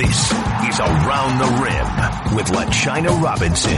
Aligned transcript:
This 0.00 0.32
is 0.32 0.80
Around 0.80 1.38
the 1.40 1.60
Rim 1.62 2.34
with 2.34 2.46
LaChina 2.46 3.20
Robinson. 3.20 3.76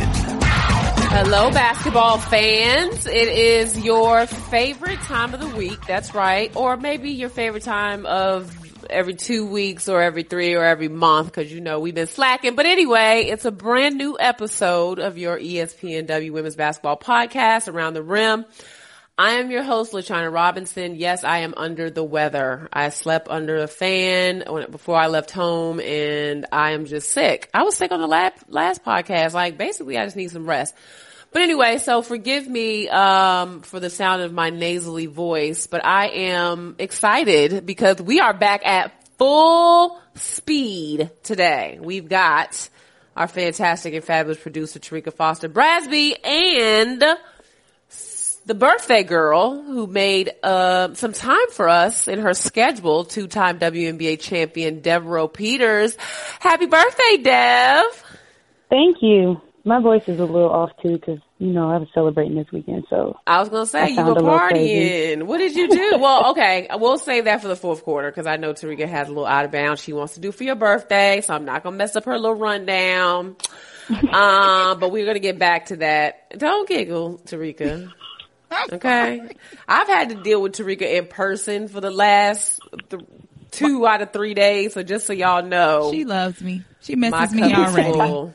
Hello, 1.10 1.50
basketball 1.50 2.18
fans. 2.18 3.06
It 3.08 3.26
is 3.26 3.76
your 3.80 4.26
favorite 4.26 5.00
time 5.00 5.34
of 5.34 5.40
the 5.40 5.48
week. 5.56 5.84
That's 5.84 6.14
right. 6.14 6.54
Or 6.54 6.76
maybe 6.76 7.10
your 7.10 7.28
favorite 7.28 7.64
time 7.64 8.06
of 8.06 8.56
every 8.88 9.14
two 9.14 9.46
weeks 9.46 9.88
or 9.88 10.00
every 10.00 10.22
three 10.22 10.54
or 10.54 10.64
every 10.64 10.86
month 10.86 11.26
because 11.26 11.52
you 11.52 11.60
know 11.60 11.80
we've 11.80 11.96
been 11.96 12.06
slacking. 12.06 12.54
But 12.54 12.66
anyway, 12.66 13.26
it's 13.28 13.44
a 13.44 13.50
brand 13.50 13.96
new 13.96 14.16
episode 14.20 15.00
of 15.00 15.18
your 15.18 15.36
ESPNW 15.36 16.30
Women's 16.30 16.54
Basketball 16.54 16.98
Podcast, 16.98 17.66
Around 17.66 17.94
the 17.94 18.02
Rim. 18.04 18.44
I 19.22 19.34
am 19.34 19.52
your 19.52 19.62
host, 19.62 19.92
LaChina 19.92 20.32
Robinson. 20.32 20.96
Yes, 20.96 21.22
I 21.22 21.38
am 21.38 21.54
under 21.56 21.90
the 21.90 22.02
weather. 22.02 22.68
I 22.72 22.88
slept 22.88 23.28
under 23.28 23.58
a 23.58 23.68
fan 23.68 24.42
before 24.68 24.96
I 24.96 25.06
left 25.06 25.30
home 25.30 25.78
and 25.78 26.44
I 26.50 26.72
am 26.72 26.86
just 26.86 27.08
sick. 27.08 27.48
I 27.54 27.62
was 27.62 27.76
sick 27.76 27.92
on 27.92 28.00
the 28.00 28.08
last, 28.08 28.42
last 28.48 28.84
podcast. 28.84 29.32
Like 29.32 29.56
basically 29.56 29.96
I 29.96 30.06
just 30.06 30.16
need 30.16 30.32
some 30.32 30.44
rest. 30.44 30.74
But 31.30 31.42
anyway, 31.42 31.78
so 31.78 32.02
forgive 32.02 32.48
me, 32.48 32.88
um, 32.88 33.62
for 33.62 33.78
the 33.78 33.90
sound 33.90 34.22
of 34.22 34.32
my 34.32 34.50
nasally 34.50 35.06
voice, 35.06 35.68
but 35.68 35.84
I 35.84 36.08
am 36.08 36.74
excited 36.80 37.64
because 37.64 38.02
we 38.02 38.18
are 38.18 38.34
back 38.34 38.66
at 38.66 38.90
full 39.18 40.00
speed 40.16 41.12
today. 41.22 41.78
We've 41.80 42.08
got 42.08 42.68
our 43.16 43.28
fantastic 43.28 43.94
and 43.94 44.02
fabulous 44.02 44.38
producer, 44.38 44.80
Terrika 44.80 45.12
Foster 45.12 45.48
Brasby 45.48 46.16
and 46.26 47.04
the 48.44 48.54
birthday 48.54 49.02
girl 49.02 49.62
who 49.62 49.86
made 49.86 50.32
uh, 50.42 50.94
some 50.94 51.12
time 51.12 51.50
for 51.50 51.68
us 51.68 52.08
in 52.08 52.18
her 52.18 52.34
schedule, 52.34 53.04
two-time 53.04 53.58
WNBA 53.58 54.20
champion 54.20 54.80
Devereaux 54.80 55.28
Peters. 55.28 55.96
Happy 56.40 56.66
birthday, 56.66 57.18
Dev! 57.22 57.84
Thank 58.68 58.98
you. 59.00 59.40
My 59.64 59.80
voice 59.80 60.02
is 60.08 60.18
a 60.18 60.24
little 60.24 60.50
off 60.50 60.70
too 60.82 60.94
because 60.94 61.20
you 61.38 61.52
know 61.52 61.70
I 61.70 61.76
was 61.76 61.86
celebrating 61.94 62.34
this 62.34 62.50
weekend. 62.50 62.84
So 62.90 63.16
I 63.24 63.38
was 63.38 63.48
gonna 63.48 63.66
say 63.66 63.90
you 63.90 64.02
were 64.02 64.14
partying. 64.14 65.22
What 65.22 65.38
did 65.38 65.54
you 65.54 65.68
do? 65.68 65.98
well, 66.00 66.32
okay, 66.32 66.66
we'll 66.74 66.98
save 66.98 67.26
that 67.26 67.42
for 67.42 67.48
the 67.48 67.54
fourth 67.54 67.84
quarter 67.84 68.10
because 68.10 68.26
I 68.26 68.38
know 68.38 68.54
Terrika 68.54 68.88
has 68.88 69.06
a 69.06 69.10
little 69.10 69.26
out 69.26 69.44
of 69.44 69.52
bounds 69.52 69.80
she 69.80 69.92
wants 69.92 70.14
to 70.14 70.20
do 70.20 70.32
for 70.32 70.42
your 70.42 70.56
birthday. 70.56 71.20
So 71.20 71.32
I'm 71.34 71.44
not 71.44 71.62
gonna 71.62 71.76
mess 71.76 71.94
up 71.94 72.06
her 72.06 72.18
little 72.18 72.34
rundown. 72.34 73.36
um, 73.88 74.00
but 74.80 74.90
we're 74.90 75.06
gonna 75.06 75.20
get 75.20 75.38
back 75.38 75.66
to 75.66 75.76
that. 75.76 76.36
Don't 76.36 76.68
giggle, 76.68 77.20
Terrika. 77.24 77.92
Okay. 78.72 79.28
I've 79.68 79.88
had 79.88 80.10
to 80.10 80.14
deal 80.16 80.42
with 80.42 80.52
Terrika 80.52 80.82
in 80.82 81.06
person 81.06 81.68
for 81.68 81.80
the 81.80 81.90
last 81.90 82.60
th- 82.90 83.02
two 83.50 83.86
out 83.86 84.02
of 84.02 84.12
three 84.12 84.34
days. 84.34 84.74
So 84.74 84.82
just 84.82 85.06
so 85.06 85.12
y'all 85.12 85.42
know. 85.42 85.90
She 85.92 86.04
loves 86.04 86.40
me. 86.42 86.62
She 86.80 86.96
misses 86.96 87.32
me 87.32 87.54
already. 87.54 88.32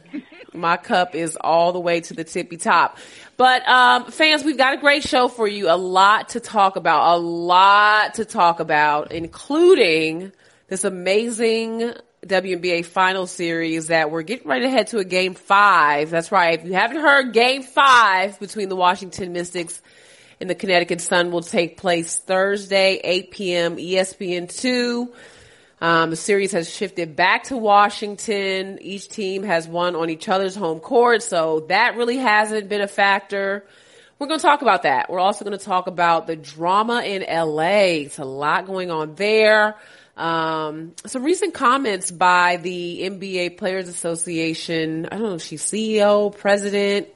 My 0.53 0.77
cup 0.77 1.13
is 1.13 1.37
all 1.39 1.71
the 1.71 1.79
way 1.79 2.01
to 2.01 2.13
the 2.13 2.23
tippy 2.23 2.57
top. 2.57 2.97
But, 3.35 3.67
um, 3.67 4.05
fans, 4.05 4.43
we've 4.43 4.57
got 4.57 4.73
a 4.73 4.77
great 4.77 5.03
show 5.03 5.27
for 5.27 5.47
you. 5.47 5.69
A 5.69 5.77
lot 5.77 6.29
to 6.29 6.39
talk 6.39 6.75
about. 6.77 7.15
A 7.15 7.19
lot 7.19 8.15
to 8.15 8.25
talk 8.25 8.59
about, 8.59 9.11
including 9.11 10.31
this 10.67 10.83
amazing 10.83 11.93
WNBA 12.25 12.85
final 12.85 13.27
series 13.27 13.87
that 13.87 14.09
we're 14.09 14.23
getting 14.23 14.47
ready 14.47 14.65
to 14.65 14.69
head 14.69 14.87
to 14.87 14.97
a 14.97 15.05
game 15.05 15.35
five. 15.35 16.09
That's 16.09 16.31
right. 16.31 16.59
If 16.59 16.65
you 16.65 16.73
haven't 16.73 16.97
heard 16.97 17.33
game 17.33 17.61
five 17.61 18.39
between 18.39 18.69
the 18.69 18.75
Washington 18.75 19.33
Mystics 19.33 19.81
in 20.39 20.47
the 20.47 20.55
Connecticut 20.55 21.01
Sun 21.01 21.31
will 21.31 21.41
take 21.41 21.77
place 21.77 22.17
Thursday, 22.17 22.99
8 23.03 23.31
p.m. 23.31 23.77
ESPN 23.77 24.53
2. 24.55 25.13
Um, 25.79 26.09
the 26.09 26.15
series 26.15 26.53
has 26.53 26.69
shifted 26.69 27.15
back 27.15 27.45
to 27.45 27.57
Washington. 27.57 28.79
Each 28.81 29.07
team 29.07 29.43
has 29.43 29.67
won 29.67 29.95
on 29.95 30.09
each 30.09 30.27
other's 30.27 30.55
home 30.55 30.79
court, 30.79 31.21
so 31.21 31.65
that 31.69 31.95
really 31.95 32.17
hasn't 32.17 32.67
been 32.67 32.81
a 32.81 32.87
factor. 32.87 33.65
We're 34.17 34.27
going 34.27 34.39
to 34.39 34.45
talk 34.45 34.63
about 34.63 34.83
that. 34.83 35.09
We're 35.09 35.19
also 35.19 35.45
going 35.45 35.57
to 35.57 35.63
talk 35.63 35.85
about 35.85 36.25
the 36.25 36.35
drama 36.35 37.03
in 37.03 37.21
LA. 37.21 38.01
It's 38.05 38.17
a 38.17 38.25
lot 38.25 38.65
going 38.65 38.89
on 38.89 39.13
there. 39.13 39.75
Um, 40.15 40.93
some 41.05 41.23
recent 41.23 41.53
comments 41.53 42.09
by 42.09 42.57
the 42.57 43.01
NBA 43.03 43.57
Players 43.57 43.87
Association. 43.87 45.05
I 45.05 45.17
don't 45.17 45.29
know 45.29 45.35
if 45.35 45.43
she's 45.43 45.61
CEO, 45.61 46.35
president, 46.35 47.09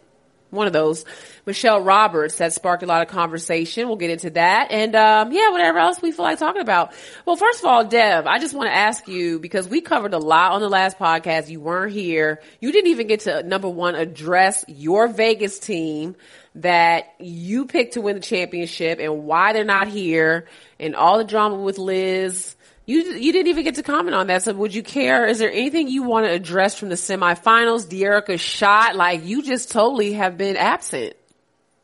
one 0.51 0.67
of 0.67 0.73
those. 0.73 1.03
Michele 1.45 1.81
Roberts 1.81 2.37
that 2.37 2.53
sparked 2.53 2.83
a 2.83 2.85
lot 2.85 3.01
of 3.01 3.07
conversation. 3.07 3.87
We'll 3.87 3.97
get 3.97 4.11
into 4.11 4.29
that. 4.31 4.67
And, 4.69 4.95
um, 4.95 5.31
yeah, 5.31 5.49
whatever 5.49 5.79
else 5.79 6.01
we 6.01 6.11
feel 6.11 6.25
like 6.25 6.37
talking 6.37 6.61
about. 6.61 6.93
Well, 7.25 7.35
first 7.35 7.59
of 7.59 7.65
all, 7.65 7.85
Dev, 7.85 8.27
I 8.27 8.37
just 8.37 8.53
want 8.53 8.67
to 8.67 8.75
ask 8.75 9.07
you 9.07 9.39
because 9.39 9.67
we 9.67 9.81
covered 9.81 10.13
a 10.13 10.19
lot 10.19 10.51
on 10.51 10.61
the 10.61 10.69
last 10.69 10.99
podcast. 10.99 11.49
You 11.49 11.59
weren't 11.59 11.93
here. 11.93 12.41
You 12.59 12.71
didn't 12.71 12.91
even 12.91 13.07
get 13.07 13.21
to 13.21 13.41
number 13.43 13.69
one 13.69 13.95
address 13.95 14.63
your 14.67 15.07
Vegas 15.07 15.57
team 15.57 16.15
that 16.55 17.15
you 17.19 17.65
picked 17.65 17.93
to 17.93 18.01
win 18.01 18.15
the 18.15 18.21
championship 18.21 18.99
and 18.99 19.23
why 19.23 19.53
they're 19.53 19.63
not 19.63 19.87
here 19.87 20.47
and 20.79 20.95
all 20.95 21.17
the 21.17 21.23
drama 21.23 21.55
with 21.55 21.77
Liz 21.77 22.55
you 22.91 23.13
you 23.13 23.31
didn't 23.31 23.47
even 23.47 23.63
get 23.63 23.75
to 23.75 23.83
comment 23.83 24.15
on 24.15 24.27
that. 24.27 24.43
So 24.43 24.53
would 24.53 24.73
you 24.73 24.83
care? 24.83 25.25
Is 25.25 25.39
there 25.39 25.51
anything 25.51 25.87
you 25.87 26.03
want 26.03 26.25
to 26.25 26.31
address 26.31 26.77
from 26.77 26.89
the 26.89 26.95
semifinals? 26.95 27.87
Dearica's 27.87 28.41
shot, 28.41 28.95
like 28.95 29.25
you 29.25 29.41
just 29.41 29.71
totally 29.71 30.13
have 30.13 30.37
been 30.37 30.57
absent. 30.57 31.13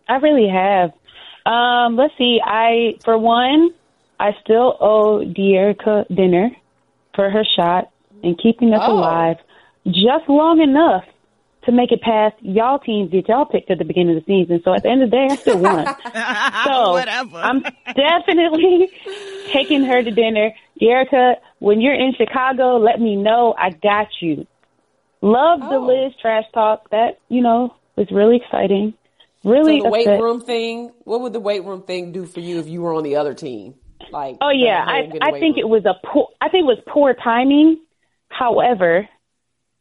I 0.07 0.15
really 0.17 0.49
have. 0.49 0.91
Um, 1.45 1.95
let's 1.95 2.13
see. 2.17 2.39
I 2.43 2.99
for 3.03 3.17
one, 3.17 3.73
I 4.19 4.31
still 4.43 4.77
owe 4.79 5.23
Dearica 5.25 6.07
dinner 6.13 6.49
for 7.15 7.29
her 7.29 7.43
shot 7.55 7.89
and 8.23 8.37
keeping 8.41 8.73
us 8.73 8.81
oh. 8.83 8.93
alive 8.93 9.37
just 9.85 10.27
long 10.27 10.61
enough 10.61 11.05
to 11.67 11.73
make 11.73 11.91
it 11.91 12.01
past 12.01 12.35
y'all 12.41 12.79
teams 12.79 13.11
that 13.11 13.27
y'all 13.27 13.45
picked 13.45 13.69
at 13.69 13.77
the 13.77 13.83
beginning 13.83 14.17
of 14.17 14.25
the 14.25 14.41
season. 14.41 14.61
So 14.63 14.73
at 14.73 14.83
the 14.83 14.89
end 14.89 15.03
of 15.03 15.11
the 15.11 15.17
day, 15.17 15.27
I 15.29 15.35
still 15.35 15.59
won. 15.59 15.85
so 16.65 16.91
Whatever. 16.93 17.37
I'm 17.37 17.61
definitely 17.61 18.89
taking 19.53 19.83
her 19.83 20.01
to 20.01 20.11
dinner. 20.11 20.51
Erica, 20.81 21.35
when 21.59 21.81
you're 21.81 21.93
in 21.93 22.13
Chicago, 22.17 22.77
let 22.77 22.99
me 22.99 23.17
know. 23.17 23.53
I 23.57 23.71
got 23.71 24.07
you. 24.21 24.47
Love 25.21 25.59
oh. 25.61 25.69
the 25.69 25.79
Liz 25.79 26.13
trash 26.21 26.45
talk. 26.53 26.89
That, 26.91 27.19
you 27.27 27.41
know, 27.41 27.75
was 27.97 28.07
really 28.11 28.37
exciting. 28.37 28.93
Really 29.43 29.79
so 29.79 29.85
the 29.85 29.89
weight 29.89 30.07
room 30.07 30.41
thing, 30.41 30.91
what 31.03 31.21
would 31.21 31.33
the 31.33 31.39
weight 31.39 31.63
room 31.65 31.83
thing 31.83 32.13
do 32.13 32.25
for 32.25 32.39
you 32.39 32.59
if 32.59 32.67
you 32.67 32.81
were 32.81 32.93
on 32.93 33.03
the 33.03 33.17
other 33.17 33.33
team? 33.33 33.75
Like, 34.11 34.37
oh 34.41 34.51
yeah, 34.51 34.83
I 34.85 35.09
I 35.21 35.31
think 35.39 35.57
room. 35.57 35.65
it 35.65 35.69
was 35.69 35.85
a 35.85 35.95
poor. 36.07 36.29
I 36.39 36.49
think 36.49 36.63
it 36.63 36.65
was 36.65 36.79
poor 36.87 37.13
timing. 37.13 37.79
However, 38.29 39.07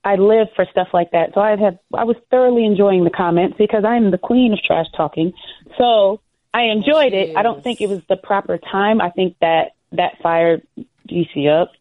I 0.06 0.14
live 0.14 0.46
for 0.54 0.64
stuff 0.70 0.86
like 0.94 1.10
that. 1.10 1.34
So 1.34 1.40
I 1.40 1.56
have 1.56 1.78
I 1.92 2.04
was 2.04 2.14
thoroughly 2.30 2.64
enjoying 2.64 3.02
the 3.02 3.10
comments 3.10 3.56
because 3.58 3.84
I 3.84 3.96
am 3.96 4.12
the 4.12 4.18
queen 4.18 4.52
of 4.52 4.60
trash 4.62 4.86
talking. 4.96 5.32
So 5.76 6.20
I 6.54 6.66
enjoyed 6.66 7.12
it. 7.12 7.36
I 7.36 7.42
don't 7.42 7.60
think 7.62 7.80
it 7.80 7.88
was 7.88 8.02
the 8.08 8.16
proper 8.16 8.56
time. 8.56 9.00
I 9.00 9.10
think 9.10 9.36
that 9.40 9.72
that 9.90 10.12
fired 10.22 10.64
DC 11.08 11.48
up, 11.48 11.72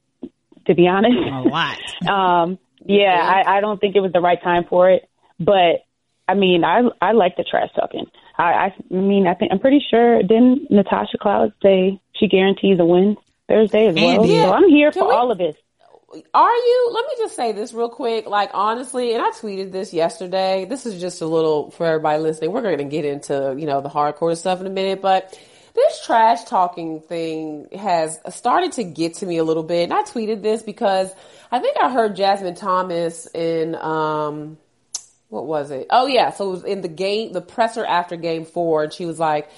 to 0.66 0.74
be 0.74 0.88
honest. 0.88 1.16
A 1.16 1.42
lot. 1.48 1.78
um, 2.10 2.58
yeah, 2.84 3.44
I, 3.46 3.58
I 3.58 3.62
don't 3.62 3.80
think 3.80 3.96
it 3.96 4.00
was 4.00 4.12
the 4.12 4.22
right 4.22 4.42
time 4.42 4.66
for 4.68 4.90
it. 4.90 5.08
But 5.40 5.86
I 6.28 6.34
mean, 6.34 6.64
I 6.64 6.82
I 7.00 7.12
like 7.12 7.38
the 7.38 7.44
trash 7.44 7.70
talking. 7.76 8.08
I, 8.40 8.74
I 8.92 8.94
mean, 8.94 9.28
I 9.28 9.36
think 9.36 9.52
I'm 9.52 9.60
pretty 9.60 9.86
sure 9.88 10.24
didn't 10.24 10.72
Natasha 10.72 11.20
Cloud 11.20 11.54
say 11.62 12.02
she 12.16 12.28
guarantees 12.28 12.80
a 12.80 12.86
win 12.86 13.18
Thursday 13.48 13.86
as 13.86 13.96
well? 13.96 14.26
So 14.26 14.52
I'm 14.52 14.68
here 14.68 14.92
for 14.92 15.10
we, 15.10 15.14
all 15.14 15.32
of 15.32 15.38
this 15.38 15.56
are 16.34 16.56
you? 16.56 16.92
Let 16.94 17.06
me 17.06 17.14
just 17.18 17.36
say 17.36 17.52
this 17.52 17.74
real 17.74 17.90
quick. 17.90 18.28
Like 18.28 18.52
honestly, 18.54 19.14
and 19.14 19.22
I 19.22 19.32
tweeted 19.32 19.72
this 19.72 19.94
yesterday. 19.94 20.66
This 20.66 20.86
is 20.86 21.00
just 21.00 21.22
a 21.22 21.26
little 21.26 21.72
for 21.72 21.86
everybody 21.86 22.22
listening. 22.22 22.52
We're 22.52 22.62
going 22.62 22.78
to 22.78 22.84
get 22.84 23.06
into 23.06 23.56
you 23.58 23.66
know 23.66 23.82
the 23.82 23.90
hardcore 23.90 24.36
stuff 24.38 24.62
in 24.62 24.68
a 24.68 24.72
minute, 24.72 25.02
but 25.02 25.38
this 25.74 26.06
trash 26.06 26.46
talking 26.46 27.02
thing 27.02 27.68
has 27.78 28.20
started 28.30 28.72
to 28.74 28.84
get 28.84 29.16
to 29.16 29.26
me 29.26 29.38
a 29.38 29.44
little 29.44 29.64
bit. 29.64 29.84
And 29.84 29.94
I 29.94 30.04
tweeted 30.04 30.42
this 30.42 30.64
because 30.64 31.12
I 31.52 31.60
think 31.60 31.78
I 31.82 31.92
heard 31.92 32.16
Jasmine 32.16 32.56
Thomas 32.56 33.28
in 33.34 33.76
um 33.76 34.58
what 35.30 35.46
was 35.46 35.72
it? 35.72 35.88
Oh 35.90 36.08
yeah, 36.08 36.32
so 36.32 36.48
it 36.48 36.52
was 36.52 36.64
in 36.64 36.82
the 36.82 36.88
game, 36.88 37.34
the 37.34 37.42
presser 37.42 37.84
after 37.84 38.16
game 38.16 38.46
four, 38.46 38.84
and 38.84 38.94
she 38.94 39.06
was 39.06 39.20
like 39.20 39.50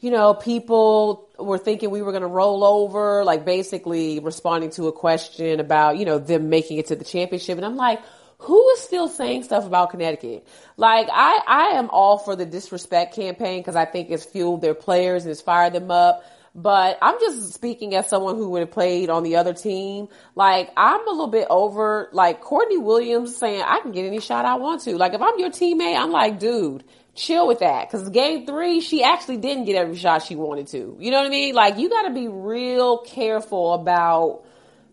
you 0.00 0.10
know, 0.10 0.34
people 0.34 1.28
were 1.38 1.58
thinking 1.58 1.90
we 1.90 2.02
were 2.02 2.12
going 2.12 2.22
to 2.22 2.28
roll 2.28 2.64
over, 2.64 3.24
like 3.24 3.44
basically 3.44 4.18
responding 4.18 4.70
to 4.70 4.88
a 4.88 4.92
question 4.92 5.60
about, 5.60 5.98
you 5.98 6.06
know, 6.06 6.18
them 6.18 6.48
making 6.48 6.78
it 6.78 6.86
to 6.86 6.96
the 6.96 7.04
championship. 7.04 7.56
And 7.58 7.66
I'm 7.66 7.76
like, 7.76 8.00
who 8.38 8.70
is 8.70 8.80
still 8.80 9.08
saying 9.08 9.42
stuff 9.44 9.66
about 9.66 9.90
Connecticut? 9.90 10.46
Like, 10.78 11.08
I, 11.12 11.40
I 11.46 11.62
am 11.78 11.90
all 11.90 12.16
for 12.16 12.34
the 12.34 12.46
disrespect 12.46 13.14
campaign 13.14 13.60
because 13.60 13.76
I 13.76 13.84
think 13.84 14.10
it's 14.10 14.24
fueled 14.24 14.62
their 14.62 14.74
players 14.74 15.24
and 15.24 15.30
it's 15.30 15.42
fired 15.42 15.74
them 15.74 15.90
up. 15.90 16.24
But 16.54 16.98
I'm 17.00 17.20
just 17.20 17.52
speaking 17.52 17.94
as 17.94 18.08
someone 18.08 18.36
who 18.36 18.48
would 18.50 18.60
have 18.60 18.70
played 18.72 19.08
on 19.08 19.22
the 19.22 19.36
other 19.36 19.52
team. 19.52 20.08
Like, 20.34 20.70
I'm 20.76 21.06
a 21.06 21.10
little 21.10 21.28
bit 21.28 21.46
over, 21.48 22.08
like, 22.12 22.40
Courtney 22.40 22.78
Williams 22.78 23.36
saying, 23.36 23.62
I 23.62 23.80
can 23.80 23.92
get 23.92 24.06
any 24.06 24.20
shot 24.20 24.46
I 24.46 24.56
want 24.56 24.80
to. 24.82 24.96
Like, 24.96 25.12
if 25.12 25.20
I'm 25.20 25.38
your 25.38 25.50
teammate, 25.50 25.96
I'm 25.96 26.10
like, 26.10 26.40
dude, 26.40 26.82
chill 27.14 27.46
with 27.46 27.60
that. 27.60 27.90
Cause 27.90 28.08
game 28.10 28.46
three, 28.46 28.80
she 28.80 29.02
actually 29.02 29.38
didn't 29.38 29.64
get 29.64 29.76
every 29.76 29.96
shot 29.96 30.22
she 30.22 30.36
wanted 30.36 30.68
to. 30.68 30.96
You 30.98 31.10
know 31.10 31.18
what 31.18 31.26
I 31.26 31.30
mean? 31.30 31.54
Like 31.54 31.78
you 31.78 31.88
gotta 31.88 32.10
be 32.10 32.28
real 32.28 32.98
careful 32.98 33.74
about 33.74 34.44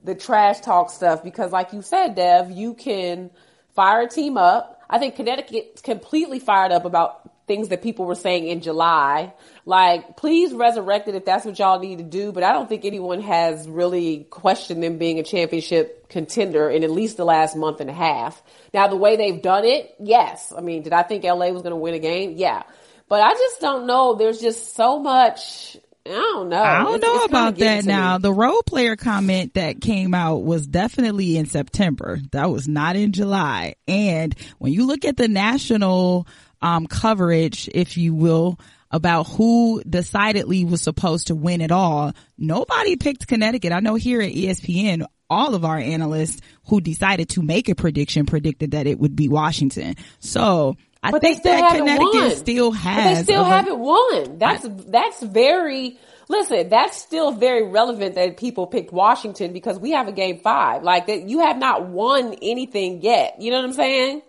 the 0.04 0.16
trash 0.16 0.62
talk 0.62 0.90
stuff 0.90 1.24
because, 1.24 1.52
like 1.52 1.74
you 1.74 1.82
said, 1.82 2.16
Dev, 2.16 2.52
you 2.52 2.74
can 2.74 3.30
fire 3.76 4.02
a 4.02 4.10
team 4.10 4.38
up. 4.38 4.82
I 4.90 5.00
think 5.00 5.16
Connecticut 5.16 5.82
completely 5.84 6.40
fired 6.40 6.72
up 6.72 6.86
about 6.86 7.30
things 7.46 7.70
that 7.70 7.82
people 7.82 8.06
were 8.06 8.16
saying 8.16 8.48
in 8.48 8.62
July. 8.62 9.34
Like, 9.68 10.16
please 10.16 10.54
resurrect 10.54 11.10
it 11.10 11.16
if 11.16 11.26
that's 11.26 11.44
what 11.44 11.60
y'all 11.60 11.78
need 11.78 11.98
to 11.98 12.04
do. 12.06 12.32
But 12.32 12.44
I 12.44 12.54
don't 12.54 12.70
think 12.70 12.86
anyone 12.86 13.20
has 13.20 13.68
really 13.68 14.24
questioned 14.30 14.82
them 14.82 14.98
being 14.98 15.20
a 15.20 15.24
championship 15.24 16.08
contender 16.08 16.70
in 16.70 16.86
at 16.86 16.90
least 16.90 17.18
the 17.18 17.26
last 17.26 17.54
month 17.54 17.82
and 17.82 17.90
a 17.90 17.94
half. 17.94 18.42
Now, 18.74 18.88
the 18.88 18.96
way 18.96 19.18
they've 19.18 19.42
done 19.42 19.66
it, 19.66 19.94
yes. 20.00 20.54
I 20.58 20.62
mean, 20.62 20.84
did 20.84 20.94
I 20.94 21.04
think 21.04 21.26
LA 21.26 21.50
was 21.50 21.64
going 21.64 21.72
to 21.72 21.76
win 21.76 21.96
a 21.96 22.00
game? 22.00 22.36
Yeah. 22.38 22.64
But 23.10 23.20
I 23.20 23.34
just 23.34 23.60
don't 23.60 23.88
know. 23.88 24.16
There's 24.16 24.40
just 24.40 24.74
so 24.74 25.00
much 25.00 25.76
I 26.06 26.12
don't 26.12 26.48
know. 26.48 26.64
I 26.64 26.84
don't 26.84 26.96
it's, 26.96 27.04
know 27.04 27.16
it's 27.16 27.26
about 27.26 27.56
that 27.58 27.84
now. 27.84 28.18
Me. 28.18 28.22
The 28.22 28.32
role 28.32 28.64
player 28.64 28.96
comment 28.96 29.56
that 29.56 29.82
came 29.82 30.14
out 30.14 30.46
was 30.46 30.66
definitely 30.66 31.36
in 31.36 31.46
September. 31.46 32.20
That 32.32 32.50
was 32.50 32.70
not 32.70 32.96
in 32.96 33.12
July. 33.12 33.76
And 33.86 34.34
when 34.60 34.72
you 34.72 34.88
look 34.88 35.04
at 35.04 35.18
the 35.18 35.28
national 35.28 36.26
um, 36.62 36.88
coverage, 36.88 37.70
if 37.74 37.98
you 37.98 38.14
will, 38.14 38.58
about 38.92 39.24
who 39.28 39.82
decidedly 39.84 40.66
was 40.66 40.82
supposed 40.82 41.28
to 41.28 41.36
win 41.36 41.62
it 41.62 41.72
all, 41.72 42.14
nobody 42.38 42.96
picked 42.96 43.28
Connecticut. 43.28 43.72
I 43.72 43.80
know 43.80 43.96
here 43.96 44.22
at 44.22 44.32
ESPN, 44.32 45.06
all 45.30 45.56
of 45.56 45.66
our 45.66 45.78
analysts 45.78 46.42
who 46.68 46.82
decided 46.82 47.30
to 47.30 47.42
make 47.42 47.70
a 47.70 47.76
prediction 47.76 48.26
predicted 48.26 48.72
that 48.72 48.88
it 48.88 49.00
would 49.00 49.16
be 49.16 49.28
Washington. 49.28 49.96
So 50.20 50.78
I 51.04 51.12
but 51.12 51.22
think 51.22 51.44
that 51.44 51.76
Connecticut 51.76 52.14
won. 52.14 52.36
still 52.36 52.72
has. 52.72 52.96
But 52.96 53.16
they 53.16 53.24
still 53.34 53.44
haven't 53.44 53.80
won. 53.80 54.38
That's 54.38 54.66
I, 54.66 54.70
that's 54.70 55.24
very. 55.24 55.98
Listen, 56.30 56.68
that's 56.68 56.98
still 56.98 57.32
very 57.32 57.64
relevant 57.70 58.16
that 58.16 58.36
people 58.36 58.68
picked 58.68 58.92
Washington 58.92 59.54
because 59.54 59.80
we 59.80 59.92
have 59.92 60.10
a 60.10 60.12
game 60.12 60.40
five. 60.40 60.84
Like 60.84 61.08
that, 61.08 61.24
you 61.30 61.40
have 61.40 61.58
not 61.58 61.88
won 61.88 62.36
anything 62.42 63.02
yet. 63.02 63.42
You 63.42 63.52
know 63.52 63.58
what 63.58 63.66
I'm 63.66 63.74
saying? 63.74 64.22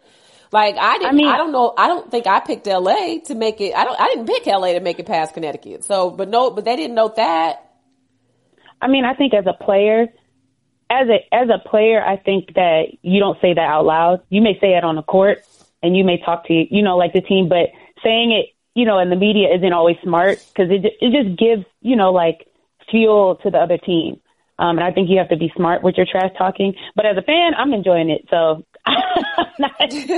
Like 0.53 0.77
I 0.77 0.99
didn't. 0.99 1.11
I, 1.11 1.13
mean, 1.13 1.29
I 1.29 1.37
don't 1.37 1.53
know. 1.53 1.75
I 1.77 1.89
don't 1.89 2.11
think 2.11 2.27
I 2.27 2.41
picked 2.41 2.67
L.A. 2.67 3.21
to 3.27 3.35
make 3.35 3.61
it. 3.61 3.75
I 3.75 3.85
don't. 3.85 4.01
I 4.01 4.09
didn't 4.09 4.27
pick 4.27 4.47
L.A. 4.47 4.75
to 4.75 4.81
make 4.81 4.99
it 4.99 5.07
past 5.07 5.35
Connecticut. 5.35 5.85
So, 5.85 6.11
but 6.11 6.29
no, 6.29 6.51
but 6.51 6.65
they 6.65 6.77
didn't 6.77 6.95
note 6.95 7.17
that. 7.17 7.71
I 8.81 8.89
mean, 8.89 9.05
I 9.05 9.15
think 9.15 9.35
as 9.35 9.45
a 9.47 9.53
player, 9.63 10.07
as 10.91 11.09
a 11.09 11.35
as 11.35 11.49
a 11.49 11.69
player, 11.69 12.03
I 12.03 12.17
think 12.17 12.55
that 12.55 12.85
you 13.03 13.21
don't 13.21 13.39
say 13.41 13.55
that 13.55 13.61
out 13.61 13.85
loud. 13.85 14.23
You 14.31 14.41
may 14.41 14.59
say 14.61 14.75
it 14.77 14.85
on 14.85 14.97
the 14.97 15.03
court, 15.03 15.45
and 15.83 15.97
you 15.97 16.05
may 16.05 16.19
talk 16.19 16.47
to 16.47 16.55
you 16.55 16.83
know 16.83 16.97
like 16.97 17.13
the 17.13 17.21
team, 17.21 17.49
but 17.49 17.69
saying 18.03 18.33
it 18.33 18.55
you 18.75 18.87
know 18.87 18.99
in 18.99 19.11
the 19.11 19.17
media 19.17 19.55
isn't 19.55 19.73
always 19.73 19.97
smart 20.03 20.43
because 20.49 20.71
it 20.71 20.87
it 21.01 21.13
just 21.13 21.39
gives 21.39 21.65
you 21.83 21.97
know 21.97 22.13
like 22.13 22.47
fuel 22.91 23.37
to 23.43 23.51
the 23.51 23.59
other 23.59 23.79
team. 23.79 24.21
Um, 24.59 24.79
and 24.79 24.85
I 24.85 24.91
think 24.91 25.09
you 25.09 25.19
have 25.19 25.29
to 25.29 25.37
be 25.37 25.53
smart 25.57 25.83
with 25.83 25.97
your 25.97 26.07
trash 26.11 26.31
talking. 26.37 26.75
But 26.97 27.07
as 27.07 27.17
a 27.17 27.23
fan, 27.23 27.53
I'm 27.57 27.73
enjoying 27.73 28.11
it. 28.11 28.27
So 28.29 28.65
I 28.87 29.87
think 29.89 30.11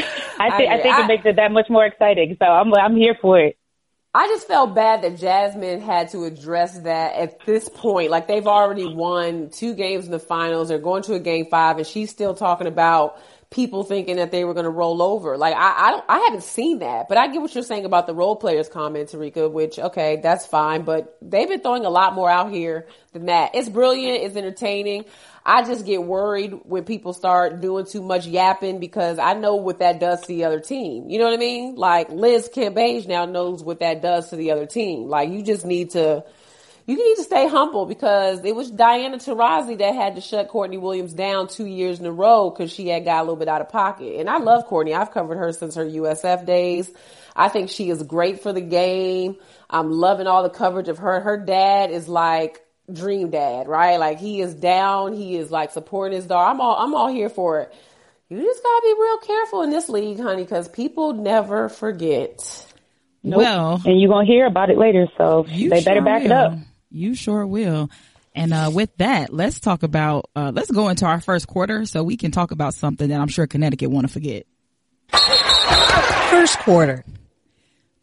I, 0.00 0.78
I 0.78 0.82
think 0.82 0.98
it 0.98 1.06
makes 1.06 1.24
it 1.24 1.36
that 1.36 1.52
much 1.52 1.66
more 1.70 1.86
exciting. 1.86 2.36
So 2.38 2.46
I'm 2.46 2.72
I'm 2.74 2.96
here 2.96 3.16
for 3.20 3.38
it. 3.38 3.56
I 4.16 4.28
just 4.28 4.46
felt 4.46 4.76
bad 4.76 5.02
that 5.02 5.18
Jasmine 5.18 5.80
had 5.80 6.10
to 6.10 6.22
address 6.22 6.78
that 6.80 7.16
at 7.16 7.44
this 7.46 7.68
point. 7.68 8.12
Like 8.12 8.28
they've 8.28 8.46
already 8.46 8.86
won 8.86 9.50
two 9.50 9.74
games 9.74 10.04
in 10.06 10.12
the 10.12 10.20
finals. 10.20 10.68
They're 10.68 10.78
going 10.78 11.02
to 11.04 11.14
a 11.14 11.20
game 11.20 11.46
five, 11.50 11.78
and 11.78 11.86
she's 11.86 12.10
still 12.10 12.34
talking 12.34 12.68
about 12.68 13.18
people 13.54 13.84
thinking 13.84 14.16
that 14.16 14.32
they 14.32 14.44
were 14.44 14.52
going 14.52 14.64
to 14.64 14.70
roll 14.70 15.00
over. 15.00 15.38
Like 15.38 15.54
I, 15.54 15.86
I 15.86 15.90
don't, 15.92 16.04
I 16.08 16.18
haven't 16.18 16.42
seen 16.42 16.80
that, 16.80 17.08
but 17.08 17.16
I 17.16 17.28
get 17.28 17.40
what 17.40 17.54
you're 17.54 17.62
saying 17.62 17.84
about 17.84 18.08
the 18.08 18.14
role 18.14 18.34
players 18.34 18.68
comment, 18.68 19.10
Terrika, 19.10 19.48
which 19.50 19.78
okay, 19.78 20.18
that's 20.20 20.44
fine, 20.44 20.82
but 20.82 21.16
they've 21.22 21.48
been 21.48 21.60
throwing 21.60 21.86
a 21.86 21.90
lot 21.90 22.14
more 22.14 22.28
out 22.28 22.50
here 22.50 22.88
than 23.12 23.26
that. 23.26 23.54
It's 23.54 23.68
brilliant. 23.68 24.24
It's 24.24 24.36
entertaining. 24.36 25.04
I 25.46 25.62
just 25.62 25.86
get 25.86 26.02
worried 26.02 26.52
when 26.64 26.84
people 26.84 27.12
start 27.12 27.60
doing 27.60 27.86
too 27.86 28.02
much 28.02 28.26
yapping 28.26 28.80
because 28.80 29.20
I 29.20 29.34
know 29.34 29.54
what 29.54 29.78
that 29.78 30.00
does 30.00 30.22
to 30.22 30.26
the 30.26 30.44
other 30.44 30.58
team. 30.58 31.08
You 31.08 31.20
know 31.20 31.26
what 31.26 31.34
I 31.34 31.38
mean? 31.38 31.76
Like 31.76 32.10
Liz 32.10 32.50
Cambage 32.52 33.06
now 33.06 33.24
knows 33.24 33.62
what 33.62 33.80
that 33.80 34.02
does 34.02 34.30
to 34.30 34.36
the 34.36 34.50
other 34.50 34.66
team. 34.66 35.08
Like 35.08 35.30
you 35.30 35.42
just 35.42 35.64
need 35.64 35.90
to, 35.90 36.24
you 36.86 36.96
need 36.96 37.16
to 37.16 37.22
stay 37.22 37.48
humble 37.48 37.86
because 37.86 38.44
it 38.44 38.54
was 38.54 38.70
Diana 38.70 39.16
Taurasi 39.16 39.78
that 39.78 39.94
had 39.94 40.16
to 40.16 40.20
shut 40.20 40.48
Courtney 40.48 40.76
Williams 40.76 41.14
down 41.14 41.48
two 41.48 41.64
years 41.64 41.98
in 41.98 42.04
a 42.04 42.12
row 42.12 42.50
because 42.50 42.70
she 42.70 42.88
had 42.88 43.04
got 43.04 43.20
a 43.20 43.22
little 43.22 43.36
bit 43.36 43.48
out 43.48 43.62
of 43.62 43.70
pocket. 43.70 44.16
And 44.20 44.28
I 44.28 44.36
love 44.36 44.66
Courtney. 44.66 44.94
I've 44.94 45.10
covered 45.10 45.36
her 45.36 45.52
since 45.52 45.76
her 45.76 45.84
USF 45.84 46.44
days. 46.44 46.90
I 47.34 47.48
think 47.48 47.70
she 47.70 47.88
is 47.88 48.02
great 48.02 48.42
for 48.42 48.52
the 48.52 48.60
game. 48.60 49.36
I'm 49.70 49.90
loving 49.90 50.26
all 50.26 50.42
the 50.42 50.50
coverage 50.50 50.88
of 50.88 50.98
her. 50.98 51.20
Her 51.20 51.38
dad 51.38 51.90
is 51.90 52.06
like 52.06 52.60
dream 52.92 53.30
dad, 53.30 53.66
right? 53.66 53.96
Like 53.96 54.18
he 54.18 54.42
is 54.42 54.54
down. 54.54 55.14
He 55.14 55.36
is 55.36 55.50
like 55.50 55.72
supporting 55.72 56.16
his 56.16 56.26
daughter. 56.26 56.50
I'm 56.50 56.60
all, 56.60 56.76
I'm 56.76 56.94
all 56.94 57.08
here 57.08 57.30
for 57.30 57.60
it. 57.60 57.74
You 58.28 58.42
just 58.42 58.62
gotta 58.62 58.82
be 58.82 58.94
real 59.00 59.18
careful 59.18 59.62
in 59.62 59.70
this 59.70 59.88
league, 59.88 60.18
honey, 60.18 60.42
because 60.42 60.68
people 60.68 61.12
never 61.14 61.68
forget. 61.68 62.66
Nope. 63.22 63.38
Well, 63.38 63.82
and 63.84 64.00
you're 64.00 64.10
gonna 64.10 64.26
hear 64.26 64.46
about 64.46 64.70
it 64.70 64.76
later, 64.76 65.06
so 65.16 65.46
they 65.48 65.82
better 65.82 66.02
back 66.02 66.22
will. 66.22 66.26
it 66.26 66.32
up. 66.32 66.52
You 66.94 67.14
sure 67.16 67.44
will. 67.44 67.90
And 68.36 68.52
uh, 68.52 68.70
with 68.72 68.96
that, 68.98 69.32
let's 69.32 69.58
talk 69.58 69.82
about 69.82 70.30
uh, 70.34 70.52
let's 70.54 70.70
go 70.70 70.88
into 70.88 71.06
our 71.06 71.20
first 71.20 71.48
quarter 71.48 71.86
so 71.86 72.02
we 72.04 72.16
can 72.16 72.30
talk 72.30 72.52
about 72.52 72.74
something 72.74 73.08
that 73.08 73.20
I'm 73.20 73.28
sure 73.28 73.46
Connecticut 73.46 73.90
want 73.90 74.06
to 74.06 74.12
forget. 74.12 74.46
First 76.30 76.58
quarter. 76.60 77.04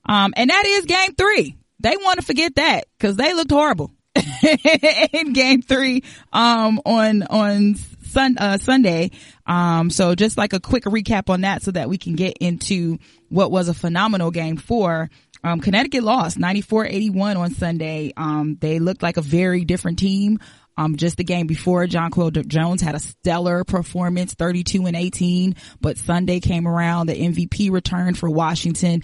Um, 0.06 0.34
and 0.36 0.50
that 0.50 0.64
is 0.66 0.86
game 0.86 1.14
three. 1.18 1.56
They 1.80 1.96
want 1.98 2.20
to 2.20 2.26
forget 2.26 2.56
that 2.56 2.86
because 2.98 3.16
they 3.16 3.34
looked 3.34 3.52
horrible 3.52 3.92
in 5.14 5.34
game 5.34 5.62
three 5.62 6.04
um, 6.34 6.82
on 6.86 7.24
on 7.24 7.76
sun, 7.76 8.38
uh, 8.38 8.58
Sunday. 8.58 9.12
Um, 9.46 9.90
so 9.90 10.16
just 10.16 10.38
like 10.38 10.54
a 10.54 10.60
quick 10.60 10.84
recap 10.84 11.30
on 11.30 11.42
that 11.42 11.62
so 11.62 11.72
that 11.72 11.90
we 11.90 11.98
can 11.98 12.16
get 12.16 12.38
into 12.40 13.00
what 13.30 13.52
was 13.52 13.70
a 13.70 13.74
phenomenal 13.74 14.32
game 14.32 14.58
four. 14.58 15.10
Um, 15.44 15.60
Connecticut 15.60 16.04
lost 16.04 16.38
94-81 16.38 17.38
on 17.38 17.52
Sunday. 17.52 18.14
Um, 18.16 18.58
they 18.60 18.80
looked 18.80 19.02
like 19.02 19.18
a 19.18 19.22
very 19.22 19.66
different 19.66 20.00
team. 20.00 20.40
Um, 20.78 20.96
just 20.96 21.18
the 21.18 21.24
game 21.24 21.48
before, 21.48 21.86
Jonquel 21.86 22.48
Jones 22.48 22.82
had 22.82 22.96
a 22.96 23.00
stellar 23.00 23.64
performance, 23.64 24.34
32 24.34 24.86
and 24.86 24.96
18, 24.96 25.56
but 25.80 25.98
Sunday 25.98 26.40
came 26.40 26.68
around. 26.68 27.08
The 27.08 27.16
MVP 27.16 27.72
returned 27.72 28.18
for 28.18 28.30
Washington. 28.30 29.04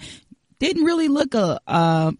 Didn't 0.58 0.84
really 0.84 1.08
look 1.08 1.34
a, 1.34 1.60
uh, 1.66 2.12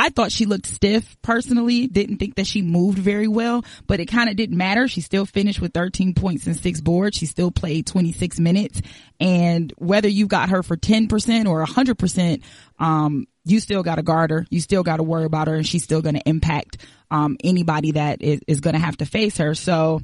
I 0.00 0.08
thought 0.08 0.32
she 0.32 0.46
looked 0.46 0.64
stiff 0.64 1.18
personally. 1.20 1.86
Didn't 1.86 2.16
think 2.16 2.36
that 2.36 2.46
she 2.46 2.62
moved 2.62 2.96
very 2.96 3.28
well, 3.28 3.66
but 3.86 4.00
it 4.00 4.06
kind 4.06 4.30
of 4.30 4.36
didn't 4.36 4.56
matter. 4.56 4.88
She 4.88 5.02
still 5.02 5.26
finished 5.26 5.60
with 5.60 5.74
13 5.74 6.14
points 6.14 6.46
and 6.46 6.56
six 6.56 6.80
boards. 6.80 7.18
She 7.18 7.26
still 7.26 7.50
played 7.50 7.86
26 7.86 8.40
minutes. 8.40 8.80
And 9.20 9.74
whether 9.76 10.08
you 10.08 10.26
got 10.26 10.48
her 10.48 10.62
for 10.62 10.78
10% 10.78 11.46
or 11.46 11.62
100%, 11.66 12.42
um, 12.78 13.26
you 13.44 13.60
still 13.60 13.82
got 13.82 13.96
to 13.96 14.02
guard 14.02 14.30
her. 14.30 14.46
You 14.48 14.62
still 14.62 14.82
got 14.82 14.96
to 14.96 15.02
worry 15.02 15.26
about 15.26 15.48
her 15.48 15.54
and 15.56 15.66
she's 15.66 15.84
still 15.84 16.00
going 16.00 16.14
to 16.14 16.26
impact, 16.26 16.78
um, 17.10 17.36
anybody 17.44 17.92
that 17.92 18.22
is, 18.22 18.40
is 18.48 18.60
going 18.60 18.74
to 18.74 18.80
have 18.80 18.96
to 18.98 19.04
face 19.04 19.36
her. 19.36 19.54
So, 19.54 20.00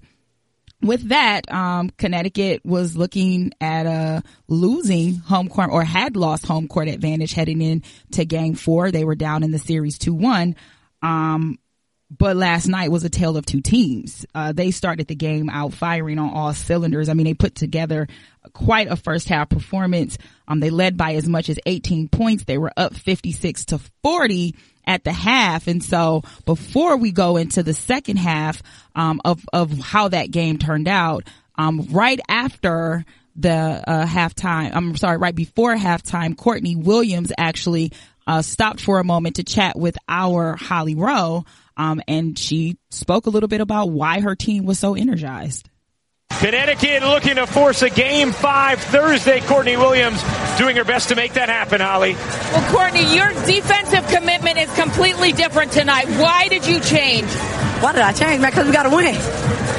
with 0.82 1.08
that, 1.08 1.50
um, 1.52 1.90
Connecticut 1.90 2.64
was 2.64 2.96
looking 2.96 3.52
at 3.60 3.86
uh, 3.86 4.20
losing 4.46 5.16
home 5.16 5.48
court 5.48 5.70
or 5.72 5.82
had 5.82 6.16
lost 6.16 6.46
home 6.46 6.68
court 6.68 6.88
advantage 6.88 7.32
heading 7.32 7.62
in 7.62 7.82
to 8.12 8.24
game 8.24 8.54
four. 8.54 8.90
They 8.90 9.04
were 9.04 9.14
down 9.14 9.42
in 9.42 9.52
the 9.52 9.58
series 9.58 9.98
2-1. 9.98 10.54
Um, 11.02 11.58
but 12.10 12.36
last 12.36 12.68
night 12.68 12.90
was 12.90 13.04
a 13.04 13.10
tale 13.10 13.36
of 13.36 13.46
two 13.46 13.60
teams. 13.60 14.24
Uh, 14.34 14.52
they 14.52 14.70
started 14.70 15.08
the 15.08 15.16
game 15.16 15.50
out 15.50 15.72
firing 15.72 16.18
on 16.18 16.30
all 16.30 16.54
cylinders. 16.54 17.08
I 17.08 17.14
mean, 17.14 17.24
they 17.24 17.34
put 17.34 17.56
together 17.56 18.06
quite 18.52 18.86
a 18.88 18.96
first 18.96 19.28
half 19.28 19.48
performance. 19.48 20.16
Um, 20.46 20.60
they 20.60 20.70
led 20.70 20.96
by 20.96 21.14
as 21.14 21.28
much 21.28 21.48
as 21.48 21.58
18 21.66 22.08
points. 22.08 22.44
They 22.44 22.58
were 22.58 22.72
up 22.76 22.94
56 22.94 23.66
to 23.66 23.80
40 24.04 24.54
at 24.86 25.04
the 25.04 25.12
half. 25.12 25.66
And 25.66 25.82
so 25.82 26.22
before 26.44 26.96
we 26.96 27.12
go 27.12 27.36
into 27.36 27.62
the 27.62 27.74
second 27.74 28.16
half, 28.16 28.62
um, 28.94 29.20
of, 29.24 29.44
of 29.52 29.76
how 29.78 30.08
that 30.08 30.30
game 30.30 30.58
turned 30.58 30.88
out, 30.88 31.24
um, 31.56 31.88
right 31.90 32.20
after 32.28 33.04
the, 33.36 33.50
uh, 33.50 34.06
halftime, 34.06 34.70
I'm 34.74 34.96
sorry, 34.96 35.18
right 35.18 35.34
before 35.34 35.76
halftime, 35.76 36.36
Courtney 36.36 36.76
Williams 36.76 37.32
actually, 37.36 37.92
uh, 38.26 38.42
stopped 38.42 38.80
for 38.80 38.98
a 38.98 39.04
moment 39.04 39.36
to 39.36 39.44
chat 39.44 39.78
with 39.78 39.96
our 40.08 40.56
Holly 40.56 40.94
Rowe. 40.94 41.44
Um, 41.76 42.00
and 42.08 42.38
she 42.38 42.78
spoke 42.90 43.26
a 43.26 43.30
little 43.30 43.48
bit 43.48 43.60
about 43.60 43.90
why 43.90 44.20
her 44.20 44.34
team 44.34 44.64
was 44.64 44.78
so 44.78 44.94
energized. 44.94 45.68
Connecticut 46.30 47.02
looking 47.02 47.36
to 47.36 47.46
force 47.46 47.80
a 47.82 47.88
game 47.88 48.30
five 48.30 48.78
Thursday. 48.78 49.40
Courtney 49.40 49.76
Williams 49.76 50.22
doing 50.58 50.76
her 50.76 50.84
best 50.84 51.08
to 51.08 51.16
make 51.16 51.32
that 51.32 51.48
happen, 51.48 51.80
Holly. 51.80 52.12
Well, 52.14 52.72
Courtney, 52.72 53.14
your 53.14 53.28
defensive 53.46 54.06
commitment 54.08 54.58
is 54.58 54.72
completely 54.74 55.32
different 55.32 55.72
tonight. 55.72 56.06
Why 56.20 56.48
did 56.48 56.66
you 56.66 56.80
change? 56.80 57.28
Why 57.80 57.92
did 57.92 58.02
I 58.02 58.12
change, 58.12 58.42
man? 58.42 58.50
Because 58.50 58.66
we 58.66 58.72
got 58.72 58.82
to 58.82 58.94
win. 58.94 59.14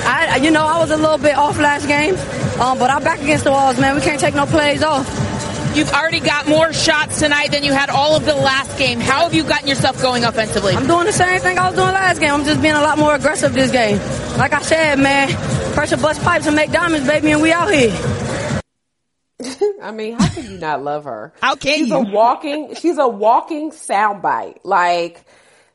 I, 0.09 0.37
you 0.41 0.51
know, 0.51 0.65
I 0.65 0.79
was 0.79 0.89
a 0.89 0.97
little 0.97 1.17
bit 1.17 1.35
off 1.35 1.59
last 1.59 1.87
game, 1.87 2.15
um, 2.59 2.79
but 2.79 2.89
I'm 2.89 3.03
back 3.03 3.21
against 3.21 3.43
the 3.43 3.51
walls, 3.51 3.79
man. 3.79 3.93
We 3.95 4.01
can't 4.01 4.19
take 4.19 4.33
no 4.33 4.45
plays 4.45 4.81
off. 4.81 5.05
You've 5.77 5.93
already 5.93 6.19
got 6.21 6.47
more 6.47 6.73
shots 6.73 7.19
tonight 7.19 7.51
than 7.51 7.63
you 7.63 7.71
had 7.71 7.91
all 7.91 8.15
of 8.15 8.25
the 8.25 8.33
last 8.33 8.79
game. 8.79 8.99
How 8.99 9.25
have 9.25 9.35
you 9.35 9.43
gotten 9.43 9.67
yourself 9.67 10.01
going 10.01 10.23
offensively? 10.23 10.73
I'm 10.73 10.87
doing 10.87 11.05
the 11.05 11.13
same 11.13 11.39
thing 11.39 11.59
I 11.59 11.67
was 11.67 11.75
doing 11.75 11.89
last 11.89 12.19
game. 12.19 12.31
I'm 12.31 12.45
just 12.45 12.63
being 12.63 12.73
a 12.73 12.81
lot 12.81 12.97
more 12.97 13.13
aggressive 13.13 13.53
this 13.53 13.69
game. 13.69 13.99
Like 14.39 14.53
I 14.53 14.61
said, 14.63 14.97
man, 14.97 15.29
pressure 15.73 15.97
bust 15.97 16.19
pipes 16.23 16.47
and 16.47 16.55
make 16.55 16.71
diamonds, 16.71 17.07
baby, 17.07 17.29
and 17.29 17.43
we 17.43 17.51
out 17.51 17.71
here. 17.71 17.91
I 19.83 19.91
mean, 19.91 20.17
how 20.17 20.27
can 20.29 20.51
you 20.51 20.57
not 20.57 20.83
love 20.83 21.03
her? 21.03 21.31
How 21.41 21.53
can 21.53 21.77
she's 21.77 21.89
you? 21.89 21.95
a 21.95 22.11
walking, 22.11 22.73
she's 22.73 22.97
a 22.97 23.07
walking 23.07 23.69
soundbite. 23.69 24.61
Like, 24.63 25.23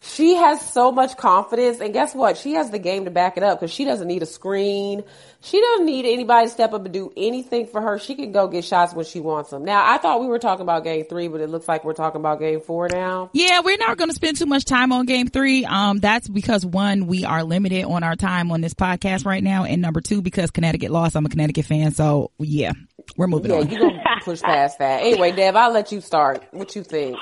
she 0.01 0.35
has 0.35 0.61
so 0.73 0.91
much 0.91 1.17
confidence, 1.17 1.79
and 1.79 1.93
guess 1.93 2.13
what? 2.13 2.37
She 2.39 2.55
has 2.55 2.71
the 2.71 2.81
game 2.81 3.05
to 3.05 3.13
back 3.13 3.37
it 3.37 3.45
up 3.45 3.61
because 3.61 3.73
she 3.73 3.85
doesn't 3.85 4.09
need 4.09 4.25
a 4.25 4.27
screen. 4.27 5.05
She 5.45 5.61
doesn't 5.61 5.87
need 5.87 6.07
anybody 6.07 6.47
to 6.47 6.53
step 6.53 6.73
up 6.73 6.85
and 6.85 6.95
do 6.95 7.13
anything 7.17 7.67
for 7.67 7.81
her. 7.81 7.99
She 7.99 8.15
can 8.15 8.31
go 8.31 8.47
get 8.47 8.65
shots 8.65 8.95
when 8.95 9.05
she 9.05 9.19
wants 9.19 9.51
them. 9.51 9.65
Now, 9.65 9.85
I 9.85 9.99
thought 9.99 10.21
we 10.21 10.29
were 10.29 10.39
talking 10.39 10.63
about 10.63 10.85
game 10.85 11.05
three, 11.05 11.27
but 11.27 11.41
it 11.41 11.49
looks 11.51 11.67
like 11.67 11.85
we're 11.85 11.95
talking 11.95 12.21
about 12.21 12.39
game 12.39 12.61
four 12.61 12.89
now. 12.89 13.29
Yeah, 13.33 13.61
we're 13.61 13.77
not 13.77 13.97
going 13.97 14.09
to 14.09 14.15
spend 14.15 14.37
too 14.37 14.47
much 14.47 14.65
time 14.65 14.93
on 14.93 15.05
game 15.05 15.27
three. 15.27 15.65
Um, 15.65 15.99
that's 15.99 16.29
because 16.29 16.65
one, 16.65 17.09
we 17.09 17.25
are 17.25 17.43
limited 17.43 17.85
on 17.85 18.05
our 18.05 18.15
time 18.15 18.53
on 18.53 18.61
this 18.61 18.75
podcast 18.75 19.27
right 19.27 19.43
now. 19.43 19.65
And 19.65 19.83
number 19.83 20.01
two, 20.01 20.23
because 20.23 20.53
Connecticut 20.53 20.93
lost. 20.93 21.17
I'm 21.17 21.27
a 21.27 21.29
Connecticut 21.29 21.67
fan. 21.67 21.91
So 21.91 22.31
yeah, 22.39 22.73
we're 23.17 23.27
moving 23.27 23.51
on. 23.51 23.57
Yeah, 23.57 23.65
on. 23.65 23.71
you're 23.71 23.81
going 23.81 23.95
to 24.21 24.25
push 24.25 24.43
past 24.43 24.79
that. 24.79 25.03
Anyway, 25.03 25.33
Dev, 25.33 25.57
I'll 25.57 25.73
let 25.73 25.91
you 25.91 26.01
start. 26.01 26.45
What 26.53 26.77
you 26.77 26.85
think? 26.85 27.17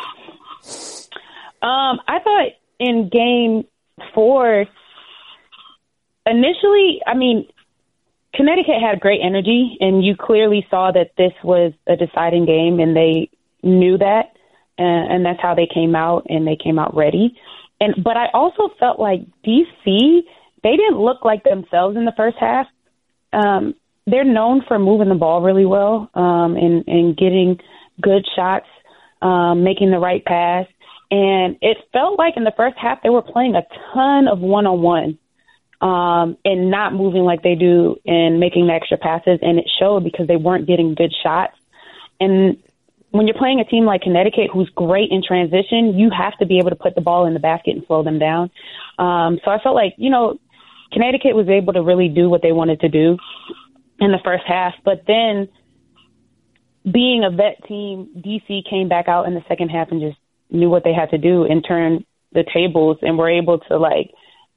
Um, 1.62 2.00
I 2.06 2.18
thought 2.22 2.48
in 2.78 3.08
game 3.08 3.64
four, 4.14 4.66
initially, 6.26 7.00
I 7.06 7.14
mean, 7.14 7.46
Connecticut 8.34 8.80
had 8.80 9.00
great 9.00 9.20
energy, 9.22 9.76
and 9.80 10.04
you 10.04 10.14
clearly 10.16 10.66
saw 10.70 10.92
that 10.92 11.10
this 11.18 11.32
was 11.42 11.72
a 11.87 11.96
deciding 11.96 12.46
game, 12.46 12.78
and 12.78 12.96
they 12.96 13.30
knew 13.62 13.99
that, 13.99 14.37
and, 14.78 15.12
and 15.12 15.26
that's 15.26 15.40
how 15.42 15.54
they 15.54 15.66
came 15.72 15.94
out, 15.96 16.26
and 16.28 16.46
they 16.46 16.56
came 16.56 16.78
out 16.78 16.94
ready. 16.94 17.37
And 17.80 18.02
but 18.02 18.16
I 18.16 18.26
also 18.32 18.70
felt 18.78 19.00
like 19.00 19.20
DC, 19.44 20.20
they 20.62 20.76
didn't 20.76 20.99
look 20.99 21.25
like 21.25 21.42
themselves 21.42 21.96
in 21.96 22.04
the 22.04 22.12
first 22.16 22.37
half. 22.38 22.66
Um, 23.32 23.75
they're 24.06 24.25
known 24.25 24.62
for 24.66 24.78
moving 24.78 25.08
the 25.08 25.14
ball 25.14 25.40
really 25.40 25.66
well 25.66 26.10
um, 26.14 26.56
and 26.56 26.84
and 26.87 27.16
getting 27.16 27.58
good 28.00 28.26
shots, 28.37 28.66
um, 29.22 29.64
making 29.64 29.90
the 29.90 29.99
right 29.99 30.25
pass. 30.25 30.66
And 31.10 31.56
it 31.60 31.78
felt 31.92 32.18
like 32.18 32.37
in 32.37 32.44
the 32.44 32.52
first 32.56 32.76
half 32.78 33.02
they 33.02 33.10
were 33.10 33.22
playing 33.22 33.56
a 33.56 33.62
ton 33.92 34.28
of 34.28 34.38
one 34.38 34.66
on 34.66 34.82
one 34.82 35.18
um, 35.80 36.37
and 36.44 36.70
not 36.70 36.92
moving 36.92 37.22
like 37.22 37.42
they 37.42 37.54
do 37.54 37.96
and 38.06 38.38
making 38.38 38.66
the 38.66 38.72
extra 38.72 38.99
passes. 38.99 39.38
And 39.42 39.58
it 39.58 39.70
showed 39.78 40.04
because 40.04 40.26
they 40.26 40.37
weren't 40.37 40.66
getting 40.66 40.94
good 40.94 41.12
shots. 41.22 41.54
And 42.20 42.62
when 43.10 43.26
you're 43.26 43.38
playing 43.38 43.60
a 43.60 43.64
team 43.64 43.84
like 43.84 44.02
Connecticut, 44.02 44.50
who's 44.52 44.68
great 44.70 45.10
in 45.10 45.22
transition, 45.26 45.99
you 45.99 46.10
have 46.10 46.37
to 46.38 46.46
be 46.46 46.58
able 46.58 46.70
to 46.70 46.76
put 46.76 46.94
the 46.94 47.00
ball 47.00 47.26
in 47.26 47.34
the 47.34 47.40
basket 47.40 47.76
and 47.76 47.84
slow 47.87 48.02
them 48.02 48.18
down. 48.18 48.50
Um, 48.99 49.40
so 49.44 49.50
I 49.50 49.58
felt 49.62 49.75
like, 49.75 49.94
you 49.96 50.10
know, 50.10 50.38
Connecticut 50.92 51.34
was 51.34 51.49
able 51.49 51.72
to 51.72 51.82
really 51.82 52.08
do 52.08 52.28
what 52.28 52.42
they 52.42 52.52
wanted 52.52 52.80
to 52.80 52.88
do 52.88 53.16
in 53.99 54.12
the 54.12 54.18
first 54.25 54.44
half. 54.46 54.75
But 54.84 55.04
then 55.06 55.49
being 56.90 57.25
a 57.25 57.30
vet 57.30 57.64
team, 57.66 58.08
DC 58.16 58.68
came 58.68 58.88
back 58.88 59.08
out 59.08 59.26
in 59.26 59.34
the 59.34 59.44
second 59.49 59.70
half 59.70 59.90
and 59.90 60.00
just 60.00 60.18
knew 60.50 60.68
what 60.68 60.84
they 60.84 60.92
had 60.92 61.10
to 61.10 61.18
do 61.18 61.44
and 61.44 61.64
turn 61.66 62.04
the 62.32 62.44
tables 62.52 62.99
and 63.02 63.18
were 63.18 63.30
able 63.30 63.58
to 63.58 63.76
like 63.76 64.10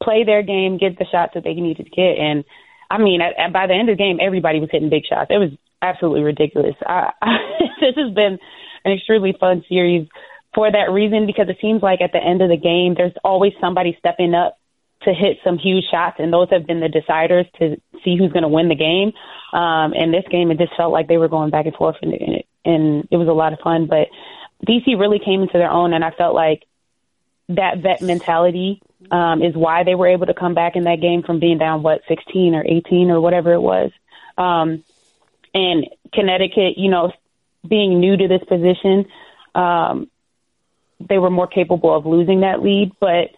play 0.04 0.24
their 0.24 0.44
game, 0.44 0.78
get 0.78 0.98
the 0.98 1.06
shots 1.12 1.34
that 1.36 1.44
they 1.44 1.54
needed 1.54 1.86
to 1.86 1.90
get. 1.90 2.20
And 2.20 2.44
I 2.90 2.98
mean, 2.98 3.22
at, 3.22 3.34
at, 3.40 3.54
by 3.54 3.68
the 3.68 3.74
end 3.74 3.90
of 3.90 3.98
the 3.98 4.04
game, 4.04 4.20
everybody 4.22 4.60
was 4.60 4.70
hitting 4.72 4.90
big 4.90 5.04
shots. 5.10 5.32
It 5.32 5.38
was 5.38 5.52
absolutely 5.82 6.24
ridiculous. 6.24 6.76
I, 6.86 7.12
I, 7.22 7.38
this 7.82 7.96
has 7.96 8.14
been 8.14 8.38
an 8.86 8.92
extremely 8.92 9.34
fun 9.40 9.64
series 9.68 10.08
for 10.54 10.72
that 10.72 10.92
reason 10.92 11.26
because 11.26 11.50
it 11.50 11.58
seems 11.62 11.82
like 11.82 12.02
at 12.02 12.12
the 12.12 12.24
end 12.24 12.42
of 12.42 12.50
the 12.50 12.58
game, 12.58 12.94
there's 12.96 13.16
always 13.24 13.54
somebody 13.60 13.96
stepping 14.00 14.34
up 14.34 14.58
to 15.04 15.14
hit 15.14 15.38
some 15.44 15.58
huge 15.58 15.84
shots, 15.92 16.18
and 16.20 16.32
those 16.32 16.48
have 16.50 16.66
been 16.66 16.80
the 16.80 16.88
deciders 16.88 17.52
to 17.60 17.76
see 18.04 18.18
who's 18.18 18.32
going 18.32 18.44
to 18.44 18.50
win 18.50 18.70
the 18.70 18.76
game. 18.76 19.12
Um, 19.52 19.94
and 19.94 20.14
this 20.14 20.24
game, 20.32 20.52
it 20.52 20.58
just 20.58 20.76
felt 20.78 20.94
like 20.94 21.08
they 21.08 21.18
were 21.18 21.28
going 21.28 21.52
back 21.52 21.66
and 21.66 21.76
forth, 21.76 21.98
and, 22.02 22.14
and, 22.14 22.36
it, 22.36 22.46
and 22.64 23.08
it 23.12 23.18
was 23.18 23.28
a 23.28 23.34
lot 23.34 23.54
of 23.54 23.60
fun. 23.60 23.88
But 23.88 24.08
DC 24.68 24.98
really 24.98 25.20
came 25.20 25.42
into 25.42 25.58
their 25.58 25.70
own, 25.70 25.94
and 25.94 26.04
I 26.04 26.12
felt 26.12 26.36
like 26.36 26.64
that 27.50 27.80
vet 27.80 28.02
mentality 28.02 28.82
um, 29.12 29.42
is 29.42 29.56
why 29.56 29.84
they 29.84 29.96
were 29.96 30.08
able 30.08 30.26
to 30.26 30.34
come 30.34 30.54
back 30.54 30.76
in 30.76 30.84
that 30.86 31.02
game 31.02 31.24
from 31.24 31.40
being 31.40 31.58
down 31.58 31.84
what 31.84 32.02
16 32.08 32.56
or 32.56 32.64
18 32.66 33.12
or 33.12 33.20
whatever 33.20 33.54
it 33.54 33.60
was. 33.60 33.92
Um, 34.38 34.84
and 35.54 35.88
Connecticut, 36.14 36.78
you 36.78 36.90
know, 36.90 37.12
being 37.68 38.00
new 38.00 38.18
to 38.18 38.28
this 38.28 38.44
position, 38.48 39.06
um, 39.56 40.10
they 41.00 41.18
were 41.18 41.30
more 41.30 41.48
capable 41.48 41.96
of 41.96 42.06
losing 42.06 42.42
that 42.42 42.62
lead. 42.62 42.92
But 43.00 43.30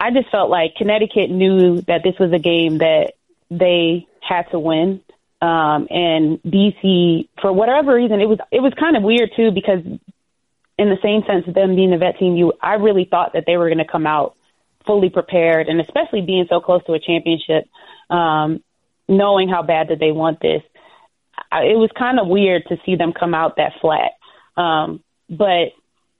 I 0.00 0.10
just 0.10 0.30
felt 0.30 0.50
like 0.50 0.76
Connecticut 0.76 1.30
knew 1.30 1.82
that 1.82 2.02
this 2.02 2.18
was 2.18 2.32
a 2.32 2.38
game 2.38 2.78
that 2.78 3.12
they 3.50 4.06
had 4.20 4.50
to 4.50 4.58
win. 4.58 5.00
Um, 5.42 5.86
and 5.90 6.42
DC, 6.42 7.28
for 7.40 7.52
whatever 7.52 7.94
reason, 7.94 8.20
it 8.20 8.26
was 8.26 8.38
it 8.50 8.60
was 8.60 8.72
kind 8.78 8.96
of 8.96 9.02
weird 9.02 9.32
too 9.36 9.50
because 9.50 9.80
in 10.78 10.88
the 10.88 10.98
same 11.02 11.22
sense 11.26 11.46
them 11.52 11.74
being 11.74 11.90
the 11.90 11.98
vet 11.98 12.18
team, 12.18 12.36
you 12.36 12.52
I 12.60 12.74
really 12.74 13.06
thought 13.10 13.32
that 13.32 13.44
they 13.46 13.56
were 13.56 13.68
going 13.68 13.78
to 13.78 13.90
come 13.90 14.06
out 14.06 14.36
fully 14.86 15.10
prepared, 15.10 15.68
and 15.68 15.80
especially 15.80 16.20
being 16.20 16.46
so 16.48 16.60
close 16.60 16.84
to 16.84 16.92
a 16.92 17.00
championship, 17.00 17.68
um, 18.10 18.62
knowing 19.08 19.48
how 19.48 19.62
bad 19.62 19.88
that 19.88 19.98
they 19.98 20.12
want 20.12 20.40
this, 20.40 20.62
I, 21.50 21.62
it 21.62 21.76
was 21.76 21.90
kind 21.98 22.20
of 22.20 22.28
weird 22.28 22.64
to 22.68 22.76
see 22.84 22.96
them 22.96 23.12
come 23.12 23.34
out 23.34 23.56
that 23.56 23.72
flat. 23.80 24.12
Um, 24.56 25.02
but 25.28 25.72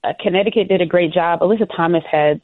uh, 0.03 0.13
Connecticut 0.21 0.69
did 0.69 0.81
a 0.81 0.87
great 0.87 1.13
job. 1.13 1.41
Alyssa 1.41 1.69
Thomas 1.75 2.05
had 2.11 2.41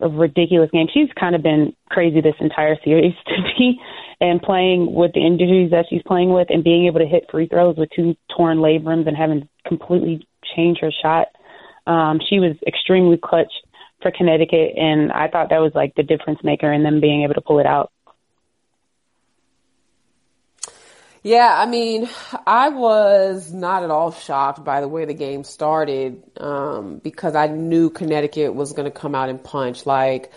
a 0.00 0.08
ridiculous 0.08 0.70
game. 0.70 0.86
She's 0.92 1.08
kind 1.18 1.34
of 1.34 1.42
been 1.42 1.74
crazy 1.88 2.20
this 2.20 2.34
entire 2.40 2.76
series 2.84 3.14
to 3.26 3.42
me, 3.42 3.80
and 4.20 4.42
playing 4.42 4.92
with 4.94 5.12
the 5.14 5.24
injuries 5.24 5.70
that 5.70 5.86
she's 5.88 6.02
playing 6.06 6.32
with, 6.32 6.48
and 6.50 6.62
being 6.62 6.86
able 6.86 7.00
to 7.00 7.06
hit 7.06 7.30
free 7.30 7.48
throws 7.48 7.76
with 7.76 7.88
two 7.94 8.14
torn 8.36 8.58
labrums 8.58 9.08
and 9.08 9.16
having 9.16 9.48
completely 9.66 10.27
change 10.54 10.78
her 10.80 10.90
shot. 11.02 11.28
Um, 11.86 12.20
she 12.28 12.38
was 12.38 12.56
extremely 12.66 13.16
clutch 13.16 13.52
for 14.02 14.10
Connecticut, 14.10 14.74
and 14.76 15.10
I 15.12 15.28
thought 15.28 15.50
that 15.50 15.60
was 15.60 15.72
like 15.74 15.94
the 15.94 16.02
difference 16.02 16.40
maker 16.44 16.72
in 16.72 16.82
them 16.82 17.00
being 17.00 17.22
able 17.22 17.34
to 17.34 17.40
pull 17.40 17.58
it 17.58 17.66
out. 17.66 17.90
Yeah, 21.22 21.52
I 21.52 21.66
mean, 21.66 22.08
I 22.46 22.68
was 22.68 23.52
not 23.52 23.82
at 23.82 23.90
all 23.90 24.12
shocked 24.12 24.64
by 24.64 24.80
the 24.80 24.88
way 24.88 25.04
the 25.04 25.14
game 25.14 25.44
started 25.44 26.22
um, 26.38 27.00
because 27.02 27.34
I 27.34 27.48
knew 27.48 27.90
Connecticut 27.90 28.54
was 28.54 28.72
going 28.72 28.90
to 28.90 28.96
come 28.96 29.14
out 29.14 29.28
and 29.28 29.42
punch. 29.42 29.84
Like, 29.84 30.32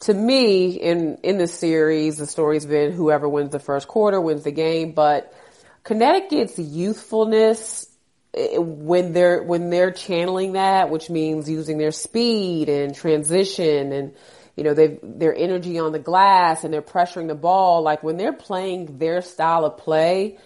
to 0.00 0.14
me, 0.14 0.70
in 0.70 1.18
in 1.22 1.38
the 1.38 1.48
series, 1.48 2.18
the 2.18 2.26
story's 2.26 2.66
been 2.66 2.92
whoever 2.92 3.28
wins 3.28 3.50
the 3.50 3.58
first 3.58 3.88
quarter 3.88 4.20
wins 4.20 4.44
the 4.44 4.52
game. 4.52 4.92
But 4.92 5.34
Connecticut's 5.82 6.58
youthfulness 6.58 7.91
when 8.34 9.12
they're 9.12 9.42
when 9.42 9.70
they're 9.70 9.90
channeling 9.90 10.52
that, 10.52 10.90
which 10.90 11.10
means 11.10 11.48
using 11.48 11.78
their 11.78 11.92
speed 11.92 12.68
and 12.68 12.94
transition 12.94 13.92
and 13.92 14.14
you 14.56 14.64
know 14.64 14.74
they 14.74 14.98
their 15.02 15.34
energy 15.34 15.78
on 15.78 15.92
the 15.92 15.98
glass 15.98 16.64
and 16.64 16.72
they're 16.72 16.82
pressuring 16.82 17.28
the 17.28 17.34
ball 17.34 17.82
like 17.82 18.02
when 18.02 18.16
they're 18.16 18.32
playing 18.32 18.98
their 18.98 19.22
style 19.22 19.64
of 19.64 19.78
play 19.78 20.38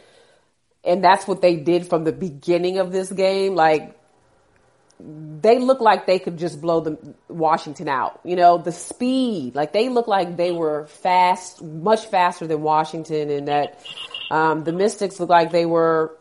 and 0.85 1.03
that's 1.03 1.27
what 1.27 1.41
they 1.41 1.57
did 1.57 1.89
from 1.89 2.05
the 2.05 2.13
beginning 2.13 2.79
of 2.79 2.93
this 2.93 3.11
game 3.11 3.55
like 3.55 3.99
they 4.99 5.59
look 5.59 5.81
like 5.81 6.07
they 6.07 6.19
could 6.19 6.39
just 6.39 6.61
blow 6.61 6.81
the 6.81 7.15
Washington 7.29 7.89
out 7.89 8.21
you 8.25 8.37
know 8.37 8.59
the 8.59 8.73
speed 8.73 9.55
like 9.55 9.73
they 9.73 9.89
look 9.89 10.07
like 10.07 10.37
they 10.37 10.53
were 10.53 10.87
fast 10.87 11.63
much 11.63 12.07
faster 12.07 12.47
than 12.47 12.63
Washington 12.63 13.31
and 13.31 13.49
that 13.49 13.81
um, 14.31 14.65
the 14.65 14.73
Mystics 14.73 15.21
look 15.21 15.29
like 15.29 15.51
they 15.51 15.67
were 15.67 16.17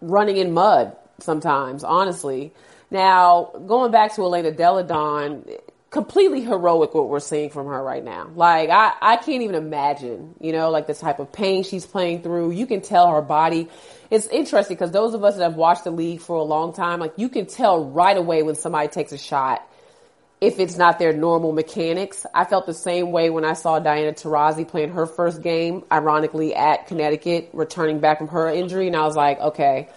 running 0.00 0.36
in 0.36 0.52
mud 0.52 0.96
sometimes, 1.18 1.84
honestly. 1.84 2.52
Now, 2.90 3.52
going 3.66 3.92
back 3.92 4.14
to 4.16 4.22
Elena 4.22 4.50
Delle 4.50 4.82
Donne, 4.84 5.44
completely 5.90 6.40
heroic 6.40 6.94
what 6.94 7.08
we're 7.08 7.20
seeing 7.20 7.50
from 7.50 7.66
her 7.66 7.82
right 7.82 8.04
now. 8.04 8.30
Like, 8.34 8.70
I, 8.70 8.92
I 9.00 9.16
can't 9.16 9.42
even 9.42 9.56
imagine, 9.56 10.34
you 10.40 10.52
know, 10.52 10.70
like 10.70 10.86
the 10.86 10.94
type 10.94 11.18
of 11.18 11.32
pain 11.32 11.62
she's 11.64 11.84
playing 11.84 12.22
through. 12.22 12.52
You 12.52 12.66
can 12.66 12.80
tell 12.80 13.10
her 13.10 13.22
body. 13.22 13.68
It's 14.10 14.26
interesting 14.26 14.76
because 14.76 14.92
those 14.92 15.14
of 15.14 15.22
us 15.24 15.36
that 15.36 15.42
have 15.42 15.56
watched 15.56 15.84
the 15.84 15.90
league 15.90 16.20
for 16.20 16.36
a 16.36 16.42
long 16.42 16.72
time, 16.72 17.00
like, 17.00 17.14
you 17.16 17.28
can 17.28 17.46
tell 17.46 17.84
right 17.84 18.16
away 18.16 18.42
when 18.42 18.54
somebody 18.54 18.88
takes 18.88 19.12
a 19.12 19.18
shot 19.18 19.66
if 20.40 20.58
it's 20.58 20.76
not 20.76 20.98
their 20.98 21.12
normal 21.12 21.52
mechanics. 21.52 22.24
I 22.34 22.44
felt 22.44 22.66
the 22.66 22.74
same 22.74 23.12
way 23.12 23.28
when 23.30 23.44
I 23.44 23.52
saw 23.52 23.78
Diana 23.78 24.12
Taurasi 24.12 24.66
playing 24.66 24.90
her 24.92 25.06
first 25.06 25.42
game, 25.42 25.84
ironically 25.92 26.54
at 26.54 26.86
Connecticut, 26.86 27.50
returning 27.52 28.00
back 28.00 28.18
from 28.18 28.28
her 28.28 28.48
injury, 28.48 28.86
and 28.86 28.96
I 28.96 29.04
was 29.04 29.16
like, 29.16 29.38
okay, 29.38 29.88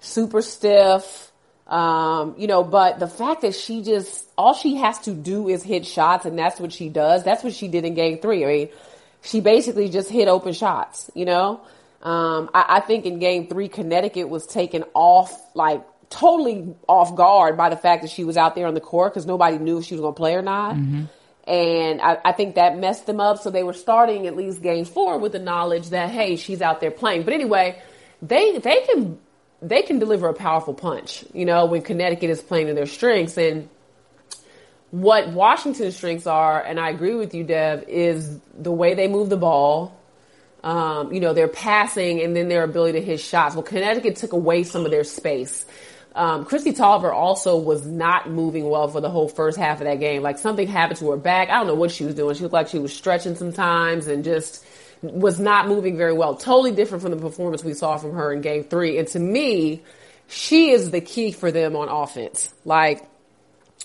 super 0.00 0.42
stiff, 0.42 1.32
um, 1.66 2.34
you 2.36 2.46
know, 2.46 2.64
but 2.64 2.98
the 2.98 3.06
fact 3.08 3.42
that 3.42 3.54
she 3.54 3.82
just, 3.82 4.26
all 4.36 4.54
she 4.54 4.76
has 4.76 4.98
to 5.00 5.12
do 5.12 5.48
is 5.48 5.62
hit 5.62 5.86
shots, 5.86 6.26
and 6.26 6.38
that's 6.38 6.60
what 6.60 6.72
she 6.72 6.88
does. 6.88 7.24
That's 7.24 7.42
what 7.42 7.54
she 7.54 7.68
did 7.68 7.84
in 7.84 7.94
game 7.94 8.18
three. 8.18 8.44
I 8.44 8.46
mean, 8.48 8.68
she 9.22 9.40
basically 9.40 9.88
just 9.88 10.10
hit 10.10 10.28
open 10.28 10.52
shots, 10.52 11.10
you 11.14 11.24
know? 11.24 11.60
Um, 12.02 12.50
I, 12.54 12.64
I 12.68 12.80
think 12.80 13.06
in 13.06 13.18
game 13.18 13.46
three, 13.46 13.68
Connecticut 13.68 14.28
was 14.28 14.46
taken 14.46 14.84
off, 14.94 15.38
like 15.54 15.84
totally 16.10 16.74
off 16.88 17.14
guard 17.14 17.56
by 17.56 17.68
the 17.68 17.76
fact 17.76 18.02
that 18.02 18.10
she 18.10 18.24
was 18.24 18.36
out 18.36 18.54
there 18.56 18.66
on 18.66 18.74
the 18.74 18.80
court 18.80 19.14
because 19.14 19.26
nobody 19.26 19.58
knew 19.58 19.78
if 19.78 19.84
she 19.84 19.94
was 19.94 20.00
going 20.00 20.12
to 20.12 20.16
play 20.16 20.34
or 20.34 20.42
not. 20.42 20.74
And 21.46 22.00
I, 22.02 22.18
I 22.24 22.32
think 22.32 22.56
that 22.56 22.76
messed 22.76 23.06
them 23.06 23.20
up. 23.20 23.38
So 23.38 23.50
they 23.50 23.62
were 23.62 23.72
starting 23.72 24.26
at 24.26 24.36
least 24.36 24.60
game 24.60 24.84
four 24.84 25.18
with 25.18 25.32
the 25.32 25.38
knowledge 25.38 25.90
that, 25.90 26.10
hey, 26.10 26.36
she's 26.36 26.60
out 26.60 26.80
there 26.80 26.90
playing. 26.90 27.22
But 27.22 27.32
anyway, 27.32 27.80
they, 28.22 28.58
they 28.58 28.82
can, 28.82 29.18
they 29.62 29.82
can 29.82 29.98
deliver 29.98 30.28
a 30.28 30.34
powerful 30.34 30.74
punch, 30.74 31.24
you 31.32 31.44
know, 31.44 31.66
when 31.66 31.82
Connecticut 31.82 32.28
is 32.28 32.42
playing 32.42 32.66
to 32.66 32.74
their 32.74 32.86
strengths. 32.86 33.38
And 33.38 33.68
what 34.90 35.30
Washington's 35.30 35.96
strengths 35.96 36.26
are, 36.26 36.60
and 36.62 36.78
I 36.78 36.90
agree 36.90 37.14
with 37.14 37.34
you, 37.34 37.44
Dev, 37.44 37.84
is 37.88 38.38
the 38.58 38.72
way 38.72 38.94
they 38.94 39.08
move 39.08 39.30
the 39.30 39.36
ball. 39.36 39.96
Um, 40.62 41.10
you 41.10 41.20
know, 41.20 41.32
their 41.32 41.48
passing 41.48 42.20
and 42.20 42.36
then 42.36 42.48
their 42.48 42.64
ability 42.64 43.00
to 43.00 43.04
hit 43.04 43.20
shots. 43.20 43.54
Well, 43.54 43.62
Connecticut 43.62 44.16
took 44.16 44.34
away 44.34 44.64
some 44.64 44.84
of 44.84 44.90
their 44.90 45.04
space. 45.04 45.64
Um, 46.14 46.44
Kristi 46.44 46.76
Toliver 46.76 47.12
also 47.12 47.56
was 47.56 47.86
not 47.86 48.30
moving 48.30 48.68
well 48.68 48.88
for 48.88 49.00
the 49.00 49.10
whole 49.10 49.28
first 49.28 49.58
half 49.58 49.80
of 49.80 49.86
that 49.86 50.00
game. 50.00 50.22
Like 50.22 50.38
something 50.38 50.66
happened 50.66 50.98
to 50.98 51.10
her 51.10 51.16
back. 51.16 51.50
I 51.50 51.58
don't 51.58 51.66
know 51.68 51.74
what 51.74 51.92
she 51.92 52.04
was 52.04 52.14
doing. 52.14 52.34
She 52.34 52.42
looked 52.42 52.52
like 52.52 52.68
she 52.68 52.78
was 52.78 52.92
stretching 52.92 53.36
sometimes 53.36 54.06
and 54.06 54.24
just 54.24 54.64
was 55.02 55.38
not 55.38 55.68
moving 55.68 55.96
very 55.96 56.12
well. 56.12 56.34
Totally 56.34 56.72
different 56.72 57.02
from 57.02 57.12
the 57.12 57.16
performance 57.16 57.62
we 57.62 57.74
saw 57.74 57.96
from 57.96 58.14
her 58.14 58.32
in 58.32 58.40
game 58.40 58.64
three. 58.64 58.98
And 58.98 59.06
to 59.08 59.18
me, 59.18 59.82
she 60.28 60.70
is 60.70 60.90
the 60.90 61.00
key 61.00 61.32
for 61.32 61.50
them 61.50 61.76
on 61.76 61.88
offense. 61.88 62.52
Like, 62.64 63.06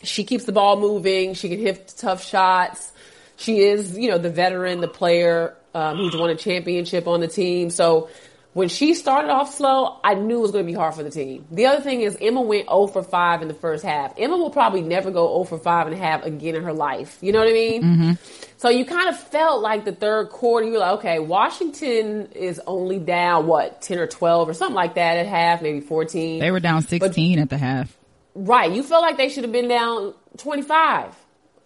she 0.03 0.23
keeps 0.23 0.45
the 0.45 0.51
ball 0.51 0.79
moving. 0.79 1.33
She 1.33 1.49
can 1.49 1.59
hit 1.59 1.93
tough 1.97 2.23
shots. 2.23 2.91
She 3.37 3.59
is, 3.59 3.97
you 3.97 4.09
know, 4.09 4.17
the 4.17 4.29
veteran, 4.29 4.81
the 4.81 4.87
player 4.87 5.55
um, 5.73 5.97
who's 5.97 6.15
won 6.15 6.29
a 6.29 6.35
championship 6.35 7.07
on 7.07 7.19
the 7.19 7.27
team. 7.27 7.69
So 7.69 8.09
when 8.55 8.69
she 8.69 8.93
started 8.93 9.29
off 9.29 9.53
slow, 9.53 9.99
I 10.01 10.13
knew 10.13 10.37
it 10.37 10.41
was 10.41 10.51
going 10.51 10.65
to 10.65 10.71
be 10.71 10.77
hard 10.77 10.95
for 10.95 11.03
the 11.03 11.09
team. 11.09 11.45
The 11.51 11.65
other 11.65 11.81
thing 11.81 11.99
is 11.99 12.17
Emma 12.21 12.39
went 12.39 12.69
0 12.69 12.87
for 12.87 13.03
5 13.03 13.41
in 13.41 13.49
the 13.49 13.53
first 13.53 13.83
half. 13.83 14.13
Emma 14.17 14.37
will 14.37 14.49
probably 14.49 14.81
never 14.81 15.11
go 15.11 15.27
0 15.27 15.43
for 15.43 15.57
5 15.57 15.87
and 15.87 15.93
a 15.93 15.99
half 15.99 16.23
again 16.23 16.55
in 16.55 16.63
her 16.63 16.71
life. 16.71 17.17
You 17.19 17.33
know 17.33 17.39
what 17.39 17.49
I 17.49 17.51
mean? 17.51 17.83
Mm-hmm. 17.83 18.11
So 18.55 18.69
you 18.69 18.85
kind 18.85 19.09
of 19.09 19.19
felt 19.19 19.61
like 19.61 19.83
the 19.83 19.91
third 19.91 20.29
quarter, 20.29 20.65
you 20.65 20.71
were 20.71 20.79
like, 20.79 20.99
okay, 20.99 21.19
Washington 21.19 22.29
is 22.31 22.61
only 22.65 22.97
down, 22.97 23.45
what, 23.45 23.81
10 23.81 23.99
or 23.99 24.07
12 24.07 24.47
or 24.47 24.53
something 24.53 24.73
like 24.73 24.95
that 24.95 25.17
at 25.17 25.25
half, 25.25 25.61
maybe 25.61 25.81
14. 25.81 26.39
They 26.39 26.51
were 26.51 26.61
down 26.61 26.81
16 26.81 27.39
at 27.39 27.49
the 27.49 27.57
half. 27.57 27.93
Right. 28.35 28.71
You 28.71 28.83
felt 28.83 29.01
like 29.01 29.17
they 29.17 29.27
should 29.27 29.43
have 29.43 29.51
been 29.51 29.67
down 29.67 30.13
25 30.37 31.13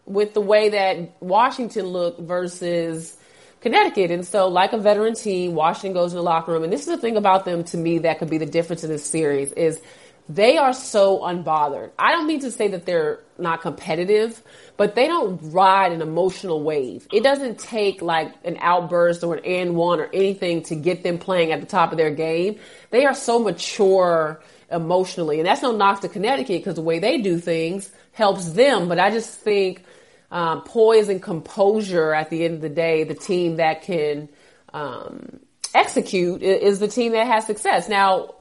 with 0.07 0.33
the 0.33 0.41
way 0.41 0.69
that 0.69 1.21
Washington 1.21 1.85
looked 1.85 2.19
versus 2.19 3.15
Connecticut. 3.61 4.11
And 4.11 4.25
so, 4.25 4.47
like 4.47 4.73
a 4.73 4.77
veteran 4.77 5.15
team, 5.15 5.53
Washington 5.53 5.93
goes 5.93 6.13
in 6.13 6.17
the 6.17 6.23
locker 6.23 6.51
room. 6.51 6.63
And 6.63 6.71
this 6.71 6.81
is 6.81 6.87
the 6.87 6.97
thing 6.97 7.17
about 7.17 7.45
them 7.45 7.63
to 7.65 7.77
me 7.77 7.99
that 7.99 8.19
could 8.19 8.29
be 8.29 8.37
the 8.37 8.45
difference 8.45 8.83
in 8.83 8.89
this 8.89 9.05
series 9.05 9.51
is 9.53 9.81
they 10.29 10.57
are 10.57 10.73
so 10.73 11.19
unbothered. 11.19 11.89
I 11.97 12.11
don't 12.11 12.27
mean 12.27 12.41
to 12.41 12.51
say 12.51 12.67
that 12.69 12.85
they're 12.85 13.19
not 13.39 13.61
competitive, 13.61 14.41
but 14.77 14.93
they 14.93 15.07
don't 15.07 15.39
ride 15.51 15.91
an 15.91 16.03
emotional 16.03 16.61
wave. 16.61 17.07
It 17.11 17.23
doesn't 17.23 17.57
take 17.57 18.03
like 18.03 18.33
an 18.43 18.57
outburst 18.61 19.23
or 19.23 19.35
an 19.35 19.45
and 19.45 19.75
one 19.75 19.99
or 19.99 20.07
anything 20.13 20.61
to 20.63 20.75
get 20.75 21.01
them 21.01 21.17
playing 21.17 21.51
at 21.51 21.61
the 21.61 21.65
top 21.65 21.91
of 21.91 21.97
their 21.97 22.11
game. 22.11 22.59
They 22.91 23.05
are 23.05 23.15
so 23.15 23.39
mature 23.39 24.39
emotionally. 24.71 25.39
And 25.39 25.47
that's 25.47 25.63
no 25.63 25.75
knock 25.75 26.01
to 26.01 26.09
Connecticut 26.09 26.59
because 26.59 26.75
the 26.75 26.81
way 26.81 26.99
they 26.99 27.17
do 27.17 27.39
things 27.39 27.91
helps 28.11 28.51
them. 28.51 28.87
But 28.87 28.99
I 28.99 29.09
just 29.09 29.31
think 29.31 29.83
um, 30.31 30.61
poise 30.61 31.09
and 31.09 31.21
composure 31.21 32.13
at 32.13 32.29
the 32.29 32.45
end 32.45 32.55
of 32.55 32.61
the 32.61 32.69
day, 32.69 33.03
the 33.03 33.15
team 33.15 33.57
that 33.57 33.81
can 33.81 34.29
um, 34.73 35.39
execute 35.73 36.41
is 36.41 36.79
the 36.79 36.87
team 36.87 37.13
that 37.13 37.27
has 37.27 37.45
success. 37.45 37.89
Now, 37.89 38.35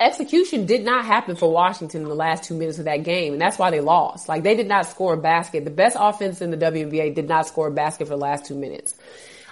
execution 0.00 0.66
did 0.66 0.84
not 0.84 1.04
happen 1.04 1.36
for 1.36 1.50
Washington 1.50 2.02
in 2.02 2.08
the 2.08 2.14
last 2.14 2.44
two 2.44 2.54
minutes 2.54 2.78
of 2.78 2.84
that 2.84 3.02
game, 3.02 3.32
and 3.32 3.42
that's 3.42 3.58
why 3.58 3.70
they 3.70 3.80
lost. 3.80 4.28
Like 4.28 4.42
they 4.42 4.54
did 4.54 4.68
not 4.68 4.86
score 4.86 5.14
a 5.14 5.18
basket. 5.18 5.64
The 5.64 5.70
best 5.70 5.96
offense 5.98 6.40
in 6.40 6.50
the 6.50 6.56
WNBA 6.56 7.14
did 7.14 7.28
not 7.28 7.46
score 7.46 7.68
a 7.68 7.72
basket 7.72 8.06
for 8.06 8.14
the 8.14 8.16
last 8.16 8.46
two 8.46 8.54
minutes. 8.54 8.94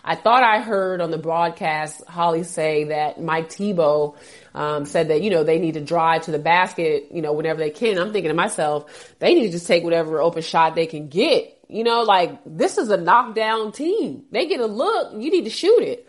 I 0.09 0.15
thought 0.15 0.45
I 0.45 0.61
heard 0.61 1.01
on 1.01 1.11
the 1.11 1.19
broadcast 1.19 2.05
Holly 2.07 2.45
say 2.45 2.85
that 2.85 3.21
Mike 3.21 3.51
Thibault 3.51 4.15
um, 4.55 4.85
said 4.85 5.09
that 5.09 5.21
you 5.21 5.31
know 5.31 5.43
they 5.43 5.59
need 5.59 5.75
to 5.75 5.81
drive 5.81 6.23
to 6.23 6.31
the 6.31 6.39
basket, 6.39 7.09
you 7.11 7.23
know, 7.23 7.33
whenever 7.33 7.59
they 7.59 7.71
can. 7.71 7.99
I'm 7.99 8.13
thinking 8.13 8.31
to 8.31 8.35
myself, 8.35 9.15
they 9.19 9.35
need 9.35 9.47
to 9.47 9.53
just 9.53 9.67
take 9.67 9.83
whatever 9.83 10.21
open 10.21 10.43
shot 10.43 10.77
they 10.77 10.87
can 10.87 11.09
get. 11.09 11.56
You 11.69 11.85
know, 11.85 12.03
like 12.03 12.39
this 12.47 12.79
is 12.79 12.91
a 12.91 12.97
knockdown 12.97 13.73
team. 13.73 14.25
They 14.31 14.47
get 14.47 14.61
a 14.61 14.67
look, 14.67 15.13
you 15.15 15.31
need 15.31 15.45
to 15.45 15.51
shoot 15.51 15.83
it. 15.83 16.09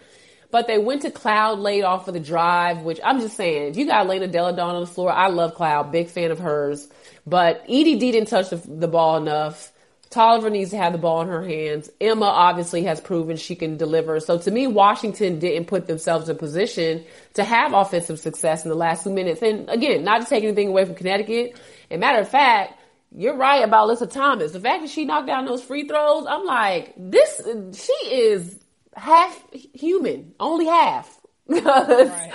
But 0.50 0.67
they 0.67 0.78
went 0.78 1.02
to 1.02 1.12
Cloud 1.12 1.60
late 1.60 1.84
off 1.84 2.06
for 2.06 2.12
the 2.12 2.20
drive, 2.20 2.80
which 2.84 3.00
I'm 3.04 3.20
just 3.20 3.36
saying, 3.36 3.72
if 3.72 3.78
you 3.78 3.86
got 3.86 4.08
Lena 4.08 4.28
Delle 4.28 4.56
Donne 4.56 4.76
on 4.76 4.82
the 4.82 4.88
floor, 4.88 5.12
I 5.12 5.28
love 5.28 5.56
Cloud, 5.56 5.91
big 5.91 6.08
fan 6.10 6.32
of 6.32 6.39
hers. 6.39 6.88
But 7.26 7.65
EDD 7.67 8.00
didn't 8.00 8.28
touch 8.28 8.50
the, 8.50 8.56
the 8.56 8.88
ball 8.88 9.17
enough. 9.17 9.74
Toliver 10.10 10.50
needs 10.50 10.72
to 10.72 10.78
have 10.78 10.93
the 10.93 11.00
ball 11.00 11.22
in 11.22 11.28
her 11.28 11.43
hands. 11.43 11.89
Emma 12.00 12.26
obviously 12.26 12.84
has 12.84 13.02
proven 13.02 13.36
she 13.36 13.56
can 13.56 13.76
deliver. 13.76 14.22
So 14.22 14.38
to 14.38 14.52
me, 14.52 14.65
Washington 14.65 15.39
didn't 15.39 15.67
put 15.67 15.88
themselves 15.88 16.30
in 16.30 16.38
position 16.38 17.04
to 17.34 17.43
have 17.43 17.74
offensive 17.74 18.20
success 18.20 18.63
in 18.63 18.70
the 18.70 18.76
last 18.76 19.04
two 19.04 19.12
minutes. 19.12 19.41
And 19.41 19.70
again, 19.70 20.06
not 20.06 20.22
to 20.22 20.28
take 20.28 20.46
anything 20.46 20.70
away 20.70 20.86
from 20.86 20.96
Connecticut. 20.96 21.60
And 21.89 22.00
matter 22.00 22.20
of 22.20 22.30
fact, 22.30 22.77
you're 23.15 23.36
right 23.36 23.63
about 23.63 23.89
Alyssa 23.89 24.12
Thomas. 24.12 24.52
The 24.52 24.60
fact 24.60 24.82
that 24.82 24.89
she 24.89 25.06
knocked 25.06 25.28
down 25.28 25.46
those 25.46 25.63
free 25.63 25.88
throws, 25.88 26.26
I'm 26.28 26.46
like, 26.46 26.93
this, 26.98 27.41
she 27.74 27.93
is 28.10 28.60
half 28.96 29.43
human, 29.52 30.34
only 30.39 30.65
half. 30.65 31.20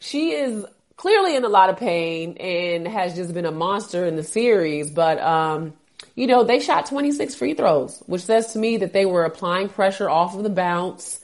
She 0.00 0.32
is 0.32 0.64
clearly 0.96 1.36
in 1.36 1.44
a 1.44 1.48
lot 1.48 1.70
of 1.70 1.76
pain 1.76 2.38
and 2.38 2.88
has 2.88 3.14
just 3.14 3.32
been 3.32 3.44
a 3.44 3.52
monster 3.52 4.06
in 4.06 4.16
the 4.16 4.22
series. 4.22 4.90
But, 4.90 5.20
um, 5.20 5.74
you 6.16 6.26
know, 6.26 6.42
they 6.42 6.58
shot 6.58 6.86
26 6.86 7.34
free 7.34 7.54
throws, 7.54 8.02
which 8.06 8.22
says 8.22 8.54
to 8.54 8.58
me 8.58 8.78
that 8.78 8.92
they 8.92 9.04
were 9.04 9.24
applying 9.24 9.68
pressure 9.68 10.08
off 10.08 10.34
of 10.34 10.42
the 10.42 10.50
bounce. 10.50 11.20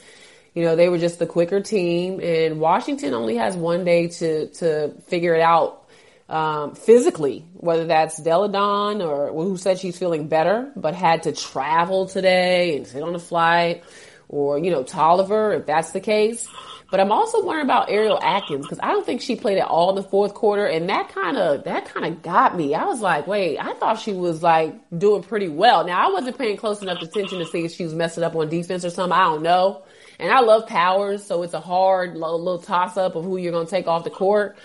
You 0.55 0.63
know, 0.63 0.77
they 0.77 0.89
were 0.89 0.99
just 0.99 1.19
the 1.19 1.27
quicker 1.27 1.61
team 1.61 2.21
and 2.23 2.61
Washington 2.61 3.15
only 3.15 3.37
has 3.37 3.57
one 3.57 3.85
day 3.85 4.09
to, 4.09 4.49
to 4.49 4.91
figure 5.07 5.35
it 5.35 5.43
out 5.43 5.86
um, 6.29 6.75
physically, 6.75 7.47
whether 7.55 7.87
that's 7.87 8.19
Delle 8.19 8.49
Donne 8.49 9.01
or 9.01 9.33
who 9.33 9.57
said 9.57 9.79
she's 9.79 9.99
feeling 9.99 10.29
better, 10.29 10.71
but 10.75 10.95
had 10.95 11.25
to 11.25 11.33
travel 11.33 12.07
today 12.07 12.77
and 12.77 12.87
sit 12.87 13.03
on 13.03 13.15
a 13.15 13.19
flight, 13.19 13.85
or 14.29 14.59
you 14.59 14.71
know 14.71 14.83
Toliver, 14.83 15.59
if 15.59 15.67
that's 15.67 15.93
the 15.93 16.01
case. 16.01 16.49
But 16.91 17.01
I'm 17.01 17.11
also 17.11 17.45
wondering 17.45 17.67
about 17.67 17.91
Ariel 17.91 18.19
Atkins 18.23 18.65
because 18.65 18.79
I 18.81 18.89
don't 18.89 19.05
think 19.05 19.21
she 19.21 19.35
played 19.35 19.59
at 19.59 19.67
all 19.67 19.91
in 19.91 19.97
the 19.97 20.09
fourth 20.09 20.35
quarter, 20.35 20.67
and 20.67 20.89
that 20.89 21.09
kind 21.09 21.37
of 21.37 21.65
that 21.65 21.87
kind 21.87 22.07
of 22.07 22.23
got 22.23 22.57
me. 22.57 22.75
I 22.75 22.85
was 22.85 23.01
like, 23.01 23.27
wait, 23.27 23.59
I 23.59 23.75
thought 23.75 24.01
she 24.01 24.13
was 24.13 24.43
like 24.43 24.75
doing 24.97 25.23
pretty 25.23 25.49
well. 25.49 25.85
Now 25.85 26.09
I 26.09 26.13
wasn't 26.13 26.39
paying 26.39 26.57
close 26.57 26.83
enough 26.83 27.03
attention 27.03 27.39
to 27.39 27.47
see 27.47 27.65
if 27.65 27.73
she 27.73 27.85
was 27.85 27.95
messing 27.95 28.25
up 28.25 28.35
on 28.35 28.49
defense 28.49 28.85
or 28.85 28.91
something. 28.91 29.17
I 29.17 29.25
don't 29.25 29.43
know. 29.43 29.83
And 30.19 30.33
I 30.33 30.41
love 30.41 30.67
Powers, 30.67 31.25
so 31.25 31.43
it's 31.43 31.55
a 31.55 31.61
hard 31.61 32.15
little, 32.15 32.43
little 32.43 32.63
toss 32.63 32.97
up 32.97 33.17
of 33.17 33.25
who 33.25 33.37
you're 33.37 33.53
going 33.53 33.67
to 33.67 33.71
take 33.71 33.87
off 33.87 34.05
the 34.05 34.11
court. 34.11 34.57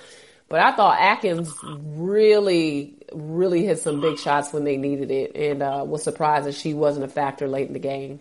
But 0.51 0.59
I 0.59 0.73
thought 0.73 0.99
Atkins 0.99 1.49
really, 1.63 2.97
really 3.13 3.65
hit 3.65 3.79
some 3.79 4.01
big 4.01 4.19
shots 4.19 4.51
when 4.51 4.65
they 4.65 4.75
needed 4.75 5.09
it, 5.09 5.33
and 5.33 5.63
uh, 5.63 5.85
was 5.87 6.03
surprised 6.03 6.45
that 6.45 6.55
she 6.55 6.73
wasn't 6.73 7.05
a 7.05 7.07
factor 7.07 7.47
late 7.47 7.67
in 7.67 7.73
the 7.73 7.79
game. 7.79 8.19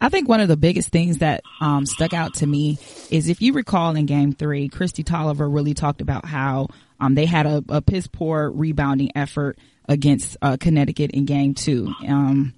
I 0.00 0.08
think 0.08 0.28
one 0.28 0.38
of 0.38 0.46
the 0.46 0.56
biggest 0.56 0.90
things 0.90 1.18
that 1.18 1.42
um, 1.60 1.84
stuck 1.84 2.14
out 2.14 2.34
to 2.34 2.46
me 2.46 2.78
is 3.10 3.28
if 3.28 3.42
you 3.42 3.54
recall 3.54 3.96
in 3.96 4.06
game 4.06 4.32
three, 4.32 4.68
Kristi 4.68 5.02
Toliver 5.02 5.52
really 5.52 5.74
talked 5.74 6.00
about 6.00 6.24
how 6.24 6.68
um, 7.00 7.16
they 7.16 7.26
had 7.26 7.44
a, 7.44 7.64
a 7.68 7.82
piss 7.82 8.06
poor 8.06 8.52
rebounding 8.52 9.10
effort 9.16 9.58
against 9.88 10.36
uh, 10.40 10.56
Connecticut 10.60 11.10
in 11.10 11.24
game 11.24 11.54
two. 11.54 11.92
Um, 12.06 12.54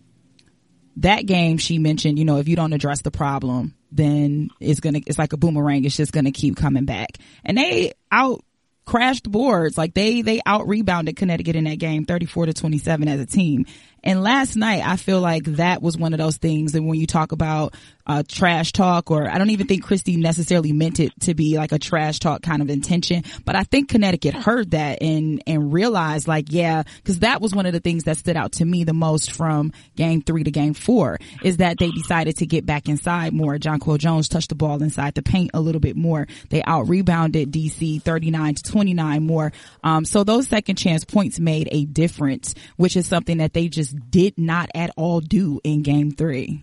that 0.96 1.24
game, 1.24 1.56
she 1.56 1.78
mentioned, 1.78 2.18
you 2.18 2.26
know, 2.26 2.36
if 2.36 2.48
you 2.48 2.56
don't 2.56 2.74
address 2.74 3.00
the 3.00 3.10
problem, 3.10 3.74
then 3.90 4.50
it's 4.60 4.80
gonna, 4.80 5.00
it's 5.06 5.18
like 5.18 5.32
a 5.32 5.38
boomerang. 5.38 5.86
It's 5.86 5.96
just 5.96 6.12
gonna 6.12 6.32
keep 6.32 6.56
coming 6.56 6.84
back. 6.84 7.16
And 7.46 7.56
they 7.56 7.92
out 8.12 8.42
crashed 8.86 9.30
boards. 9.30 9.76
Like 9.76 9.94
they, 9.94 10.22
they 10.22 10.40
out 10.46 10.66
rebounded 10.66 11.16
Connecticut 11.16 11.56
in 11.56 11.64
that 11.64 11.78
game, 11.78 12.04
34 12.04 12.46
to 12.46 12.54
27 12.54 13.08
as 13.08 13.20
a 13.20 13.26
team. 13.26 13.66
And 14.06 14.22
last 14.22 14.54
night, 14.54 14.86
I 14.86 14.94
feel 14.94 15.20
like 15.20 15.42
that 15.56 15.82
was 15.82 15.98
one 15.98 16.12
of 16.12 16.18
those 16.18 16.36
things. 16.36 16.76
And 16.76 16.86
when 16.86 17.00
you 17.00 17.08
talk 17.08 17.32
about 17.32 17.74
uh, 18.06 18.22
trash 18.26 18.70
talk, 18.70 19.10
or 19.10 19.28
I 19.28 19.36
don't 19.38 19.50
even 19.50 19.66
think 19.66 19.84
Kristi 19.84 20.16
necessarily 20.16 20.72
meant 20.72 21.00
it 21.00 21.12
to 21.22 21.34
be 21.34 21.56
like 21.56 21.72
a 21.72 21.78
trash 21.78 22.20
talk 22.20 22.40
kind 22.40 22.62
of 22.62 22.70
intention, 22.70 23.24
but 23.44 23.56
I 23.56 23.64
think 23.64 23.88
Connecticut 23.88 24.34
heard 24.34 24.70
that 24.70 25.02
and 25.02 25.42
and 25.46 25.72
realized 25.72 26.28
like, 26.28 26.46
yeah, 26.50 26.84
because 26.98 27.20
that 27.20 27.40
was 27.40 27.52
one 27.52 27.66
of 27.66 27.72
the 27.72 27.80
things 27.80 28.04
that 28.04 28.16
stood 28.16 28.36
out 28.36 28.52
to 28.52 28.64
me 28.64 28.84
the 28.84 28.92
most 28.92 29.32
from 29.32 29.72
game 29.96 30.22
three 30.22 30.44
to 30.44 30.52
game 30.52 30.74
four 30.74 31.18
is 31.42 31.56
that 31.56 31.78
they 31.78 31.90
decided 31.90 32.36
to 32.36 32.46
get 32.46 32.64
back 32.64 32.88
inside 32.88 33.32
more. 33.32 33.56
Jonquel 33.56 33.98
Jones 33.98 34.28
touched 34.28 34.50
the 34.50 34.54
ball 34.54 34.80
inside 34.84 35.14
the 35.14 35.22
paint 35.22 35.50
a 35.52 35.60
little 35.60 35.80
bit 35.80 35.96
more. 35.96 36.28
They 36.50 36.62
out 36.62 36.88
rebounded 36.88 37.50
DC 37.50 38.02
39 38.02 38.54
to 38.54 38.62
29 38.62 39.26
more. 39.26 39.52
Um, 39.82 40.04
so 40.04 40.22
those 40.22 40.46
second 40.46 40.76
chance 40.76 41.04
points 41.04 41.40
made 41.40 41.68
a 41.72 41.84
difference, 41.84 42.54
which 42.76 42.96
is 42.96 43.08
something 43.08 43.38
that 43.38 43.52
they 43.52 43.66
just 43.66 43.95
did 44.10 44.38
not 44.38 44.70
at 44.74 44.90
all 44.96 45.20
do 45.20 45.60
in 45.64 45.82
game 45.82 46.12
three. 46.12 46.62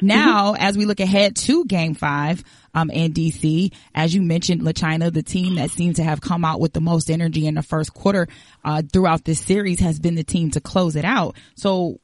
Now, 0.00 0.52
mm-hmm. 0.52 0.62
as 0.62 0.76
we 0.76 0.84
look 0.84 1.00
ahead 1.00 1.36
to 1.36 1.64
game 1.64 1.94
five, 1.94 2.42
um, 2.74 2.90
in 2.90 3.12
DC, 3.12 3.72
as 3.94 4.14
you 4.14 4.22
mentioned, 4.22 4.62
LaChina, 4.62 5.12
the 5.12 5.22
team 5.22 5.56
that 5.56 5.70
seems 5.70 5.96
to 5.96 6.04
have 6.04 6.20
come 6.20 6.44
out 6.44 6.60
with 6.60 6.72
the 6.72 6.80
most 6.80 7.10
energy 7.10 7.46
in 7.46 7.54
the 7.54 7.62
first 7.62 7.94
quarter, 7.94 8.28
uh, 8.64 8.82
throughout 8.92 9.24
this 9.24 9.40
series 9.40 9.80
has 9.80 9.98
been 9.98 10.14
the 10.14 10.24
team 10.24 10.50
to 10.52 10.60
close 10.60 10.96
it 10.96 11.04
out. 11.04 11.36
So 11.56 12.00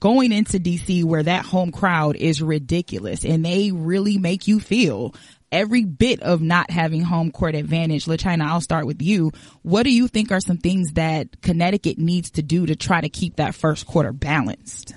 going 0.00 0.32
into 0.32 0.58
DC 0.58 1.04
where 1.04 1.22
that 1.22 1.44
home 1.44 1.70
crowd 1.70 2.16
is 2.16 2.42
ridiculous 2.42 3.24
and 3.24 3.44
they 3.44 3.70
really 3.70 4.18
make 4.18 4.48
you 4.48 4.60
feel 4.60 5.14
every 5.54 5.84
bit 5.84 6.20
of 6.20 6.42
not 6.42 6.70
having 6.70 7.00
home 7.00 7.30
court 7.30 7.54
advantage. 7.54 8.06
LaChina, 8.06 8.42
I'll 8.42 8.60
start 8.60 8.86
with 8.86 9.00
you. 9.00 9.30
What 9.62 9.84
do 9.84 9.90
you 9.90 10.08
think 10.08 10.32
are 10.32 10.40
some 10.40 10.58
things 10.58 10.92
that 10.94 11.40
Connecticut 11.40 11.96
needs 11.96 12.32
to 12.32 12.42
do 12.42 12.66
to 12.66 12.74
try 12.76 13.00
to 13.00 13.08
keep 13.08 13.36
that 13.36 13.54
first 13.54 13.86
quarter 13.86 14.12
balanced? 14.12 14.94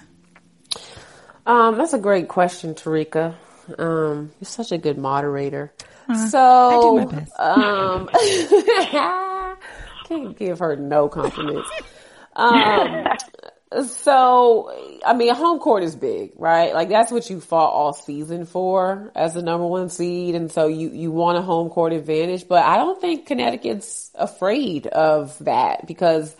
Um, 1.45 1.77
that's 1.77 1.93
a 1.93 1.99
great 1.99 2.27
question, 2.27 2.73
Terrika. 2.73 3.35
Um, 3.77 4.31
you're 4.39 4.45
such 4.45 4.71
a 4.71 4.77
good 4.77 4.97
moderator. 4.97 5.71
Uh, 6.09 6.27
so, 6.27 6.99
um, 7.39 8.09
can't 10.05 10.37
give 10.37 10.59
her 10.59 10.75
no 10.75 11.07
compliments. 11.07 11.69
Um, 12.37 13.07
so, 13.85 14.99
I 15.05 15.13
mean, 15.13 15.33
home 15.35 15.59
court 15.59 15.83
is 15.83 15.95
big, 15.95 16.31
right? 16.37 16.73
Like 16.73 16.89
that's 16.89 17.11
what 17.11 17.29
you 17.29 17.41
fought 17.41 17.71
all 17.71 17.93
season 17.93 18.45
for 18.45 19.11
as 19.13 19.33
the 19.33 19.41
number 19.41 19.67
one 19.67 19.89
seed. 19.89 20.35
And 20.35 20.51
so 20.51 20.67
you, 20.67 20.89
you 20.89 21.11
want 21.11 21.37
a 21.37 21.41
home 21.41 21.69
court 21.69 21.91
advantage, 21.91 22.47
but 22.47 22.63
I 22.63 22.77
don't 22.77 22.99
think 22.99 23.27
Connecticut's 23.27 24.11
afraid 24.15 24.87
of 24.87 25.37
that 25.39 25.85
because 25.85 26.33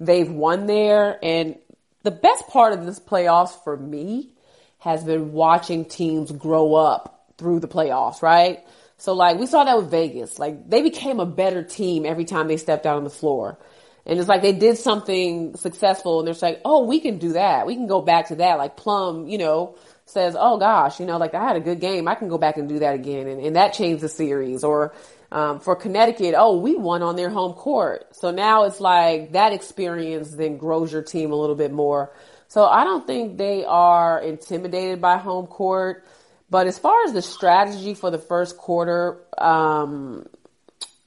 they've 0.00 0.30
won 0.30 0.66
there. 0.66 1.18
And 1.22 1.56
the 2.02 2.10
best 2.10 2.48
part 2.48 2.72
of 2.72 2.84
this 2.84 2.98
playoffs 2.98 3.62
for 3.62 3.76
me 3.76 4.30
has 4.78 5.04
been 5.04 5.32
watching 5.32 5.84
teams 5.84 6.32
grow 6.32 6.74
up 6.74 7.32
through 7.38 7.60
the 7.60 7.68
playoffs, 7.68 8.22
right? 8.22 8.64
So 8.96 9.14
like 9.14 9.38
we 9.38 9.46
saw 9.46 9.62
that 9.62 9.76
with 9.76 9.90
Vegas. 9.90 10.40
Like 10.40 10.68
they 10.68 10.82
became 10.82 11.20
a 11.20 11.26
better 11.26 11.62
team 11.62 12.04
every 12.04 12.24
time 12.24 12.48
they 12.48 12.56
stepped 12.56 12.86
out 12.86 12.96
on 12.96 13.04
the 13.04 13.10
floor. 13.10 13.58
And 14.04 14.18
it's 14.18 14.28
like 14.28 14.42
they 14.42 14.52
did 14.52 14.78
something 14.78 15.54
successful 15.56 16.18
and 16.18 16.26
they're 16.26 16.34
like, 16.48 16.60
oh, 16.64 16.84
we 16.84 16.98
can 16.98 17.18
do 17.18 17.34
that. 17.34 17.66
We 17.66 17.76
can 17.76 17.86
go 17.86 18.02
back 18.02 18.28
to 18.28 18.36
that. 18.36 18.58
Like 18.58 18.76
Plum, 18.76 19.28
you 19.28 19.38
know, 19.38 19.76
says, 20.06 20.36
oh 20.38 20.58
gosh, 20.58 20.98
you 20.98 21.06
know, 21.06 21.18
like 21.18 21.34
I 21.34 21.46
had 21.46 21.56
a 21.56 21.60
good 21.60 21.80
game. 21.80 22.08
I 22.08 22.16
can 22.16 22.28
go 22.28 22.36
back 22.36 22.56
and 22.56 22.68
do 22.68 22.80
that 22.80 22.94
again. 22.94 23.28
And, 23.28 23.40
and 23.40 23.56
that 23.56 23.74
changed 23.74 24.02
the 24.02 24.08
series. 24.08 24.64
Or 24.64 24.92
um, 25.30 25.60
for 25.60 25.76
Connecticut, 25.76 26.34
oh, 26.36 26.58
we 26.58 26.74
won 26.74 27.02
on 27.02 27.14
their 27.14 27.30
home 27.30 27.52
court. 27.52 28.16
So 28.16 28.32
now 28.32 28.64
it's 28.64 28.80
like 28.80 29.32
that 29.32 29.52
experience 29.52 30.32
then 30.32 30.56
grows 30.56 30.92
your 30.92 31.02
team 31.02 31.30
a 31.30 31.36
little 31.36 31.56
bit 31.56 31.72
more. 31.72 32.12
So 32.48 32.66
I 32.66 32.82
don't 32.84 33.06
think 33.06 33.38
they 33.38 33.64
are 33.64 34.20
intimidated 34.20 35.00
by 35.00 35.18
home 35.18 35.46
court. 35.46 36.04
But 36.50 36.66
as 36.66 36.78
far 36.78 37.04
as 37.04 37.14
the 37.14 37.22
strategy 37.22 37.94
for 37.94 38.10
the 38.10 38.18
first 38.18 38.58
quarter, 38.58 39.24
um, 39.38 40.26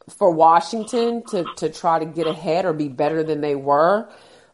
for 0.09 0.31
Washington 0.31 1.23
to, 1.31 1.45
to 1.57 1.69
try 1.69 1.99
to 1.99 2.05
get 2.05 2.27
ahead 2.27 2.65
or 2.65 2.73
be 2.73 2.87
better 2.87 3.23
than 3.23 3.41
they 3.41 3.55
were. 3.55 4.07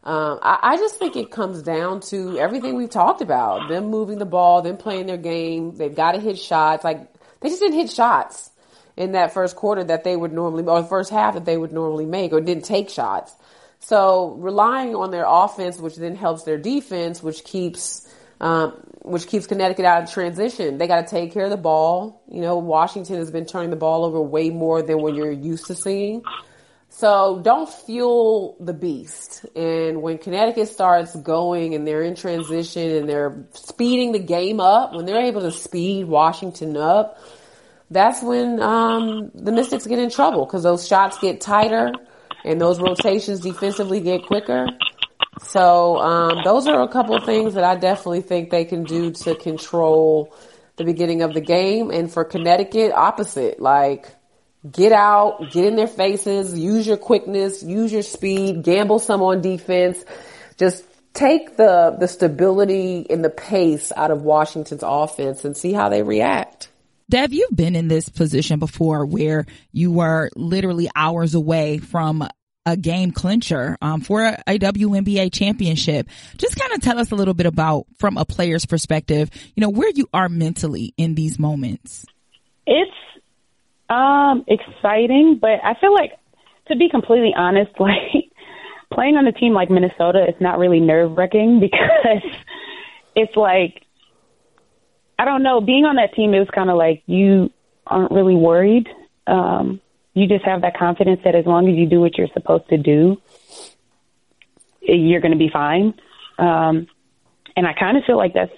Um, 0.04 0.38
I, 0.42 0.58
I, 0.62 0.76
just 0.78 0.98
think 0.98 1.14
it 1.14 1.30
comes 1.30 1.62
down 1.62 2.00
to 2.00 2.36
everything 2.36 2.74
we've 2.74 2.90
talked 2.90 3.20
about. 3.20 3.68
Them 3.68 3.84
moving 3.84 4.18
the 4.18 4.26
ball, 4.26 4.60
them 4.60 4.76
playing 4.76 5.06
their 5.06 5.16
game. 5.16 5.76
They've 5.76 5.94
got 5.94 6.12
to 6.12 6.20
hit 6.20 6.38
shots. 6.40 6.82
Like, 6.82 7.06
they 7.40 7.48
just 7.48 7.60
didn't 7.60 7.78
hit 7.78 7.90
shots 7.90 8.50
in 8.96 9.12
that 9.12 9.32
first 9.32 9.54
quarter 9.54 9.84
that 9.84 10.02
they 10.02 10.16
would 10.16 10.32
normally, 10.32 10.64
or 10.64 10.82
the 10.82 10.88
first 10.88 11.10
half 11.10 11.34
that 11.34 11.44
they 11.44 11.56
would 11.56 11.72
normally 11.72 12.06
make, 12.06 12.32
or 12.32 12.40
didn't 12.40 12.64
take 12.64 12.90
shots. 12.90 13.34
So 13.78 14.36
relying 14.38 14.96
on 14.96 15.12
their 15.12 15.24
offense, 15.26 15.78
which 15.78 15.96
then 15.96 16.16
helps 16.16 16.42
their 16.42 16.58
defense, 16.58 17.22
which 17.22 17.44
keeps 17.44 18.08
um, 18.42 18.72
which 19.02 19.26
keeps 19.28 19.46
Connecticut 19.46 19.84
out 19.84 20.02
of 20.02 20.12
transition. 20.12 20.76
They 20.76 20.86
got 20.86 21.06
to 21.06 21.10
take 21.10 21.32
care 21.32 21.44
of 21.44 21.50
the 21.50 21.56
ball. 21.56 22.22
You 22.30 22.40
know, 22.40 22.58
Washington 22.58 23.16
has 23.16 23.30
been 23.30 23.46
turning 23.46 23.70
the 23.70 23.76
ball 23.76 24.04
over 24.04 24.20
way 24.20 24.50
more 24.50 24.82
than 24.82 25.00
what 25.00 25.14
you're 25.14 25.32
used 25.32 25.66
to 25.66 25.74
seeing. 25.74 26.22
So 26.88 27.40
don't 27.42 27.68
fuel 27.68 28.56
the 28.60 28.74
beast. 28.74 29.46
And 29.56 30.02
when 30.02 30.18
Connecticut 30.18 30.68
starts 30.68 31.16
going 31.16 31.74
and 31.74 31.86
they're 31.86 32.02
in 32.02 32.14
transition 32.14 32.90
and 32.90 33.08
they're 33.08 33.46
speeding 33.54 34.12
the 34.12 34.18
game 34.18 34.60
up, 34.60 34.92
when 34.92 35.06
they're 35.06 35.24
able 35.24 35.40
to 35.40 35.52
speed 35.52 36.06
Washington 36.06 36.76
up, 36.76 37.18
that's 37.90 38.22
when 38.22 38.60
um, 38.60 39.30
the 39.34 39.52
Mystics 39.52 39.86
get 39.86 39.98
in 39.98 40.10
trouble 40.10 40.44
because 40.44 40.64
those 40.64 40.86
shots 40.86 41.18
get 41.18 41.40
tighter 41.40 41.92
and 42.44 42.60
those 42.60 42.80
rotations 42.80 43.40
defensively 43.40 44.00
get 44.00 44.26
quicker. 44.26 44.66
So 45.44 45.98
um, 45.98 46.38
those 46.44 46.66
are 46.66 46.82
a 46.82 46.88
couple 46.88 47.16
of 47.16 47.24
things 47.24 47.54
that 47.54 47.64
I 47.64 47.76
definitely 47.76 48.22
think 48.22 48.50
they 48.50 48.64
can 48.64 48.84
do 48.84 49.10
to 49.10 49.34
control 49.34 50.34
the 50.76 50.84
beginning 50.84 51.22
of 51.22 51.34
the 51.34 51.40
game. 51.40 51.90
And 51.90 52.10
for 52.10 52.24
Connecticut, 52.24 52.92
opposite, 52.92 53.60
like 53.60 54.08
get 54.70 54.92
out, 54.92 55.50
get 55.50 55.64
in 55.64 55.76
their 55.76 55.86
faces, 55.86 56.58
use 56.58 56.86
your 56.86 56.96
quickness, 56.96 57.62
use 57.62 57.92
your 57.92 58.02
speed, 58.02 58.62
gamble 58.62 58.98
some 58.98 59.22
on 59.22 59.40
defense. 59.40 60.04
Just 60.56 60.84
take 61.14 61.56
the 61.56 61.96
the 61.98 62.08
stability 62.08 63.06
and 63.10 63.24
the 63.24 63.30
pace 63.30 63.92
out 63.94 64.10
of 64.10 64.22
Washington's 64.22 64.84
offense 64.84 65.44
and 65.44 65.56
see 65.56 65.72
how 65.72 65.88
they 65.88 66.02
react. 66.02 66.68
Dev, 67.10 67.32
you've 67.32 67.54
been 67.54 67.76
in 67.76 67.88
this 67.88 68.08
position 68.08 68.58
before 68.58 69.04
where 69.04 69.44
you 69.72 69.92
were 69.92 70.30
literally 70.34 70.88
hours 70.94 71.34
away 71.34 71.78
from 71.78 72.26
a 72.64 72.76
game 72.76 73.10
clincher 73.10 73.76
um, 73.82 74.00
for 74.00 74.24
a, 74.24 74.42
a 74.46 74.58
WNBA 74.58 75.32
championship. 75.32 76.08
Just 76.36 76.56
kind 76.56 76.72
of 76.72 76.80
tell 76.80 76.98
us 76.98 77.10
a 77.10 77.14
little 77.14 77.34
bit 77.34 77.46
about, 77.46 77.86
from 77.98 78.16
a 78.16 78.24
player's 78.24 78.66
perspective, 78.66 79.30
you 79.54 79.60
know, 79.60 79.70
where 79.70 79.90
you 79.94 80.08
are 80.12 80.28
mentally 80.28 80.94
in 80.96 81.14
these 81.14 81.38
moments. 81.38 82.06
It's 82.66 82.90
um, 83.90 84.44
exciting, 84.46 85.38
but 85.40 85.62
I 85.62 85.74
feel 85.80 85.92
like, 85.92 86.12
to 86.68 86.76
be 86.76 86.88
completely 86.88 87.34
honest, 87.36 87.72
like 87.80 88.30
playing 88.92 89.16
on 89.16 89.26
a 89.26 89.32
team 89.32 89.52
like 89.52 89.70
Minnesota 89.70 90.24
is 90.28 90.40
not 90.40 90.58
really 90.58 90.80
nerve 90.80 91.16
wracking 91.16 91.60
because 91.60 92.22
it's 93.14 93.36
like, 93.36 93.84
I 95.18 95.24
don't 95.24 95.42
know, 95.42 95.60
being 95.60 95.84
on 95.84 95.96
that 95.96 96.14
team 96.14 96.34
is 96.34 96.48
kind 96.54 96.70
of 96.70 96.76
like 96.76 97.02
you 97.06 97.50
aren't 97.86 98.12
really 98.12 98.34
worried. 98.34 98.88
Um, 99.26 99.80
you 100.14 100.26
just 100.26 100.44
have 100.44 100.62
that 100.62 100.76
confidence 100.76 101.20
that 101.24 101.34
as 101.34 101.46
long 101.46 101.68
as 101.68 101.74
you 101.74 101.86
do 101.86 102.00
what 102.00 102.18
you're 102.18 102.28
supposed 102.34 102.68
to 102.68 102.76
do, 102.76 103.16
you're 104.80 105.20
going 105.20 105.32
to 105.32 105.38
be 105.38 105.50
fine. 105.50 105.94
Um, 106.38 106.86
and 107.56 107.66
I 107.66 107.72
kind 107.72 107.96
of 107.96 108.04
feel 108.04 108.16
like 108.16 108.34
that's 108.34 108.52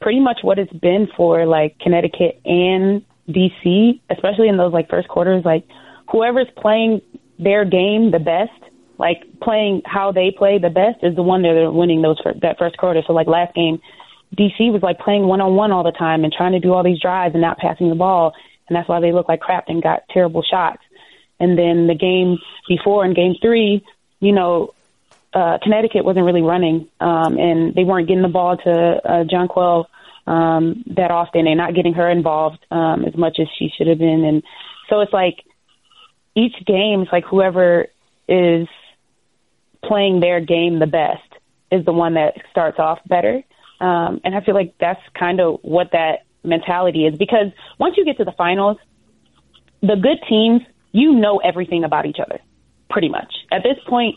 pretty 0.00 0.20
much 0.20 0.38
what 0.42 0.58
it's 0.58 0.72
been 0.72 1.08
for 1.16 1.46
like 1.46 1.78
Connecticut 1.78 2.40
and 2.44 3.04
DC, 3.28 4.00
especially 4.10 4.48
in 4.48 4.56
those 4.56 4.72
like 4.72 4.88
first 4.88 5.08
quarters. 5.08 5.44
Like 5.44 5.66
whoever's 6.10 6.48
playing 6.56 7.00
their 7.38 7.64
game 7.64 8.10
the 8.10 8.18
best, 8.18 8.50
like 8.98 9.22
playing 9.40 9.82
how 9.84 10.10
they 10.12 10.32
play 10.36 10.58
the 10.58 10.70
best, 10.70 10.98
is 11.02 11.14
the 11.14 11.22
one 11.22 11.42
that 11.42 11.52
they're 11.54 11.70
winning 11.70 12.02
those 12.02 12.20
that 12.42 12.58
first 12.58 12.76
quarter. 12.76 13.02
So 13.06 13.12
like 13.12 13.28
last 13.28 13.54
game, 13.54 13.80
DC 14.36 14.72
was 14.72 14.82
like 14.82 14.98
playing 14.98 15.26
one 15.26 15.40
on 15.40 15.54
one 15.54 15.70
all 15.70 15.84
the 15.84 15.92
time 15.92 16.24
and 16.24 16.32
trying 16.32 16.52
to 16.52 16.60
do 16.60 16.72
all 16.72 16.82
these 16.82 17.00
drives 17.00 17.34
and 17.34 17.42
not 17.42 17.58
passing 17.58 17.88
the 17.88 17.94
ball 17.94 18.32
and 18.68 18.76
that's 18.76 18.88
why 18.88 19.00
they 19.00 19.12
look 19.12 19.28
like 19.28 19.40
crap 19.40 19.64
and 19.68 19.82
got 19.82 20.02
terrible 20.10 20.42
shots. 20.42 20.82
And 21.40 21.58
then 21.58 21.86
the 21.86 21.94
game 21.94 22.38
before 22.68 23.04
in 23.04 23.14
game 23.14 23.34
three, 23.40 23.84
you 24.20 24.32
know, 24.32 24.74
uh, 25.34 25.58
Connecticut 25.62 26.04
wasn't 26.04 26.26
really 26.26 26.42
running, 26.42 26.88
um, 27.00 27.38
and 27.38 27.74
they 27.74 27.84
weren't 27.84 28.06
getting 28.06 28.22
the 28.22 28.28
ball 28.28 28.56
to 28.56 28.70
uh, 28.70 29.24
Jonquel 29.24 29.86
um, 30.26 30.84
that 30.94 31.10
often, 31.10 31.46
they're 31.46 31.54
not 31.54 31.74
getting 31.74 31.94
her 31.94 32.08
involved 32.08 32.64
um, 32.70 33.04
as 33.04 33.16
much 33.16 33.38
as 33.40 33.48
she 33.58 33.70
should 33.76 33.86
have 33.86 33.98
been. 33.98 34.24
And 34.24 34.42
so 34.88 35.00
it's 35.00 35.12
like 35.12 35.42
each 36.36 36.54
game, 36.66 37.02
it's 37.02 37.12
like 37.12 37.24
whoever 37.24 37.86
is 38.28 38.68
playing 39.84 40.20
their 40.20 40.40
game 40.40 40.78
the 40.78 40.86
best 40.86 41.22
is 41.70 41.84
the 41.84 41.92
one 41.92 42.14
that 42.14 42.34
starts 42.50 42.78
off 42.78 43.00
better. 43.06 43.42
Um, 43.80 44.20
and 44.22 44.34
I 44.34 44.40
feel 44.42 44.54
like 44.54 44.74
that's 44.78 45.00
kind 45.18 45.40
of 45.40 45.58
what 45.62 45.90
that 45.92 46.24
mentality 46.44 47.06
is 47.06 47.16
because 47.18 47.48
once 47.78 47.96
you 47.96 48.04
get 48.04 48.16
to 48.18 48.24
the 48.24 48.32
finals, 48.32 48.76
the 49.80 49.96
good 49.96 50.18
teams, 50.28 50.62
you 50.92 51.12
know 51.12 51.38
everything 51.38 51.84
about 51.84 52.06
each 52.06 52.18
other, 52.20 52.40
pretty 52.90 53.08
much. 53.08 53.32
At 53.50 53.62
this 53.62 53.76
point, 53.88 54.16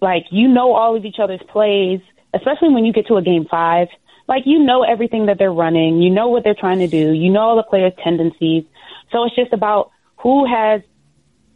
like 0.00 0.24
you 0.30 0.48
know 0.48 0.74
all 0.74 0.96
of 0.96 1.04
each 1.04 1.18
other's 1.18 1.42
plays, 1.48 2.00
especially 2.34 2.70
when 2.70 2.84
you 2.84 2.92
get 2.92 3.06
to 3.08 3.16
a 3.16 3.22
game 3.22 3.46
five. 3.50 3.88
Like 4.26 4.42
you 4.44 4.58
know 4.58 4.82
everything 4.82 5.26
that 5.26 5.38
they're 5.38 5.52
running, 5.52 6.02
you 6.02 6.10
know 6.10 6.28
what 6.28 6.44
they're 6.44 6.54
trying 6.58 6.80
to 6.80 6.86
do, 6.86 7.12
you 7.12 7.30
know 7.30 7.40
all 7.40 7.56
the 7.56 7.62
players' 7.62 7.94
tendencies. 8.04 8.64
So 9.10 9.24
it's 9.24 9.34
just 9.34 9.54
about 9.54 9.90
who 10.16 10.46
has 10.46 10.82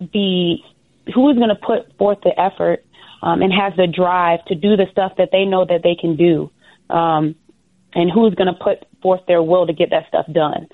the 0.01 0.57
who 1.15 1.31
is 1.31 1.37
going 1.37 1.51
to 1.51 1.55
put 1.55 1.97
forth 1.99 2.19
the 2.23 2.39
effort 2.41 2.85
um, 3.23 3.43
and 3.43 3.53
has 3.53 3.75
the 3.77 3.87
drive 3.87 4.45
to 4.47 4.55
do 4.55 4.77
the 4.77 4.87
stuff 4.91 5.13
that 5.19 5.29
they 5.33 5.45
know 5.45 5.65
that 5.65 5.83
they 5.83 5.95
can 5.95 6.17
do. 6.17 6.51
Um, 6.89 7.35
and 7.95 8.11
who's 8.11 8.35
going 8.35 8.53
to 8.53 8.65
put 8.65 8.85
forth 9.03 9.21
their 9.27 9.43
will 9.43 9.67
to 9.67 9.73
get 9.73 9.91
that 9.91 10.09
stuff 10.09 10.27
done. 10.33 10.69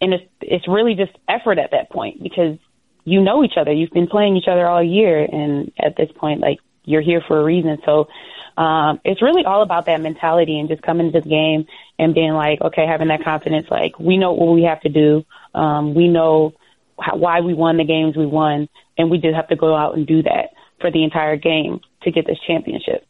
And 0.00 0.12
it's 0.14 0.24
it's 0.42 0.68
really 0.68 0.94
just 0.94 1.12
effort 1.28 1.58
at 1.58 1.70
that 1.70 1.90
point 1.90 2.22
because 2.22 2.58
you 3.04 3.22
know 3.22 3.44
each 3.44 3.56
other. 3.56 3.72
You've 3.72 3.92
been 3.92 4.08
playing 4.08 4.36
each 4.36 4.48
other 4.48 4.66
all 4.66 4.82
year, 4.82 5.24
and 5.24 5.72
at 5.78 5.96
this 5.96 6.10
point, 6.16 6.40
like 6.40 6.58
you're 6.84 7.02
here 7.02 7.22
for 7.26 7.40
a 7.40 7.44
reason. 7.44 7.78
So 7.84 8.08
um, 8.56 9.00
it's 9.04 9.22
really 9.22 9.44
all 9.44 9.62
about 9.62 9.86
that 9.86 10.00
mentality 10.00 10.58
and 10.58 10.68
just 10.68 10.82
coming 10.82 11.12
to 11.12 11.20
the 11.20 11.28
game 11.28 11.66
and 11.98 12.14
being 12.14 12.32
like, 12.32 12.60
okay, 12.60 12.86
having 12.86 13.08
that 13.08 13.24
confidence. 13.24 13.66
Like 13.70 13.98
we 13.98 14.18
know 14.18 14.32
what 14.32 14.54
we 14.54 14.64
have 14.64 14.80
to 14.82 14.88
do. 14.88 15.24
Um, 15.54 15.94
we 15.94 16.08
know 16.08 16.54
how, 17.00 17.16
why 17.16 17.40
we 17.40 17.54
won 17.54 17.76
the 17.76 17.84
games 17.84 18.16
we 18.16 18.26
won, 18.26 18.68
and 18.98 19.10
we 19.10 19.18
just 19.18 19.34
have 19.34 19.48
to 19.48 19.56
go 19.56 19.74
out 19.74 19.96
and 19.96 20.06
do 20.06 20.22
that 20.22 20.50
for 20.80 20.90
the 20.90 21.04
entire 21.04 21.36
game 21.36 21.80
to 22.02 22.10
get 22.10 22.26
this 22.26 22.38
championship. 22.46 23.06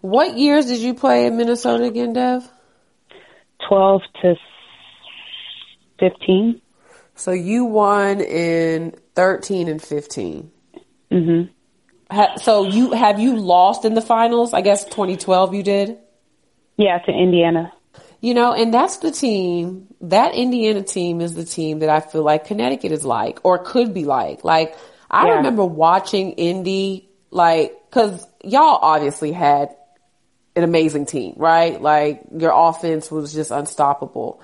What 0.00 0.36
years 0.38 0.66
did 0.66 0.78
you 0.80 0.94
play 0.94 1.26
in 1.26 1.36
Minnesota 1.36 1.84
again, 1.84 2.12
Dev? 2.12 2.48
12 3.68 4.00
to 4.22 4.34
15. 5.98 6.60
So 7.14 7.32
you 7.32 7.66
won 7.66 8.20
in 8.20 8.94
13 9.14 9.68
and 9.68 9.82
15. 9.82 10.50
Mhm. 11.12 11.50
Ha- 12.10 12.36
so 12.36 12.64
you 12.64 12.92
have 12.92 13.20
you 13.20 13.36
lost 13.36 13.84
in 13.84 13.94
the 13.94 14.00
finals? 14.00 14.54
I 14.54 14.62
guess 14.62 14.84
2012 14.84 15.54
you 15.54 15.62
did. 15.62 15.98
Yeah, 16.76 16.98
to 16.98 17.12
Indiana. 17.12 17.72
You 18.22 18.34
know, 18.34 18.52
and 18.52 18.72
that's 18.72 18.98
the 18.98 19.10
team. 19.10 19.86
That 20.00 20.34
Indiana 20.34 20.82
team 20.82 21.20
is 21.20 21.34
the 21.34 21.44
team 21.44 21.80
that 21.80 21.88
I 21.90 22.00
feel 22.00 22.22
like 22.22 22.46
Connecticut 22.46 22.92
is 22.92 23.04
like, 23.04 23.40
or 23.44 23.58
could 23.58 23.92
be 23.92 24.04
like. 24.04 24.44
Like 24.44 24.76
I 25.10 25.26
Yeah. 25.26 25.36
remember 25.36 25.64
watching 25.64 26.32
Indy, 26.32 27.08
like, 27.30 27.76
cause 27.90 28.26
y'all 28.44 28.78
obviously 28.80 29.32
had 29.32 29.74
an 30.56 30.64
amazing 30.64 31.06
team, 31.06 31.34
right? 31.36 31.80
Like 31.80 32.22
your 32.36 32.52
offense 32.54 33.10
was 33.10 33.32
just 33.32 33.50
unstoppable. 33.50 34.40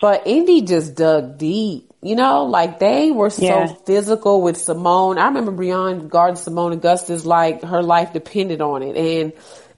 But 0.00 0.26
Indy 0.26 0.62
just 0.62 0.94
dug 0.94 1.38
deep, 1.38 1.90
you 2.02 2.16
know, 2.16 2.44
like 2.44 2.78
they 2.78 3.10
were 3.10 3.30
so 3.30 3.44
Yeah. 3.44 3.74
physical 3.86 4.42
with 4.42 4.56
Seimone. 4.56 5.16
I 5.16 5.26
remember 5.26 5.52
Briann 5.52 6.08
guarding 6.08 6.36
Seimone 6.36 6.74
Augustus 6.74 7.24
like 7.24 7.62
her 7.62 7.82
life 7.82 8.12
depended 8.12 8.60
on 8.60 8.82
it. 8.82 8.96
And 8.96 9.32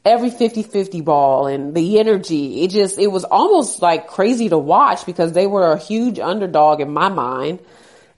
every 0.04 0.31
50-50 0.31 1.04
ball 1.04 1.46
and 1.46 1.72
the 1.74 2.00
energy, 2.00 2.62
it 2.62 2.70
just, 2.70 2.98
it 2.98 3.07
was 3.09 3.24
almost 3.24 3.81
like 3.81 4.09
crazy 4.09 4.48
to 4.48 4.59
watch 4.59 5.07
because 5.07 5.33
they 5.33 5.46
were 5.46 5.72
a 5.72 5.78
huge 5.78 6.18
underdog 6.18 6.81
in 6.81 6.90
my 6.92 7.09
mind. 7.09 7.61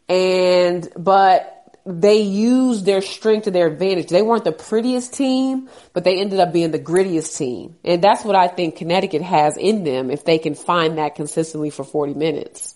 And, 0.09 0.89
but 0.97 1.60
they 1.87 2.21
used 2.21 2.85
their 2.85 3.01
strength 3.01 3.45
to 3.45 3.51
their 3.51 3.67
advantage. 3.67 4.09
They 4.09 4.23
weren't 4.23 4.45
the 4.45 4.53
prettiest 4.53 5.15
team, 5.15 5.69
but 5.93 6.05
they 6.05 6.21
ended 6.21 6.41
up 6.41 6.53
being 6.53 6.71
the 6.71 6.79
grittiest 6.79 7.37
team. 7.37 7.77
And 7.85 8.03
that's 8.03 8.25
what 8.25 8.37
I 8.37 8.49
think 8.49 8.77
Connecticut 8.77 9.23
has 9.23 9.57
in 9.57 9.85
them 9.85 10.11
if 10.11 10.25
they 10.25 10.39
can 10.39 10.55
find 10.55 10.99
that 10.99 11.15
consistently 11.15 11.71
for 11.71 11.85
40 11.85 12.15
minutes. 12.15 12.75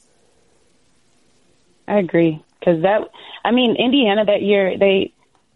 I 1.87 1.99
agree 1.99 2.43
because 2.59 2.83
that. 2.83 3.03
I 3.45 3.51
mean, 3.51 3.77
Indiana 3.79 4.25
that 4.25 4.40
year 4.40 4.79
they 4.79 5.12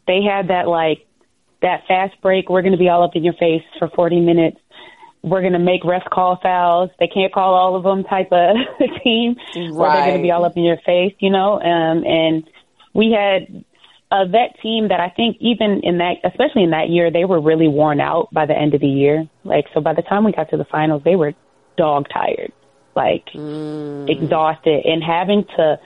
they 0.06 0.20
had 0.22 0.48
that 0.48 0.68
like 0.68 1.06
that 1.62 1.86
fast 1.88 2.20
break. 2.20 2.50
We're 2.50 2.62
going 2.62 2.72
to 2.72 2.78
be 2.78 2.88
all 2.88 3.02
up 3.02 3.16
in 3.16 3.24
your 3.24 3.34
face 3.34 3.62
for 3.78 3.88
40 3.88 4.20
minutes. 4.20 4.58
We're 5.22 5.40
going 5.40 5.54
to 5.54 5.58
make 5.58 5.82
refs 5.82 6.08
call 6.10 6.38
fouls. 6.42 6.90
They 7.00 7.08
can't 7.08 7.32
call 7.32 7.54
all 7.54 7.76
of 7.76 7.82
them 7.82 8.04
type 8.04 8.28
of 8.30 8.56
team. 9.02 9.36
Or 9.56 9.90
they're 9.90 10.06
going 10.06 10.16
to 10.18 10.22
be 10.22 10.30
all 10.30 10.44
up 10.44 10.56
in 10.56 10.64
your 10.64 10.78
face, 10.84 11.14
you 11.18 11.30
know. 11.30 11.60
Um, 11.60 12.04
and 12.04 12.48
we 12.98 13.12
had 13.12 13.64
a 14.10 14.26
vet 14.26 14.58
team 14.60 14.88
that 14.88 14.98
I 14.98 15.08
think 15.08 15.36
even 15.38 15.80
in 15.84 15.98
that, 15.98 16.16
especially 16.24 16.64
in 16.64 16.70
that 16.70 16.90
year, 16.90 17.12
they 17.12 17.24
were 17.24 17.40
really 17.40 17.68
worn 17.68 18.00
out 18.00 18.28
by 18.32 18.44
the 18.44 18.58
end 18.58 18.74
of 18.74 18.80
the 18.80 18.88
year. 18.88 19.28
Like 19.44 19.66
so, 19.72 19.80
by 19.80 19.94
the 19.94 20.02
time 20.02 20.24
we 20.24 20.32
got 20.32 20.50
to 20.50 20.56
the 20.56 20.64
finals, 20.64 21.02
they 21.04 21.14
were 21.14 21.32
dog 21.76 22.08
tired, 22.12 22.52
like 22.96 23.26
mm. 23.34 24.10
exhausted, 24.10 24.84
and 24.84 25.02
having 25.04 25.44
to 25.56 25.78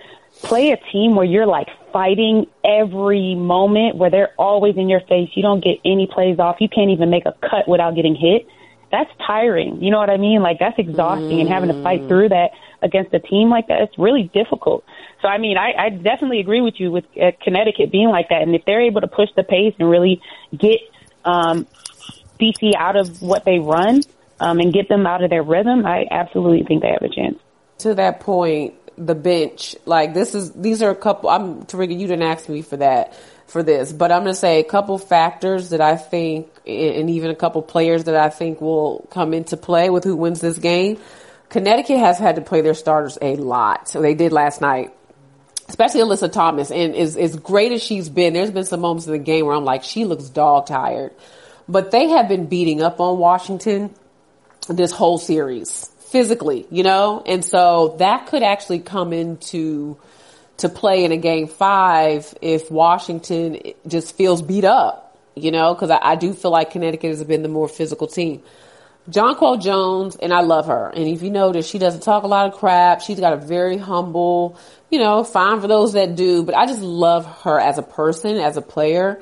play 0.42 0.70
a 0.70 0.78
team 0.90 1.14
where 1.14 1.26
you're 1.26 1.46
like 1.46 1.68
fighting 1.92 2.46
every 2.64 3.34
moment, 3.34 3.96
where 3.96 4.08
they're 4.08 4.32
always 4.38 4.76
in 4.78 4.88
your 4.88 5.00
face. 5.00 5.28
You 5.34 5.42
don't 5.42 5.62
get 5.62 5.80
any 5.84 6.06
plays 6.06 6.38
off. 6.38 6.56
You 6.60 6.68
can't 6.70 6.90
even 6.90 7.10
make 7.10 7.26
a 7.26 7.34
cut 7.42 7.68
without 7.68 7.94
getting 7.94 8.14
hit. 8.14 8.46
That's 8.90 9.10
tiring. 9.26 9.82
You 9.82 9.90
know 9.90 9.98
what 9.98 10.08
I 10.08 10.16
mean? 10.16 10.40
Like 10.40 10.58
that's 10.58 10.78
exhausting, 10.78 11.40
and 11.40 11.48
having 11.50 11.68
to 11.68 11.82
fight 11.82 12.00
mm. 12.00 12.08
through 12.08 12.30
that 12.30 12.52
against 12.82 13.14
a 13.14 13.20
team 13.20 13.48
like 13.48 13.68
that, 13.68 13.82
it's 13.82 13.98
really 13.98 14.30
difficult. 14.34 14.84
So 15.20 15.28
I 15.28 15.38
mean, 15.38 15.56
I, 15.56 15.72
I 15.78 15.88
definitely 15.90 16.40
agree 16.40 16.60
with 16.60 16.74
you 16.78 16.90
with 16.90 17.04
uh, 17.16 17.32
Connecticut 17.42 17.92
being 17.92 18.08
like 18.08 18.28
that, 18.30 18.42
and 18.42 18.54
if 18.54 18.64
they're 18.64 18.82
able 18.82 19.00
to 19.00 19.08
push 19.08 19.28
the 19.36 19.44
pace 19.44 19.74
and 19.78 19.88
really 19.88 20.20
get 20.56 20.80
um, 21.24 21.66
DC 22.40 22.74
out 22.76 22.96
of 22.96 23.22
what 23.22 23.44
they 23.44 23.58
run 23.58 24.02
um, 24.40 24.58
and 24.58 24.72
get 24.72 24.88
them 24.88 25.06
out 25.06 25.22
of 25.22 25.30
their 25.30 25.42
rhythm, 25.42 25.86
I 25.86 26.06
absolutely 26.10 26.64
think 26.64 26.82
they 26.82 26.90
have 26.90 27.02
a 27.02 27.14
chance. 27.14 27.38
To 27.78 27.94
that 27.94 28.20
point, 28.20 28.74
the 28.98 29.14
bench, 29.14 29.76
like 29.86 30.14
this 30.14 30.34
is, 30.34 30.52
these 30.52 30.82
are 30.82 30.90
a 30.90 30.96
couple, 30.96 31.30
I'm, 31.30 31.62
Terrika, 31.64 31.98
you 31.98 32.06
didn't 32.06 32.22
ask 32.22 32.48
me 32.48 32.62
for 32.62 32.76
that, 32.76 33.14
for 33.46 33.62
this, 33.62 33.92
but 33.92 34.10
I'm 34.10 34.22
going 34.22 34.34
to 34.34 34.38
say 34.38 34.60
a 34.60 34.64
couple 34.64 34.98
factors 34.98 35.70
that 35.70 35.80
I 35.80 35.96
think, 35.96 36.48
and 36.66 37.10
even 37.10 37.30
a 37.30 37.34
couple 37.34 37.62
players 37.62 38.04
that 38.04 38.16
I 38.16 38.28
think 38.28 38.60
will 38.60 39.06
come 39.10 39.34
into 39.34 39.56
play 39.56 39.90
with 39.90 40.04
who 40.04 40.16
wins 40.16 40.40
this 40.40 40.58
game. 40.58 40.98
Connecticut 41.52 41.98
has 41.98 42.18
had 42.18 42.36
to 42.36 42.42
play 42.42 42.62
their 42.62 42.74
starters 42.74 43.16
a 43.22 43.36
lot. 43.36 43.88
So 43.88 44.02
they 44.02 44.14
did 44.14 44.32
last 44.32 44.60
night 44.60 44.92
especially 45.68 46.00
Alyssa 46.00 46.30
Thomas. 46.30 46.70
And 46.70 46.94
as, 46.94 47.16
as 47.16 47.34
great 47.36 47.72
as 47.72 47.82
she's 47.82 48.10
been, 48.10 48.34
there's 48.34 48.50
been 48.50 48.64
some 48.64 48.80
moments 48.80 49.06
in 49.06 49.12
the 49.12 49.18
game 49.18 49.46
where 49.46 49.56
I'm 49.56 49.64
like, 49.64 49.84
she 49.84 50.04
looks 50.04 50.28
dog 50.28 50.66
tired. 50.66 51.12
But 51.66 51.90
they 51.90 52.08
have 52.10 52.28
been 52.28 52.46
beating 52.46 52.82
up 52.82 53.00
on 53.00 53.18
Washington 53.18 53.94
this 54.68 54.92
whole 54.92 55.16
series 55.16 55.90
physically, 56.10 56.66
you 56.70 56.82
know? 56.82 57.22
And 57.24 57.42
so 57.42 57.96
that 58.00 58.26
could 58.26 58.42
actually 58.42 58.80
come 58.80 59.14
into 59.14 59.96
to 60.58 60.68
play 60.68 61.04
in 61.04 61.12
a 61.12 61.16
game 61.16 61.48
five 61.48 62.34
if 62.42 62.70
Washington 62.70 63.58
just 63.86 64.14
feels 64.16 64.42
beat 64.42 64.64
up, 64.64 65.18
you 65.34 65.50
know, 65.50 65.74
cause 65.74 65.90
I, 65.90 65.98
I 66.02 66.14
do 66.16 66.34
feel 66.34 66.50
like 66.50 66.70
Connecticut 66.70 67.10
has 67.10 67.24
been 67.24 67.42
the 67.42 67.48
more 67.48 67.66
physical 67.66 68.06
team. 68.06 68.42
Jonquel 69.10 69.60
Jones, 69.60 70.16
and 70.16 70.32
I 70.32 70.42
love 70.42 70.66
her. 70.66 70.88
And 70.88 71.08
if 71.08 71.22
you 71.22 71.30
notice, 71.30 71.68
she 71.68 71.78
doesn't 71.78 72.02
talk 72.02 72.22
a 72.22 72.28
lot 72.28 72.52
of 72.52 72.58
crap. 72.58 73.00
She's 73.00 73.18
got 73.18 73.32
a 73.32 73.36
very 73.36 73.76
humble, 73.76 74.56
you 74.90 74.98
know, 74.98 75.24
fine 75.24 75.60
for 75.60 75.66
those 75.66 75.94
that 75.94 76.14
do, 76.14 76.44
but 76.44 76.54
I 76.54 76.66
just 76.66 76.80
love 76.80 77.26
her 77.42 77.58
as 77.58 77.78
a 77.78 77.82
person, 77.82 78.36
as 78.36 78.56
a 78.56 78.62
player. 78.62 79.20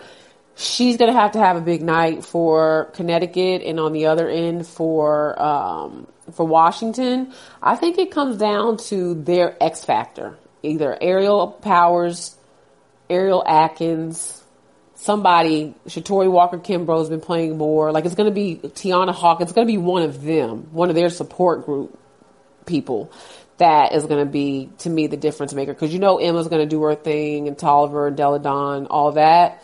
She's 0.56 0.98
going 0.98 1.10
to 1.10 1.18
have 1.18 1.32
to 1.32 1.38
have 1.38 1.56
a 1.56 1.62
big 1.62 1.80
night 1.80 2.24
for 2.24 2.90
Connecticut 2.92 3.62
and 3.62 3.80
on 3.80 3.92
the 3.92 4.06
other 4.06 4.28
end 4.28 4.66
for, 4.66 5.40
um, 5.40 6.06
for 6.32 6.44
Washington. 6.44 7.32
I 7.62 7.76
think 7.76 7.96
it 7.96 8.10
comes 8.10 8.36
down 8.36 8.76
to 8.88 9.14
their 9.14 9.56
X 9.62 9.82
factor. 9.84 10.36
Either 10.62 10.94
Aerial 11.00 11.48
Powers, 11.48 12.36
Ariel 13.08 13.42
Atkins, 13.46 14.39
somebody, 15.00 15.74
Shatori 15.86 16.30
Walker 16.30 16.58
Kimbrough 16.58 16.98
has 16.98 17.08
been 17.08 17.20
playing 17.20 17.56
more. 17.56 17.92
Like 17.92 18.04
it's 18.04 18.14
going 18.14 18.28
to 18.28 18.34
be 18.34 18.56
Tiana 18.56 19.12
Hawk. 19.12 19.40
It's 19.40 19.52
going 19.52 19.66
to 19.66 19.72
be 19.72 19.78
one 19.78 20.02
of 20.02 20.22
them, 20.22 20.68
one 20.72 20.88
of 20.88 20.94
their 20.94 21.10
support 21.10 21.64
group 21.64 21.98
people 22.66 23.10
that 23.58 23.92
is 23.92 24.04
going 24.06 24.24
to 24.24 24.30
be, 24.30 24.70
to 24.78 24.90
me, 24.90 25.06
the 25.06 25.16
difference 25.16 25.52
maker. 25.52 25.74
Cause 25.74 25.92
you 25.92 25.98
know 25.98 26.18
Emma's 26.18 26.48
going 26.48 26.62
to 26.62 26.68
do 26.68 26.82
her 26.82 26.94
thing 26.94 27.48
and 27.48 27.56
Toliver 27.56 28.08
and 28.08 28.16
Delle 28.16 28.38
Donne, 28.38 28.86
all 28.86 29.12
that. 29.12 29.62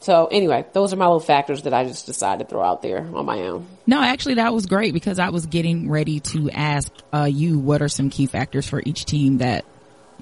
So 0.00 0.26
anyway, 0.26 0.64
those 0.72 0.92
are 0.92 0.96
my 0.96 1.04
little 1.04 1.20
factors 1.20 1.62
that 1.62 1.72
I 1.72 1.84
just 1.84 2.06
decided 2.06 2.44
to 2.44 2.50
throw 2.50 2.62
out 2.62 2.82
there 2.82 3.06
on 3.14 3.24
my 3.24 3.40
own. 3.42 3.66
No, 3.86 4.02
actually 4.02 4.34
that 4.34 4.52
was 4.52 4.66
great 4.66 4.94
because 4.94 5.18
I 5.18 5.28
was 5.28 5.46
getting 5.46 5.88
ready 5.88 6.20
to 6.20 6.50
ask 6.50 6.90
uh, 7.14 7.28
you 7.30 7.58
what 7.58 7.82
are 7.82 7.88
some 7.88 8.10
key 8.10 8.26
factors 8.26 8.66
for 8.66 8.82
each 8.84 9.04
team 9.04 9.38
that 9.38 9.64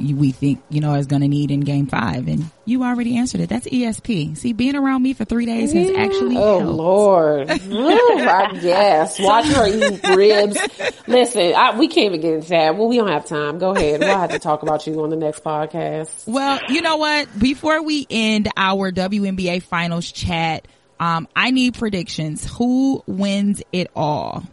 we 0.00 0.32
think, 0.32 0.62
you 0.70 0.80
know, 0.80 0.94
is 0.94 1.06
going 1.06 1.22
to 1.22 1.28
need 1.28 1.50
in 1.50 1.60
game 1.60 1.86
five. 1.86 2.28
And 2.28 2.50
you 2.64 2.82
already 2.84 3.16
answered 3.16 3.40
it. 3.40 3.48
That's 3.48 3.66
ESP. 3.66 4.36
See, 4.36 4.52
being 4.52 4.74
around 4.76 5.02
me 5.02 5.12
for 5.12 5.24
three 5.24 5.46
days 5.46 5.72
has 5.72 5.90
actually 5.90 6.36
Oh 6.36 6.60
helped. 6.60 6.76
Lord! 6.76 7.50
Ooh, 7.68 7.88
I 7.88 8.58
guess. 8.60 9.18
Watch 9.20 9.46
her 9.46 9.66
eat 9.66 10.06
ribs. 10.16 10.58
Listen, 11.06 11.54
I, 11.54 11.78
we 11.78 11.88
can't 11.88 12.06
even 12.14 12.20
get 12.20 12.34
into 12.34 12.48
that. 12.50 12.76
Well, 12.76 12.88
we 12.88 12.96
don't 12.96 13.08
have 13.08 13.26
time. 13.26 13.58
Go 13.58 13.70
ahead. 13.74 14.00
We'll 14.00 14.18
have 14.18 14.30
to 14.30 14.38
talk 14.38 14.62
about 14.62 14.86
you 14.86 15.02
on 15.02 15.10
the 15.10 15.16
next 15.16 15.44
podcast. 15.44 16.26
Well, 16.26 16.60
you 16.68 16.80
know 16.82 16.96
what? 16.96 17.38
Before 17.38 17.82
we 17.82 18.06
end 18.10 18.48
our 18.56 18.92
WNBA 18.92 19.62
finals 19.62 20.10
chat, 20.10 20.66
um, 20.98 21.28
I 21.34 21.50
need 21.50 21.74
predictions. 21.74 22.46
Who 22.56 23.02
wins 23.06 23.62
it 23.72 23.90
all? 23.96 24.44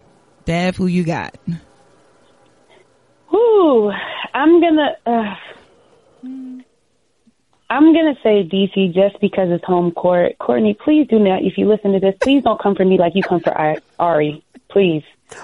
Dev, 0.45 0.77
who 0.77 0.87
you 0.87 1.03
got? 1.03 1.35
Whew, 3.29 3.91
I'm 4.37 4.61
gonna. 4.61 4.95
Uh, 5.05 5.35
I'm 7.69 7.93
gonna 7.93 8.15
say 8.23 8.43
DC 8.47 8.93
just 8.93 9.19
because 9.19 9.49
it's 9.49 9.63
home 9.65 9.91
court. 9.91 10.37
Courtney, 10.39 10.73
please 10.73 11.07
do 11.07 11.19
not. 11.19 11.43
If 11.43 11.57
you 11.57 11.67
listen 11.67 11.91
to 11.93 11.99
this, 11.99 12.15
please 12.21 12.43
don't 12.43 12.61
come 12.61 12.75
for 12.75 12.85
me 12.85 12.97
like 12.97 13.13
you 13.15 13.23
come 13.23 13.41
for 13.41 13.57
I- 13.59 13.79
Ari. 13.99 14.43
Please. 14.69 15.03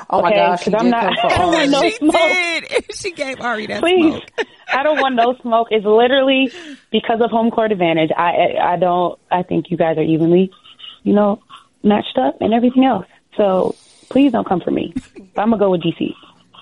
Oh 0.09 0.21
my 0.21 0.29
Okay? 0.29 0.37
gosh, 0.37 0.67
I'm 0.73 0.89
not. 0.89 1.15
come 1.19 1.29
for 1.29 1.33
I 1.33 1.37
don't 1.37 1.53
want 1.53 1.71
no 1.71 1.81
she 1.81 1.91
smoke. 1.91 2.13
did. 2.13 2.85
she 2.95 3.11
gave 3.11 3.41
Ari 3.41 3.65
that 3.67 3.81
Please. 3.81 4.13
smoke. 4.13 4.47
I 4.73 4.83
don't 4.83 4.99
want 5.01 5.15
no 5.15 5.35
smoke. 5.41 5.67
It's 5.71 5.85
literally 5.85 6.51
because 6.91 7.19
of 7.19 7.29
home 7.31 7.51
court 7.51 7.71
advantage. 7.71 8.11
I 8.15 8.29
I 8.57 8.73
I 8.73 8.77
don't. 8.77 9.19
I 9.31 9.43
think 9.43 9.69
you 9.71 9.75
guys 9.77 9.97
are 9.97 10.03
evenly, 10.03 10.51
you 11.03 11.13
know, 11.13 11.41
matched 11.83 12.17
up 12.17 12.39
and 12.41 12.53
everything 12.53 12.85
else. 12.85 13.07
So 13.37 13.75
please 14.09 14.31
don't 14.31 14.47
come 14.47 14.61
for 14.61 14.71
me. 14.71 14.93
I'm 15.35 15.49
gonna 15.49 15.57
go 15.57 15.71
with 15.71 15.81
DC. 15.81 16.13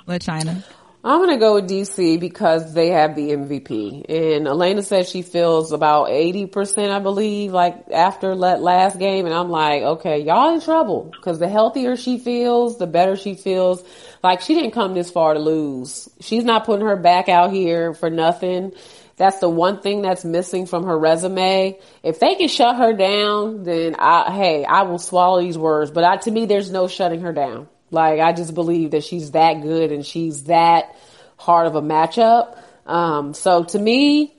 LaChina. 0.07 0.63
I'm 1.03 1.19
gonna 1.19 1.39
go 1.39 1.55
with 1.55 1.67
DC 1.67 2.19
because 2.19 2.75
they 2.75 2.89
have 2.89 3.15
the 3.15 3.31
MVP, 3.31 4.05
and 4.07 4.47
Elena 4.47 4.83
said 4.83 5.07
she 5.07 5.23
feels 5.23 5.71
about 5.71 6.11
eighty 6.11 6.45
percent, 6.45 6.91
I 6.91 6.99
believe, 6.99 7.51
like 7.51 7.89
after 7.91 8.35
that 8.35 8.61
last 8.61 8.99
game, 8.99 9.25
and 9.25 9.33
I'm 9.33 9.49
like, 9.49 9.81
okay, 9.81 10.19
y'all 10.19 10.53
in 10.53 10.61
trouble 10.61 11.11
because 11.11 11.39
the 11.39 11.49
healthier 11.49 11.95
she 11.95 12.19
feels, 12.19 12.77
the 12.77 12.85
better 12.85 13.15
she 13.15 13.33
feels. 13.33 13.83
Like 14.21 14.41
she 14.41 14.53
didn't 14.53 14.71
come 14.71 14.93
this 14.93 15.09
far 15.09 15.33
to 15.33 15.39
lose. 15.39 16.07
She's 16.19 16.43
not 16.43 16.65
putting 16.65 16.85
her 16.85 16.97
back 16.97 17.29
out 17.29 17.51
here 17.51 17.95
for 17.95 18.11
nothing. 18.11 18.71
That's 19.17 19.39
the 19.39 19.49
one 19.49 19.81
thing 19.81 20.03
that's 20.03 20.23
missing 20.23 20.67
from 20.67 20.83
her 20.83 20.97
resume. 20.97 21.79
If 22.03 22.19
they 22.19 22.35
can 22.35 22.47
shut 22.47 22.75
her 22.77 22.93
down, 22.93 23.63
then 23.63 23.95
I, 23.97 24.31
hey, 24.31 24.65
I 24.65 24.83
will 24.83 24.99
swallow 24.99 25.41
these 25.41 25.57
words. 25.57 25.89
But 25.89 26.03
I, 26.03 26.17
to 26.17 26.31
me, 26.31 26.45
there's 26.45 26.71
no 26.71 26.87
shutting 26.87 27.21
her 27.21 27.33
down. 27.33 27.67
Like 27.91 28.19
I 28.19 28.33
just 28.33 28.55
believe 28.55 28.91
that 28.91 29.03
she's 29.03 29.31
that 29.31 29.61
good 29.61 29.91
and 29.91 30.05
she's 30.05 30.45
that 30.45 30.95
hard 31.37 31.67
of 31.67 31.75
a 31.75 31.81
matchup. 31.81 32.57
Um, 32.85 33.33
so 33.33 33.63
to 33.65 33.79
me, 33.79 34.33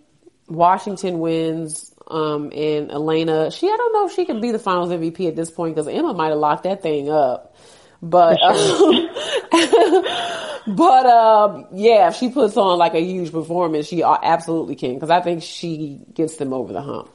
Washington 0.48 1.20
wins. 1.20 1.90
Um, 2.08 2.52
and 2.52 2.90
Elena, 2.90 3.50
she, 3.50 3.68
I 3.68 3.76
don't 3.76 3.92
know 3.92 4.06
if 4.06 4.12
she 4.12 4.26
can 4.26 4.40
be 4.40 4.50
the 4.50 4.58
finals 4.58 4.90
MVP 4.90 5.28
at 5.28 5.36
this 5.36 5.50
point 5.50 5.74
because 5.74 5.88
Emma 5.88 6.12
might 6.12 6.28
have 6.28 6.38
locked 6.38 6.64
that 6.64 6.82
thing 6.82 7.08
up. 7.08 7.56
But, 8.02 8.42
um, 8.42 9.08
but, 10.76 11.06
um, 11.06 11.66
yeah, 11.72 12.08
if 12.08 12.16
she 12.16 12.28
puts 12.28 12.56
on 12.56 12.76
like 12.76 12.94
a 12.94 13.00
huge 13.00 13.32
performance, 13.32 13.86
she 13.86 14.02
absolutely 14.02 14.74
can 14.74 14.94
because 14.94 15.10
I 15.10 15.20
think 15.20 15.42
she 15.42 16.00
gets 16.12 16.36
them 16.36 16.52
over 16.52 16.72
the 16.72 16.82
hump. 16.82 17.12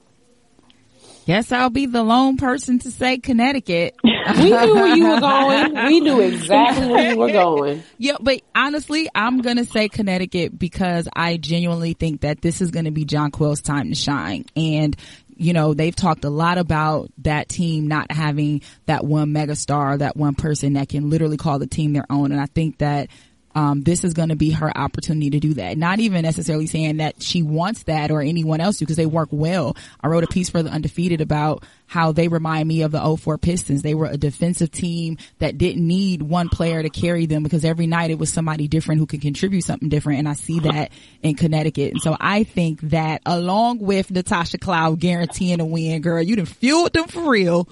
Guess 1.27 1.51
I'll 1.51 1.69
be 1.69 1.87
the 1.87 2.03
lone 2.03 2.37
person 2.37 2.79
to 2.79 2.89
say 2.89 3.17
Connecticut. 3.17 3.97
we 4.03 4.11
knew 4.45 4.51
where 4.51 4.95
you 4.95 5.09
were 5.09 5.19
going. 5.19 5.75
We 5.87 5.99
knew 5.99 6.21
exactly 6.21 6.87
where 6.87 7.11
you 7.11 7.17
were 7.17 7.31
going. 7.33 7.83
Yeah, 7.97 8.15
but 8.21 8.41
honestly, 8.55 9.09
I'm 9.13 9.41
gonna 9.41 9.65
say 9.65 9.89
Connecticut 9.89 10.57
because 10.57 11.09
I 11.13 11.35
genuinely 11.35 11.93
think 11.93 12.21
that 12.21 12.41
this 12.41 12.61
is 12.61 12.71
gonna 12.71 12.91
be 12.91 13.03
Jonquel's 13.03 13.61
time 13.61 13.89
to 13.89 13.95
shine. 13.95 14.45
And 14.55 14.95
you 15.35 15.51
know, 15.51 15.73
they've 15.73 15.95
talked 15.95 16.23
a 16.23 16.29
lot 16.29 16.57
about 16.57 17.11
that 17.19 17.49
team 17.49 17.87
not 17.87 18.09
having 18.09 18.61
that 18.85 19.03
one 19.03 19.33
megastar, 19.33 19.99
that 19.99 20.15
one 20.15 20.35
person 20.35 20.73
that 20.73 20.87
can 20.87 21.09
literally 21.09 21.37
call 21.37 21.59
the 21.59 21.67
team 21.67 21.91
their 21.91 22.05
own. 22.09 22.31
And 22.31 22.39
I 22.39 22.45
think 22.45 22.77
that 22.77 23.09
um, 23.57 23.81
this 23.81 24.03
is 24.03 24.13
going 24.13 24.29
to 24.29 24.35
be 24.35 24.51
her 24.51 24.71
opportunity 24.77 25.31
to 25.31 25.39
do 25.39 25.55
that. 25.55 25.79
Not 25.79 25.97
even 25.97 26.21
necessarily 26.21 26.67
saying 26.67 26.97
that 26.97 27.23
she 27.23 27.41
wants 27.41 27.83
that 27.83 28.11
or 28.11 28.21
anyone 28.21 28.61
else 28.61 28.77
to 28.77 28.85
because 28.85 28.97
they 28.97 29.07
work 29.07 29.29
well. 29.31 29.75
I 29.99 30.09
wrote 30.09 30.23
a 30.23 30.27
piece 30.27 30.47
for 30.47 30.61
the 30.61 30.69
undefeated 30.69 31.21
about 31.21 31.63
how 31.87 32.11
they 32.11 32.27
remind 32.27 32.67
me 32.67 32.83
of 32.83 32.91
the 32.91 33.17
04 33.17 33.39
Pistons. 33.39 33.81
They 33.81 33.95
were 33.95 34.05
a 34.05 34.15
defensive 34.15 34.69
team 34.69 35.17
that 35.39 35.57
didn't 35.57 35.87
need 35.87 36.21
one 36.21 36.49
player 36.49 36.83
to 36.83 36.89
carry 36.91 37.25
them 37.25 37.41
because 37.41 37.65
every 37.65 37.87
night 37.87 38.11
it 38.11 38.19
was 38.19 38.31
somebody 38.31 38.67
different 38.67 38.99
who 38.99 39.07
could 39.07 39.21
contribute 39.21 39.63
something 39.63 39.89
different. 39.89 40.19
And 40.19 40.29
I 40.29 40.33
see 40.33 40.59
that 40.59 40.91
in 41.23 41.33
Connecticut. 41.33 41.93
And 41.93 42.01
so 42.03 42.15
I 42.19 42.43
think 42.43 42.79
that 42.81 43.23
along 43.25 43.79
with 43.79 44.11
Natasha 44.11 44.59
Cloud 44.59 44.99
guaranteeing 44.99 45.61
a 45.61 45.65
win, 45.65 46.03
girl, 46.03 46.21
you 46.21 46.35
done 46.35 46.45
fueled 46.45 46.93
them 46.93 47.07
for 47.07 47.31
real 47.31 47.67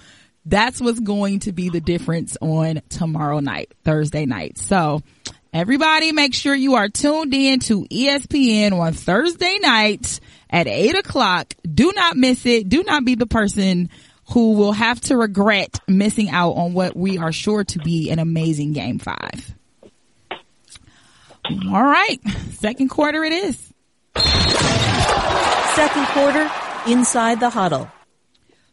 that's 0.48 0.80
what's 0.80 1.00
going 1.00 1.40
to 1.40 1.52
be 1.52 1.70
the 1.70 1.82
difference 1.82 2.38
on 2.40 2.80
tomorrow 2.90 3.40
night, 3.40 3.74
Thursday 3.84 4.28
night. 4.28 4.60
So 4.60 5.02
Everybody 5.56 6.12
make 6.12 6.34
sure 6.34 6.54
you 6.54 6.76
are 6.76 6.90
tuned 6.90 7.34
in 7.34 7.62
to 7.62 7.86
ESPN 7.86 8.78
on 8.78 8.92
Thursday 8.92 9.58
night 9.62 10.20
at 10.50 10.68
eight 10.68 10.98
o'clock. 10.98 11.54
Do 11.64 11.94
not 11.96 12.18
miss 12.18 12.46
it. 12.46 12.68
Do 12.68 12.84
not 12.84 13.06
be 13.06 13.16
the 13.16 13.26
person 13.26 13.90
who 14.32 14.56
will 14.56 14.74
have 14.74 15.00
to 15.00 15.16
regret 15.16 15.80
missing 15.88 16.30
out 16.30 16.56
on 16.58 16.74
what 16.74 16.94
we 16.94 17.20
are 17.20 17.32
sure 17.32 17.64
to 17.64 17.80
be 17.80 18.10
an 18.10 18.20
amazing 18.20 18.74
game 18.74 19.00
five. 19.00 19.56
All 21.72 21.84
right. 21.86 22.20
Second 22.52 22.90
quarter 22.90 23.24
it 23.24 23.32
is. 23.32 23.74
Second 25.74 26.06
quarter 26.08 26.52
inside 26.86 27.40
the 27.40 27.50
huddle. 27.50 27.90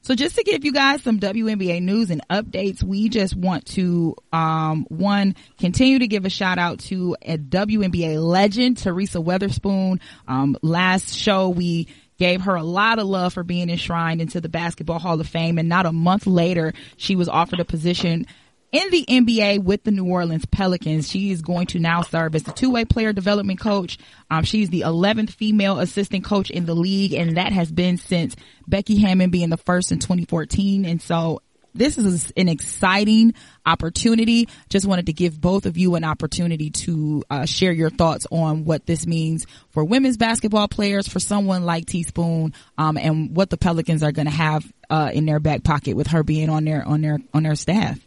So 0.02 0.16
just 0.16 0.34
to 0.34 0.42
give 0.42 0.64
you 0.64 0.72
guys 0.72 1.00
some 1.02 1.20
WNBA 1.20 1.80
news 1.80 2.10
and 2.10 2.26
updates, 2.28 2.82
we 2.82 3.08
just 3.08 3.36
want 3.36 3.66
to, 3.66 4.16
um, 4.32 4.84
one, 4.88 5.36
continue 5.58 6.00
to 6.00 6.08
give 6.08 6.24
a 6.24 6.30
shout 6.30 6.58
out 6.58 6.80
to 6.80 7.16
a 7.22 7.38
WNBA 7.38 8.20
legend, 8.20 8.78
Teresa 8.78 9.18
Weatherspoon. 9.18 10.00
Um, 10.26 10.56
last 10.60 11.14
show 11.14 11.50
we 11.50 11.86
gave 12.18 12.42
her 12.42 12.56
a 12.56 12.64
lot 12.64 12.98
of 12.98 13.06
love 13.06 13.32
for 13.32 13.44
being 13.44 13.70
enshrined 13.70 14.20
into 14.20 14.40
the 14.40 14.48
Basketball 14.48 14.98
Hall 14.98 15.20
of 15.20 15.28
Fame. 15.28 15.56
And 15.58 15.68
not 15.68 15.86
a 15.86 15.92
month 15.92 16.26
later, 16.26 16.72
she 16.96 17.14
was 17.14 17.28
offered 17.28 17.60
a 17.60 17.64
position 17.64 18.26
in 18.72 18.90
the 18.90 19.04
NBA 19.06 19.62
with 19.62 19.84
the 19.84 19.90
New 19.90 20.06
Orleans 20.06 20.46
Pelicans. 20.46 21.08
She 21.08 21.30
is 21.30 21.42
going 21.42 21.66
to 21.68 21.78
now 21.78 22.02
serve 22.02 22.34
as 22.34 22.42
the 22.42 22.52
two-way 22.52 22.86
player 22.86 23.12
development 23.12 23.60
coach. 23.60 23.98
Um, 24.30 24.44
she's 24.44 24.70
the 24.70 24.80
11th 24.80 25.30
female 25.30 25.78
assistant 25.78 26.24
coach 26.24 26.50
in 26.50 26.64
the 26.64 26.74
league, 26.74 27.12
and 27.12 27.36
that 27.36 27.52
has 27.52 27.70
been 27.70 27.98
since 27.98 28.34
Becky 28.66 28.98
Hammon 28.98 29.30
being 29.30 29.50
the 29.50 29.58
first 29.58 29.92
in 29.92 29.98
2014. 29.98 30.86
And 30.86 31.02
so 31.02 31.42
this 31.74 31.98
is 31.98 32.32
an 32.36 32.48
exciting 32.48 33.34
opportunity. 33.64 34.48
Just 34.68 34.86
wanted 34.86 35.06
to 35.06 35.12
give 35.12 35.40
both 35.40 35.66
of 35.66 35.76
you 35.76 35.94
an 35.94 36.04
opportunity 36.04 36.70
to 36.70 37.24
uh, 37.30 37.44
share 37.44 37.72
your 37.72 37.90
thoughts 37.90 38.26
on 38.30 38.64
what 38.64 38.86
this 38.86 39.06
means 39.06 39.46
for 39.70 39.84
women's 39.84 40.16
basketball 40.16 40.68
players, 40.68 41.08
for 41.08 41.20
someone 41.20 41.64
like 41.64 41.86
Teaspoon, 41.86 42.54
um, 42.78 42.96
and 42.96 43.36
what 43.36 43.50
the 43.50 43.56
Pelicans 43.56 44.02
are 44.02 44.12
going 44.12 44.26
to 44.26 44.32
have 44.32 44.70
uh, 44.90 45.10
in 45.12 45.26
their 45.26 45.40
back 45.40 45.62
pocket 45.62 45.96
with 45.96 46.08
her 46.08 46.22
being 46.22 46.50
on 46.50 46.64
their 46.64 46.86
on 46.86 47.00
their 47.00 47.18
on 47.32 47.42
their 47.42 47.54
staff. 47.54 47.98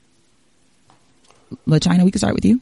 LaChina, 1.67 2.03
we 2.03 2.11
can 2.11 2.19
start 2.19 2.35
with 2.35 2.45
you. 2.45 2.59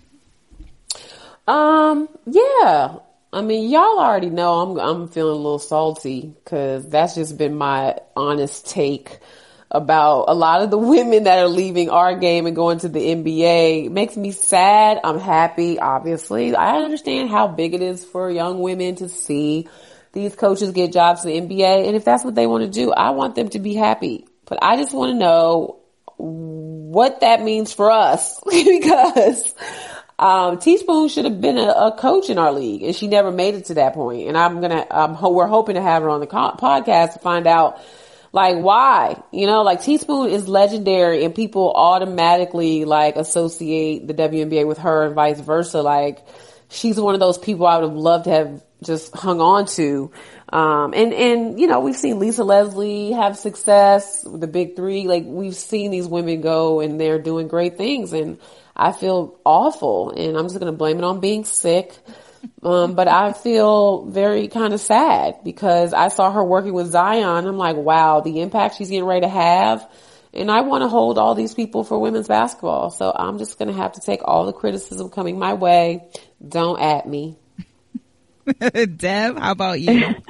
Um, 1.48 2.08
yeah. 2.26 2.98
I 3.32 3.42
mean, 3.42 3.70
y'all 3.70 4.00
already 4.00 4.30
know 4.30 4.62
I'm 4.62 4.80
I'm 4.80 5.08
feeling 5.08 5.34
a 5.34 5.38
little 5.38 5.60
salty 5.60 6.22
because 6.22 6.88
that's 6.88 7.16
just 7.16 7.38
been 7.38 7.56
my 7.56 7.98
honest 8.16 8.70
take 8.70 9.20
about 9.72 10.26
a 10.28 10.36
lot 10.36 10.62
of 10.62 10.70
the 10.70 10.78
women 10.94 11.24
that 11.24 11.40
are 11.40 11.48
leaving 11.48 11.90
our 11.90 12.16
game 12.16 12.46
and 12.46 12.56
going 12.56 12.80
to 12.80 12.90
the 12.90 13.00
NBA. 13.00 13.88
It 13.88 13.92
makes 13.92 14.16
me 14.16 14.32
sad. 14.32 15.00
I'm 15.04 15.20
happy, 15.20 15.80
obviously. 15.80 16.56
I 16.56 16.78
understand 16.78 17.30
how 17.30 17.48
big 17.48 17.74
it 17.74 17.82
is 17.82 18.06
for 18.06 18.30
young 18.30 18.60
women 18.60 18.96
to 18.98 19.10
see 19.10 19.68
these 20.12 20.36
coaches 20.36 20.72
get 20.72 20.94
jobs 20.94 21.26
in 21.26 21.48
the 21.48 21.56
NBA. 21.56 21.88
And 21.88 21.96
if 21.96 22.06
that's 22.06 22.24
what 22.24 22.36
they 22.36 22.46
want 22.46 22.64
to 22.66 22.70
do, 22.70 22.92
I 22.92 23.10
want 23.10 23.34
them 23.34 23.50
to 23.50 23.60
be 23.60 23.74
happy. 23.74 24.28
But 24.46 24.60
I 24.62 24.78
just 24.78 24.94
want 24.94 25.14
to 25.14 25.18
know 25.18 25.80
what 26.94 27.22
that 27.22 27.42
means 27.42 27.74
for 27.74 27.92
us 27.92 28.40
because 28.50 29.54
um, 30.20 30.60
Teaspoon 30.60 31.10
should 31.10 31.26
have 31.26 31.42
been 31.42 31.58
a, 31.58 31.68
a, 31.68 31.98
coach 31.98 32.30
in 32.30 32.38
our 32.38 32.54
league, 32.54 32.84
and 32.84 32.96
she 32.96 33.08
never 33.08 33.32
made 33.32 33.56
it 33.56 33.66
to 33.66 33.74
that 33.76 33.94
point. 33.94 34.28
And 34.28 34.38
I'm 34.38 34.62
gonna, 34.62 34.86
um, 34.90 35.18
we're 35.34 35.48
hoping 35.48 35.76
to 35.76 35.82
have 35.82 36.04
her 36.04 36.10
on 36.10 36.20
the 36.20 36.28
co- 36.28 36.56
podcast 36.58 37.14
to 37.14 37.20
find 37.20 37.48
out, 37.48 37.82
like, 38.32 38.58
why. 38.58 39.22
You 39.32 39.48
know, 39.48 39.64
like 39.64 39.82
Teaspoon 39.82 40.30
is 40.30 40.48
legendary, 40.48 41.26
and 41.26 41.34
people 41.34 41.72
automatically 41.76 42.86
like 42.86 43.16
associate 43.16 44.08
the 44.08 44.14
WNBA 44.14 44.68
with 44.68 44.78
her, 44.78 45.08
and 45.08 45.16
vice 45.16 45.40
versa. 45.40 45.82
Like, 45.82 46.26
she's 46.70 47.00
one 47.00 47.16
of 47.16 47.20
those 47.20 47.38
people 47.38 47.66
I 47.66 47.80
would 47.80 47.90
have 47.90 47.98
loved 47.98 48.26
to 48.26 48.32
have 48.32 48.64
just 48.84 49.16
hung 49.16 49.42
on 49.42 49.66
to. 49.66 50.12
Um, 50.54 50.94
and, 50.94 51.14
and, 51.14 51.60
you 51.60 51.66
know, 51.66 51.80
we've 51.80 51.96
seen 51.96 52.20
Lisa 52.20 52.44
Leslie 52.44 53.12
have 53.14 53.40
success, 53.40 54.24
with 54.24 54.40
the 54.40 54.48
big 54.48 54.76
three. 54.76 55.08
Like 55.08 55.24
we've 55.26 55.56
seen 55.56 55.90
these 55.90 56.08
women 56.08 56.42
go 56.42 56.80
and 56.80 57.02
they're 57.02 57.18
doing 57.18 57.48
great 57.48 57.76
things 57.76 58.14
and 58.14 58.38
I 58.76 58.92
feel 58.92 59.40
awful 59.44 60.12
and 60.12 60.38
I'm 60.38 60.46
just 60.46 60.60
going 60.60 60.72
to 60.72 60.78
blame 60.78 61.00
it 61.00 61.04
on 61.04 61.22
being 61.22 61.44
sick. 61.44 61.98
Um, 62.62 62.94
but 62.94 63.08
I 63.08 63.34
feel 63.34 64.06
very 64.06 64.48
kind 64.48 64.76
of 64.76 64.80
sad 64.80 65.40
because 65.44 65.92
I 65.92 66.10
saw 66.10 66.32
her 66.32 66.44
working 66.44 66.74
with 66.74 66.92
Zion. 66.92 67.48
I'm 67.48 67.58
like, 67.58 67.76
wow, 67.76 68.20
the 68.20 68.42
impact 68.42 68.76
she's 68.76 68.92
getting 68.92 69.06
ready 69.06 69.22
to 69.22 69.30
have. 69.30 69.90
And 70.36 70.52
I 70.52 70.62
want 70.62 70.84
to 70.84 70.88
hold 70.88 71.18
all 71.18 71.34
these 71.34 71.56
people 71.56 71.84
for 71.84 71.98
women's 71.98 72.28
basketball. 72.28 72.92
So 72.92 73.12
I'm 73.12 73.40
just 73.40 73.58
going 73.58 73.70
to 73.70 73.78
have 73.82 73.94
to 73.94 74.02
take 74.02 74.20
all 74.24 74.46
the 74.46 74.54
criticism 74.54 75.10
coming 75.10 75.40
my 75.40 75.56
way. 75.56 76.04
Don't 76.48 76.80
at 76.80 77.08
me. 77.08 77.38
Dev, 78.98 79.38
how 79.38 79.52
about 79.52 79.82
you? 79.82 80.16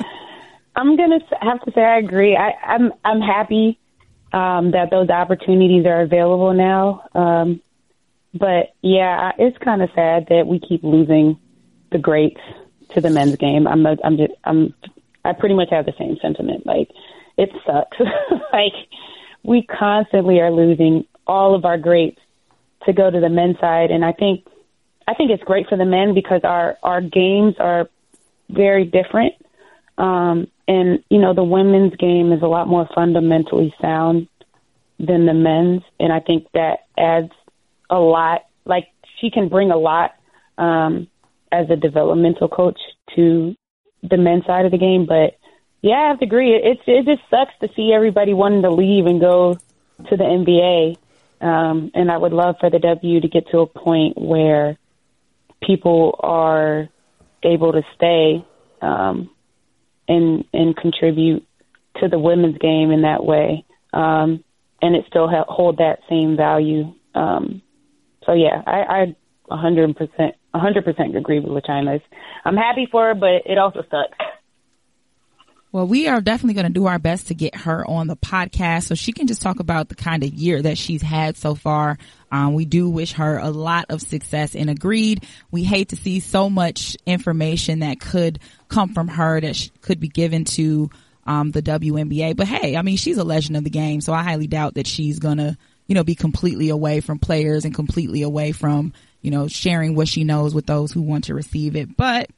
I'm 0.76 0.96
gonna 0.96 1.20
have 1.42 1.62
to 1.62 1.72
say 1.74 1.82
I 1.82 2.00
agree. 2.00 2.36
I, 2.36 2.52
I'm 2.66 2.94
I'm 3.06 3.22
happy 3.22 3.80
um, 4.32 4.72
that 4.72 4.90
those 4.90 5.10
opportunities 5.10 5.86
are 5.86 6.02
available 6.02 6.54
now. 6.54 7.08
Um, 7.14 7.62
but 8.34 8.74
yeah, 8.82 9.32
it's 9.38 9.58
kind 9.60 9.82
of 9.82 9.90
sad 9.94 10.28
that 10.30 10.48
we 10.48 10.60
keep 10.60 10.84
losing 10.84 11.40
the 11.92 12.00
greats 12.00 12.42
to 12.96 13.02
the 13.02 13.10
men's 13.10 13.38
game. 13.38 13.68
I'm 13.68 13.86
a, 13.86 13.96
I'm 14.04 14.18
just 14.18 14.34
I'm 14.44 14.74
I 15.24 15.34
pretty 15.34 15.56
much 15.56 15.70
have 15.70 15.86
the 15.86 15.94
same 15.98 16.18
sentiment. 16.22 16.66
Like 16.66 16.90
it 17.38 17.50
sucks. 17.66 17.98
like 18.54 18.74
we 19.44 19.64
constantly 19.64 20.40
are 20.40 20.52
losing 20.52 21.06
all 21.28 21.56
of 21.56 21.66
our 21.66 21.78
greats 21.78 22.20
to 22.86 22.94
go 22.94 23.10
to 23.10 23.20
the 23.20 23.30
men's 23.30 23.60
side, 23.60 23.92
and 23.92 24.04
I 24.04 24.12
think 24.12 24.46
I 25.08 25.14
think 25.14 25.32
it's 25.32 25.44
great 25.44 25.68
for 25.68 25.78
the 25.78 25.86
men 25.86 26.14
because 26.16 26.42
our 26.44 26.78
our 26.82 27.02
games 27.02 27.56
are 27.60 27.90
very 28.50 28.86
different. 28.86 29.34
Um, 29.98 30.48
and, 30.68 31.04
you 31.10 31.20
know, 31.20 31.34
the 31.34 31.44
women's 31.44 31.96
game 31.96 32.32
is 32.32 32.42
a 32.42 32.48
lot 32.48 32.68
more 32.68 32.88
fundamentally 32.96 33.74
sound 33.82 34.28
than 35.00 35.26
the 35.26 35.34
men's. 35.34 35.82
And 36.00 36.14
I 36.14 36.20
think 36.20 36.48
that 36.54 36.88
adds 36.98 37.32
a 37.90 38.00
lot. 38.00 38.46
Like, 38.66 38.88
she 39.20 39.30
can 39.30 39.50
bring 39.50 39.72
a 39.72 39.78
lot 39.78 40.16
um, 40.58 41.08
as 41.52 41.70
a 41.70 41.76
developmental 41.76 42.48
coach 42.48 42.80
to 43.16 43.56
the 44.02 44.18
men's 44.18 44.46
side 44.46 44.66
of 44.66 44.72
the 44.72 44.78
game. 44.78 45.06
But 45.06 45.38
yeah, 45.82 45.96
I 45.96 46.08
have 46.10 46.20
to 46.20 46.26
agree. 46.26 46.56
It 46.56 46.80
it 46.88 47.06
just 47.06 47.22
sucks 47.30 47.54
to 47.62 47.70
see 47.76 47.92
everybody 47.94 48.34
wanting 48.34 48.62
to 48.62 48.70
leave 48.70 49.06
and 49.06 49.20
go 49.20 49.56
to 49.56 50.18
the 50.18 50.24
NBA. 50.24 50.98
Um, 51.42 51.92
and 51.94 52.10
I 52.10 52.18
would 52.18 52.32
love 52.32 52.56
for 52.60 52.70
the 52.70 52.80
W 52.80 53.20
to 53.20 53.28
get 53.28 53.50
to 53.52 53.60
a 53.60 53.68
point 53.68 54.18
where 54.18 54.78
people 55.62 56.18
are 56.20 56.88
able 57.44 57.74
to 57.74 57.82
stay 57.96 58.46
um, 58.82 59.30
and 60.08 60.46
and 60.54 60.76
contribute 60.76 61.46
to 62.02 62.08
the 62.08 62.20
women's 62.20 62.58
game 62.58 62.92
in 62.92 63.04
that 63.04 63.24
way, 63.24 63.66
um, 63.94 64.44
and 64.82 64.96
it 64.96 65.06
still 65.08 65.28
ha- 65.28 65.46
hold 65.48 65.78
that 65.78 66.00
same 66.10 66.36
value. 66.36 66.94
Um, 67.16 67.62
so 68.26 68.34
yeah, 68.34 68.62
I, 68.66 68.82
I 69.04 69.16
100% 69.50 70.34
100% 70.56 71.18
agree 71.18 71.40
with 71.40 71.64
LaChina. 71.64 72.02
I'm 72.46 72.56
happy 72.56 72.88
for 72.92 73.08
her, 73.08 73.16
but 73.16 73.50
it 73.50 73.58
also 73.58 73.84
sucks. 73.90 74.18
Well, 75.74 75.88
we 75.88 76.08
are 76.08 76.22
definitely 76.22 76.54
going 76.54 76.68
to 76.68 76.80
do 76.80 76.86
our 76.86 77.00
best 77.00 77.30
to 77.30 77.34
get 77.34 77.56
her 77.56 77.84
on 77.90 78.06
the 78.06 78.16
podcast 78.16 78.84
so 78.84 78.94
she 78.94 79.12
can 79.12 79.26
just 79.26 79.42
talk 79.42 79.60
about 79.60 79.90
the 79.90 79.96
kind 79.96 80.24
of 80.24 80.32
year 80.32 80.62
that 80.62 80.78
she's 80.78 81.02
had 81.02 81.36
so 81.36 81.56
far. 81.56 81.98
Um, 82.32 82.54
we 82.54 82.66
do 82.66 82.88
wish 82.92 83.14
her 83.14 83.40
a 83.40 83.50
lot 83.50 83.88
of 83.90 84.00
success 84.00 84.56
and 84.56 84.70
agreed. 84.70 85.26
We 85.50 85.64
hate 85.64 85.90
to 85.90 85.96
see 85.96 86.20
so 86.20 86.48
much 86.48 86.96
information 87.08 87.80
that 87.80 88.00
could 88.00 88.38
come 88.68 88.94
from 88.94 89.08
her 89.08 89.42
that 89.42 89.72
could 89.82 90.00
be 90.00 90.10
given 90.10 90.46
to 90.46 90.92
um, 91.26 91.50
the 91.50 91.64
WNBA. 91.64 92.36
But 92.36 92.50
hey, 92.50 92.78
I 92.78 92.84
mean, 92.84 92.98
she's 92.98 93.18
a 93.18 93.24
legend 93.24 93.58
of 93.58 93.64
the 93.64 93.72
game, 93.72 94.00
so 94.00 94.14
I 94.14 94.22
highly 94.22 94.46
doubt 94.46 94.76
that 94.76 94.86
she's 94.86 95.18
gonna, 95.18 95.58
you 95.88 95.96
know, 95.96 96.04
be 96.04 96.14
completely 96.14 96.70
away 96.70 97.00
from 97.00 97.18
players 97.18 97.66
and 97.66 97.74
completely 97.74 98.22
away 98.22 98.52
from, 98.52 98.94
you 99.24 99.32
know, 99.32 99.48
sharing 99.48 99.96
what 99.96 100.08
she 100.08 100.24
knows 100.24 100.54
with 100.54 100.68
those 100.68 100.92
who 100.92 101.02
want 101.02 101.24
to 101.24 101.34
receive 101.34 101.76
it. 101.76 101.98
But 101.98 102.30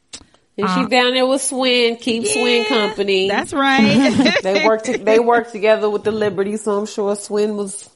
And 0.57 0.69
she 0.69 0.81
Uh, 0.81 0.87
down 0.87 1.13
there 1.13 1.27
with 1.27 1.41
Swin, 1.41 1.97
keep 1.97 2.25
Swin 2.25 2.65
company. 2.65 3.27
that's 3.27 3.51
right. 3.53 4.39
they 4.43 4.65
work 4.65 4.83
to, 4.83 4.97
they 4.97 5.19
work 5.19 5.51
together 5.51 5.89
with 5.89 6.03
the 6.05 6.11
Liberty, 6.11 6.55
so 6.57 6.79
I'm 6.79 6.85
sure 6.85 7.13
Swin 7.17 7.57
was, 7.57 7.89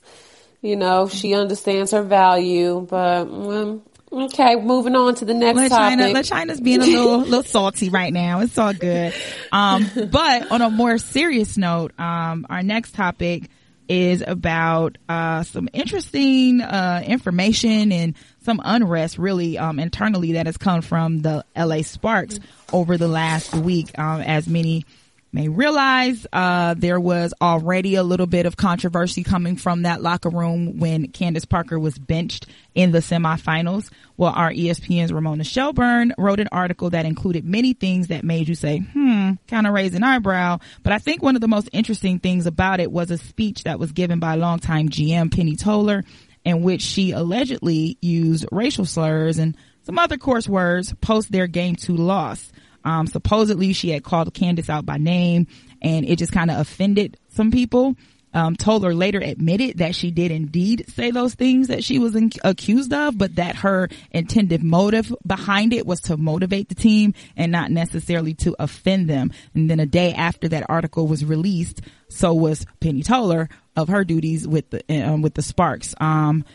you 0.62 0.76
know, 0.76 1.08
she 1.08 1.34
understands 1.36 1.92
her 1.92 2.02
value. 2.02 2.86
But 2.90 3.22
um, 3.22 3.82
okay, 4.12 4.58
moving 4.58 4.96
on 4.98 5.16
to 5.16 5.26
the 5.26 5.34
next 5.34 5.70
topic. 5.70 5.72
China, 5.72 6.08
let 6.10 6.26
China's 6.26 6.60
being 6.60 6.82
a 6.82 6.86
little, 6.86 7.18
little 7.20 7.44
salty 7.44 7.90
right 7.90 8.12
now. 8.12 8.42
It's 8.42 8.58
all 8.58 8.74
good. 8.74 9.14
Um, 9.54 9.90
but 10.12 10.52
on 10.52 10.62
a 10.62 10.70
more 10.70 10.98
serious 10.98 11.58
note, 11.58 11.98
um, 11.98 12.46
our 12.50 12.62
next 12.62 12.94
topic 12.94 13.50
is 13.90 14.24
about, 14.26 14.98
uh, 15.10 15.44
some 15.44 15.68
interesting, 15.74 16.62
uh, 16.62 17.04
information 17.06 17.92
and 17.92 18.16
some 18.44 18.62
unrest 18.64 19.18
really, 19.18 19.58
um, 19.58 19.80
internally 19.80 20.34
that 20.34 20.46
has 20.46 20.58
come 20.58 20.82
from 20.82 21.20
the 21.20 21.44
LA 21.56 21.82
Sparks 21.82 22.40
over 22.72 22.98
the 22.98 23.08
last 23.08 23.54
week, 23.56 23.98
um, 23.98 24.22
as 24.22 24.48
many 24.48 24.86
may 25.32 25.48
realize 25.48 26.26
uh, 26.34 26.74
there 26.78 27.00
was 27.00 27.34
already 27.42 27.96
a 27.96 28.04
little 28.04 28.26
bit 28.26 28.46
of 28.46 28.58
controversy 28.58 29.24
coming 29.24 29.56
from 29.56 29.84
that 29.84 30.02
locker 30.02 30.30
room 30.30 30.80
when 30.80 31.10
Candace 31.10 31.46
Parker 31.46 31.80
was 31.80 31.98
benched 31.98 32.48
in 32.74 32.92
the 32.92 33.00
semifinals. 33.00 33.90
Well, 34.18 34.34
our 34.36 34.52
ESPN's 34.52 35.14
Ramona 35.14 35.44
Shelburne 35.44 36.14
wrote 36.18 36.40
an 36.40 36.50
article 36.52 36.90
that 36.92 37.06
included 37.06 37.46
many 37.46 37.74
things 37.74 38.08
that 38.08 38.24
made 38.24 38.48
you 38.48 38.56
say, 38.56 38.80
hmm, 38.80 39.34
kind 39.48 39.68
of 39.68 39.74
raise 39.74 39.94
an 39.94 40.04
eyebrow. 40.04 40.60
But 40.84 40.94
I 40.94 41.00
think 41.00 41.22
one 41.22 41.36
of 41.36 41.42
the 41.42 41.48
most 41.48 41.70
interesting 41.72 42.20
things 42.20 42.48
about 42.48 42.80
it 42.80 42.92
was 42.92 43.12
a 43.12 43.18
speech 43.18 43.64
that 43.64 43.80
was 43.80 43.92
given 43.92 44.20
by 44.20 44.36
longtime 44.36 44.90
GM 44.90 45.36
Penny 45.36 45.56
Toler 45.56 46.04
in 46.46 46.64
which 46.64 46.82
she 46.82 47.12
allegedly 47.12 47.98
used 48.02 48.46
racial 48.52 48.86
slurs 48.86 49.40
and 49.40 49.56
some 49.84 50.00
other 50.00 50.18
coarse 50.18 50.48
words 50.48 50.94
post 51.02 51.32
their 51.32 51.48
game 51.48 51.76
two 51.76 51.96
loss. 51.96 52.52
Um, 52.84 53.08
supposedly 53.08 53.74
she 53.74 53.90
had 53.90 54.04
called 54.04 54.34
Candace 54.34 54.70
out 54.70 54.86
by 54.86 54.98
name 54.98 55.48
and 55.82 56.06
it 56.06 56.18
just 56.18 56.32
kind 56.32 56.52
of 56.52 56.60
offended 56.60 57.18
some 57.30 57.52
people. 57.52 57.96
Um, 58.32 58.56
Toler 58.56 58.94
later 58.94 59.20
admitted 59.20 59.80
that 59.80 59.96
she 59.96 60.12
did 60.12 60.30
indeed 60.30 60.86
say 60.88 61.10
those 61.10 61.34
things 61.34 61.68
that 61.68 61.84
she 61.84 61.98
was 61.98 62.16
in- 62.16 62.32
accused 62.44 62.94
of, 62.94 63.18
but 63.18 63.36
that 63.36 63.56
her 63.58 63.90
intended 64.12 64.64
motive 64.64 65.14
behind 65.26 65.74
it 65.74 65.86
was 65.86 66.02
to 66.02 66.18
motivate 66.18 66.70
the 66.70 66.76
team 66.76 67.16
and 67.36 67.52
not 67.52 67.72
necessarily 67.72 68.36
to 68.36 68.56
offend 68.60 69.10
them. 69.10 69.32
And 69.56 69.70
then 69.70 69.80
a 69.80 69.88
day 69.88 70.14
after 70.14 70.48
that 70.50 70.70
article 70.70 71.08
was 71.08 71.26
released, 71.26 71.82
so 72.08 72.34
was 72.34 72.66
Penny 72.80 73.02
Toler 73.02 73.50
of 73.76 73.88
her 73.88 74.04
duties 74.04 74.48
with 74.48 74.70
the, 74.70 74.84
um, 74.90 75.24
with 75.24 75.34
the 75.34 75.42
Sparks. 75.42 75.96
Um, 76.00 76.46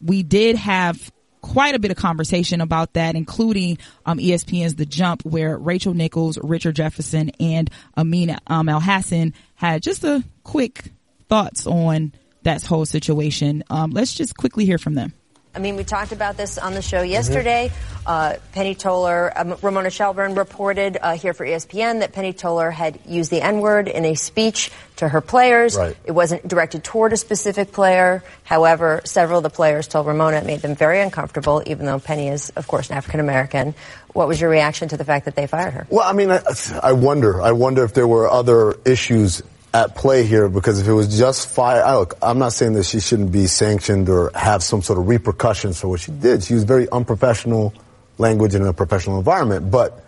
we 0.00 0.22
did 0.22 0.56
have 0.56 1.12
quite 1.40 1.74
a 1.74 1.78
bit 1.78 1.90
of 1.90 1.96
conversation 1.96 2.60
about 2.60 2.94
that, 2.94 3.14
including 3.16 3.78
um, 4.06 4.18
ESPN's 4.18 4.76
The 4.76 4.86
Jump, 4.86 5.24
where 5.24 5.56
Rachel 5.56 5.94
Nichols, 5.94 6.38
Richard 6.42 6.76
Jefferson, 6.76 7.30
and 7.40 7.70
Amina 7.96 8.38
um, 8.46 8.66
Elhassan 8.66 9.32
had 9.54 9.82
just 9.82 10.04
a 10.04 10.24
quick 10.44 10.92
thoughts 11.28 11.66
on 11.66 12.12
that 12.42 12.62
whole 12.62 12.86
situation. 12.86 13.62
Um, 13.70 13.90
let's 13.90 14.14
just 14.14 14.36
quickly 14.36 14.64
hear 14.64 14.78
from 14.78 14.94
them. 14.94 15.12
I 15.54 15.58
mean, 15.58 15.76
we 15.76 15.82
talked 15.82 16.12
about 16.12 16.36
this 16.36 16.58
on 16.58 16.74
the 16.74 16.82
show 16.82 17.02
yesterday. 17.02 17.72
Uh, 18.06 18.36
Penny 18.52 18.76
Toler, 18.76 19.32
um, 19.36 19.56
Ramona 19.62 19.90
Shelburne 19.90 20.36
reported 20.36 20.96
uh, 21.00 21.16
here 21.16 21.34
for 21.34 21.44
ESPN 21.44 22.00
that 22.00 22.12
Penny 22.12 22.32
Toler 22.32 22.70
had 22.70 23.00
used 23.04 23.32
the 23.32 23.42
N 23.42 23.58
word 23.60 23.88
in 23.88 24.04
a 24.04 24.14
speech 24.14 24.70
to 24.96 25.08
her 25.08 25.20
players. 25.20 25.76
Right. 25.76 25.96
It 26.04 26.12
wasn't 26.12 26.46
directed 26.46 26.84
toward 26.84 27.12
a 27.12 27.16
specific 27.16 27.72
player. 27.72 28.22
However, 28.44 29.00
several 29.04 29.38
of 29.38 29.42
the 29.42 29.50
players 29.50 29.88
told 29.88 30.06
Ramona 30.06 30.36
it 30.38 30.46
made 30.46 30.60
them 30.60 30.76
very 30.76 31.00
uncomfortable, 31.00 31.62
even 31.66 31.84
though 31.84 31.98
Penny 31.98 32.28
is, 32.28 32.50
of 32.50 32.68
course, 32.68 32.88
an 32.90 32.96
African 32.96 33.18
American. 33.18 33.74
What 34.12 34.28
was 34.28 34.40
your 34.40 34.50
reaction 34.50 34.88
to 34.88 34.96
the 34.96 35.04
fact 35.04 35.24
that 35.24 35.34
they 35.34 35.48
fired 35.48 35.74
her? 35.74 35.86
Well, 35.90 36.08
I 36.08 36.12
mean, 36.12 36.30
I, 36.30 36.40
I 36.82 36.92
wonder. 36.92 37.40
I 37.40 37.52
wonder 37.52 37.84
if 37.84 37.92
there 37.94 38.08
were 38.08 38.28
other 38.28 38.76
issues 38.84 39.42
at 39.72 39.94
play 39.94 40.24
here 40.24 40.48
because 40.48 40.80
if 40.80 40.88
it 40.88 40.92
was 40.92 41.16
just 41.16 41.48
fire, 41.48 41.82
I, 41.82 41.96
look, 41.96 42.14
I'm 42.22 42.38
not 42.38 42.52
saying 42.52 42.72
that 42.74 42.84
she 42.84 43.00
shouldn't 43.00 43.32
be 43.32 43.46
sanctioned 43.46 44.08
or 44.08 44.30
have 44.34 44.62
some 44.62 44.82
sort 44.82 44.98
of 44.98 45.08
repercussions 45.08 45.80
for 45.80 45.88
what 45.88 46.00
she 46.00 46.12
did. 46.12 46.42
She 46.42 46.54
used 46.54 46.66
very 46.66 46.88
unprofessional 46.90 47.72
language 48.18 48.54
in 48.54 48.62
a 48.62 48.72
professional 48.72 49.18
environment, 49.18 49.70
but 49.70 50.04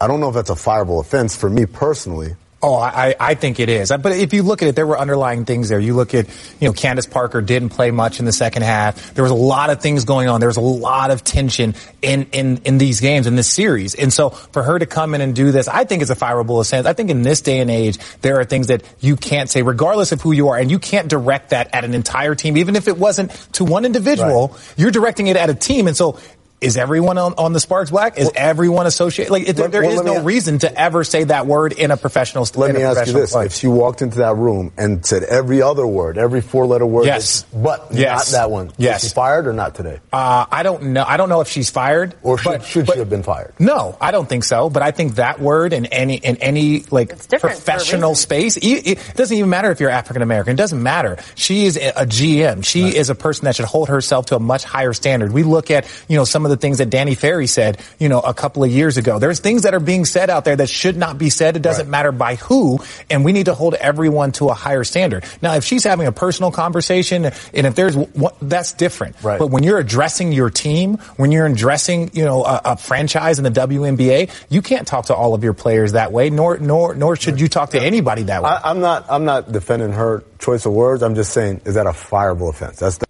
I 0.00 0.06
don't 0.06 0.20
know 0.20 0.28
if 0.28 0.34
that's 0.34 0.50
a 0.50 0.54
fireable 0.54 1.00
offense 1.00 1.36
for 1.36 1.48
me 1.48 1.66
personally. 1.66 2.36
Oh, 2.62 2.74
I, 2.74 3.14
I 3.20 3.34
think 3.34 3.60
it 3.60 3.68
is. 3.68 3.90
But 3.90 4.12
if 4.12 4.32
you 4.32 4.42
look 4.42 4.62
at 4.62 4.68
it, 4.68 4.76
there 4.76 4.86
were 4.86 4.98
underlying 4.98 5.44
things 5.44 5.68
there. 5.68 5.78
You 5.78 5.94
look 5.94 6.14
at, 6.14 6.26
you 6.58 6.66
know, 6.66 6.72
Candace 6.72 7.04
Parker 7.04 7.42
didn't 7.42 7.68
play 7.68 7.90
much 7.90 8.18
in 8.18 8.24
the 8.24 8.32
second 8.32 8.62
half. 8.62 9.12
There 9.14 9.22
was 9.22 9.30
a 9.30 9.36
lot 9.36 9.68
of 9.68 9.82
things 9.82 10.06
going 10.06 10.28
on. 10.28 10.40
There 10.40 10.48
was 10.48 10.56
a 10.56 10.62
lot 10.62 11.10
of 11.10 11.22
tension 11.22 11.74
in, 12.00 12.28
in, 12.32 12.62
in 12.64 12.78
these 12.78 13.00
games, 13.00 13.26
in 13.26 13.36
this 13.36 13.48
series. 13.48 13.94
And 13.94 14.10
so 14.10 14.30
for 14.30 14.62
her 14.62 14.78
to 14.78 14.86
come 14.86 15.14
in 15.14 15.20
and 15.20 15.36
do 15.36 15.52
this, 15.52 15.68
I 15.68 15.84
think 15.84 16.00
it's 16.00 16.10
a 16.10 16.16
fireable 16.16 16.58
offense. 16.60 16.86
I 16.86 16.94
think 16.94 17.10
in 17.10 17.20
this 17.20 17.42
day 17.42 17.60
and 17.60 17.70
age, 17.70 17.98
there 18.22 18.40
are 18.40 18.44
things 18.44 18.68
that 18.68 18.82
you 19.00 19.16
can't 19.16 19.50
say, 19.50 19.60
regardless 19.60 20.12
of 20.12 20.22
who 20.22 20.32
you 20.32 20.48
are, 20.48 20.56
and 20.56 20.70
you 20.70 20.78
can't 20.78 21.08
direct 21.08 21.50
that 21.50 21.74
at 21.74 21.84
an 21.84 21.92
entire 21.92 22.34
team, 22.34 22.56
even 22.56 22.74
if 22.74 22.88
it 22.88 22.96
wasn't 22.96 23.32
to 23.52 23.66
one 23.66 23.84
individual. 23.84 24.56
You're 24.78 24.90
directing 24.90 25.26
it 25.26 25.36
at 25.36 25.50
a 25.50 25.54
team. 25.54 25.86
And 25.88 25.96
so 25.96 26.18
is 26.60 26.76
everyone 26.76 27.18
on, 27.18 27.34
on 27.36 27.52
the 27.52 27.60
Sparks 27.60 27.90
black? 27.90 28.18
Is 28.18 28.30
everyone 28.34 28.86
associated? 28.86 29.30
Like, 29.30 29.46
it, 29.48 29.58
Let- 29.58 29.72
there 29.72 29.82
well, 29.82 29.90
is 29.92 30.02
no 30.02 30.16
ask- 30.16 30.24
reason 30.24 30.58
to 30.60 30.80
ever 30.80 31.04
say 31.04 31.24
that 31.24 31.46
word 31.46 31.72
in 31.72 31.90
a 31.90 31.96
professional. 31.98 32.46
Let 32.54 32.74
me 32.74 32.82
ask 32.82 33.06
you 33.06 33.12
this. 33.12 33.32
play. 33.32 33.46
If 33.46 33.52
she 33.52 33.66
walked 33.66 34.00
into 34.00 34.18
that 34.18 34.36
room 34.36 34.72
and 34.78 35.04
said 35.04 35.22
every 35.24 35.60
other 35.60 35.86
word, 35.86 36.16
every 36.16 36.40
four 36.40 36.66
letter 36.66 36.86
word, 36.86 37.04
Yes. 37.04 37.44
but 37.52 37.88
Yes. 37.92 38.32
not 38.32 38.38
that 38.38 38.50
one, 38.50 38.72
Yes. 38.78 39.02
is 39.04 39.10
she 39.10 39.14
fired 39.14 39.46
or 39.46 39.52
not 39.52 39.74
today? 39.74 40.00
Uh, 40.12 40.46
I 40.50 40.62
don't 40.62 40.82
know. 40.94 41.04
I 41.06 41.18
don't 41.18 41.28
know 41.28 41.42
if 41.42 41.48
she's 41.48 41.68
fired 41.68 42.14
Or 42.22 42.38
should, 42.38 42.50
but- 42.52 42.64
should 42.64 42.86
but- 42.86 42.94
she 42.94 42.98
have 43.00 43.10
been 43.10 43.22
fired? 43.22 43.52
No, 43.58 43.96
I 44.00 44.10
don't 44.10 44.28
think 44.28 44.44
so. 44.44 44.70
But 44.70 44.82
I 44.82 44.92
think 44.92 45.16
that 45.16 45.38
word 45.40 45.74
in 45.74 45.84
any 45.86 46.16
in 46.16 46.36
any 46.36 46.84
like 46.90 47.08
different 47.28 47.40
for 47.40 47.48
a 47.48 47.50
professional 47.50 48.14
space, 48.14 48.56
e- 48.62 48.80
it 48.92 48.98
doesn't 49.14 49.36
even 49.36 49.50
matter 49.50 49.70
if 49.70 49.80
you're 49.80 49.90
African 49.90 50.22
American. 50.22 50.52
It 50.54 50.56
doesn't 50.56 50.82
matter. 50.82 51.18
She 51.34 51.66
is 51.66 51.76
a 51.76 52.06
GM. 52.06 52.62
She 52.64 52.96
is 52.96 53.10
a 53.10 53.14
person 53.14 53.44
that 53.44 53.56
should 53.56 53.66
hold 53.66 53.88
herself 53.90 54.26
to 54.26 54.36
a 54.36 54.40
much 54.40 54.64
higher 54.64 54.94
standard. 54.94 55.32
We 55.32 55.42
look 55.42 55.70
at 55.70 55.84
you 56.08 56.16
know 56.16 56.24
some 56.24 56.45
of 56.46 56.50
the 56.50 56.56
things 56.56 56.78
that 56.78 56.88
Danny 56.88 57.14
Ferry 57.14 57.46
said 57.46 57.78
you 57.98 58.08
know 58.08 58.20
a 58.20 58.32
couple 58.32 58.64
of 58.64 58.70
years 58.70 58.96
ago. 58.96 59.18
There's 59.18 59.40
things 59.40 59.62
that 59.62 59.74
are 59.74 59.80
being 59.80 60.04
said 60.06 60.30
out 60.30 60.44
there 60.46 60.56
that 60.56 60.68
should 60.70 60.96
not 60.96 61.18
be 61.18 61.28
said. 61.30 61.56
It 61.56 61.62
doesn't 61.62 61.86
Right. 61.86 61.90
matter 61.90 62.12
by 62.12 62.36
who, 62.36 62.80
and 63.10 63.24
we 63.24 63.32
need 63.32 63.46
to 63.46 63.54
hold 63.54 63.74
everyone 63.74 64.32
to 64.32 64.48
a 64.48 64.54
higher 64.54 64.84
standard. 64.84 65.24
Now, 65.42 65.54
if 65.54 65.64
she's 65.64 65.84
having 65.84 66.06
a 66.06 66.12
personal 66.12 66.50
conversation, 66.50 67.26
and 67.26 67.66
if 67.66 67.74
there's 67.74 67.96
that's 68.40 68.72
different. 68.72 69.16
Right. 69.22 69.38
But 69.38 69.48
when 69.48 69.62
you're 69.62 69.78
addressing 69.78 70.32
your 70.32 70.48
team, 70.50 70.98
when 71.16 71.32
you're 71.32 71.46
addressing, 71.46 72.10
you 72.14 72.24
know, 72.24 72.44
a, 72.44 72.60
a 72.64 72.76
franchise 72.76 73.38
in 73.38 73.44
the 73.44 73.50
WNBA, 73.50 74.30
you 74.48 74.62
can't 74.62 74.86
talk 74.86 75.06
to 75.06 75.14
all 75.14 75.34
of 75.34 75.44
your 75.44 75.52
players 75.54 75.92
that 75.92 76.12
way, 76.12 76.30
nor 76.30 76.58
nor 76.58 76.94
nor 76.94 77.16
should 77.16 77.40
you 77.40 77.48
talk 77.48 77.70
to 77.70 77.80
anybody 77.80 78.22
that 78.24 78.42
way. 78.42 78.50
I, 78.50 78.70
I'm 78.70 78.80
not. 78.80 79.06
I'm 79.08 79.24
not 79.24 79.50
defending 79.52 79.92
her 79.92 80.24
choice 80.38 80.66
of 80.66 80.72
words. 80.72 81.02
I'm 81.02 81.14
just 81.14 81.32
saying, 81.32 81.62
is 81.64 81.74
that 81.74 81.86
a 81.86 81.90
fireable 81.90 82.50
offense? 82.50 82.78
That's 82.78 82.98
the, 82.98 83.05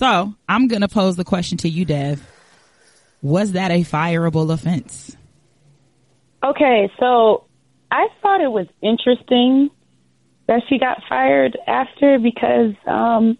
So 0.00 0.34
I'm 0.48 0.66
going 0.66 0.80
to 0.80 0.88
pose 0.88 1.16
the 1.16 1.24
question 1.24 1.58
to 1.58 1.68
you, 1.68 1.84
Dev. 1.84 2.26
Was 3.20 3.52
that 3.52 3.70
a 3.70 3.82
fireable 3.82 4.50
offense? 4.50 5.14
Okay, 6.42 6.90
so 6.98 7.44
I 7.90 8.08
thought 8.22 8.40
it 8.40 8.50
was 8.50 8.66
interesting 8.80 9.68
that 10.46 10.62
she 10.70 10.78
got 10.78 11.02
fired 11.06 11.58
after 11.66 12.18
because 12.18 12.72
um, 12.86 13.36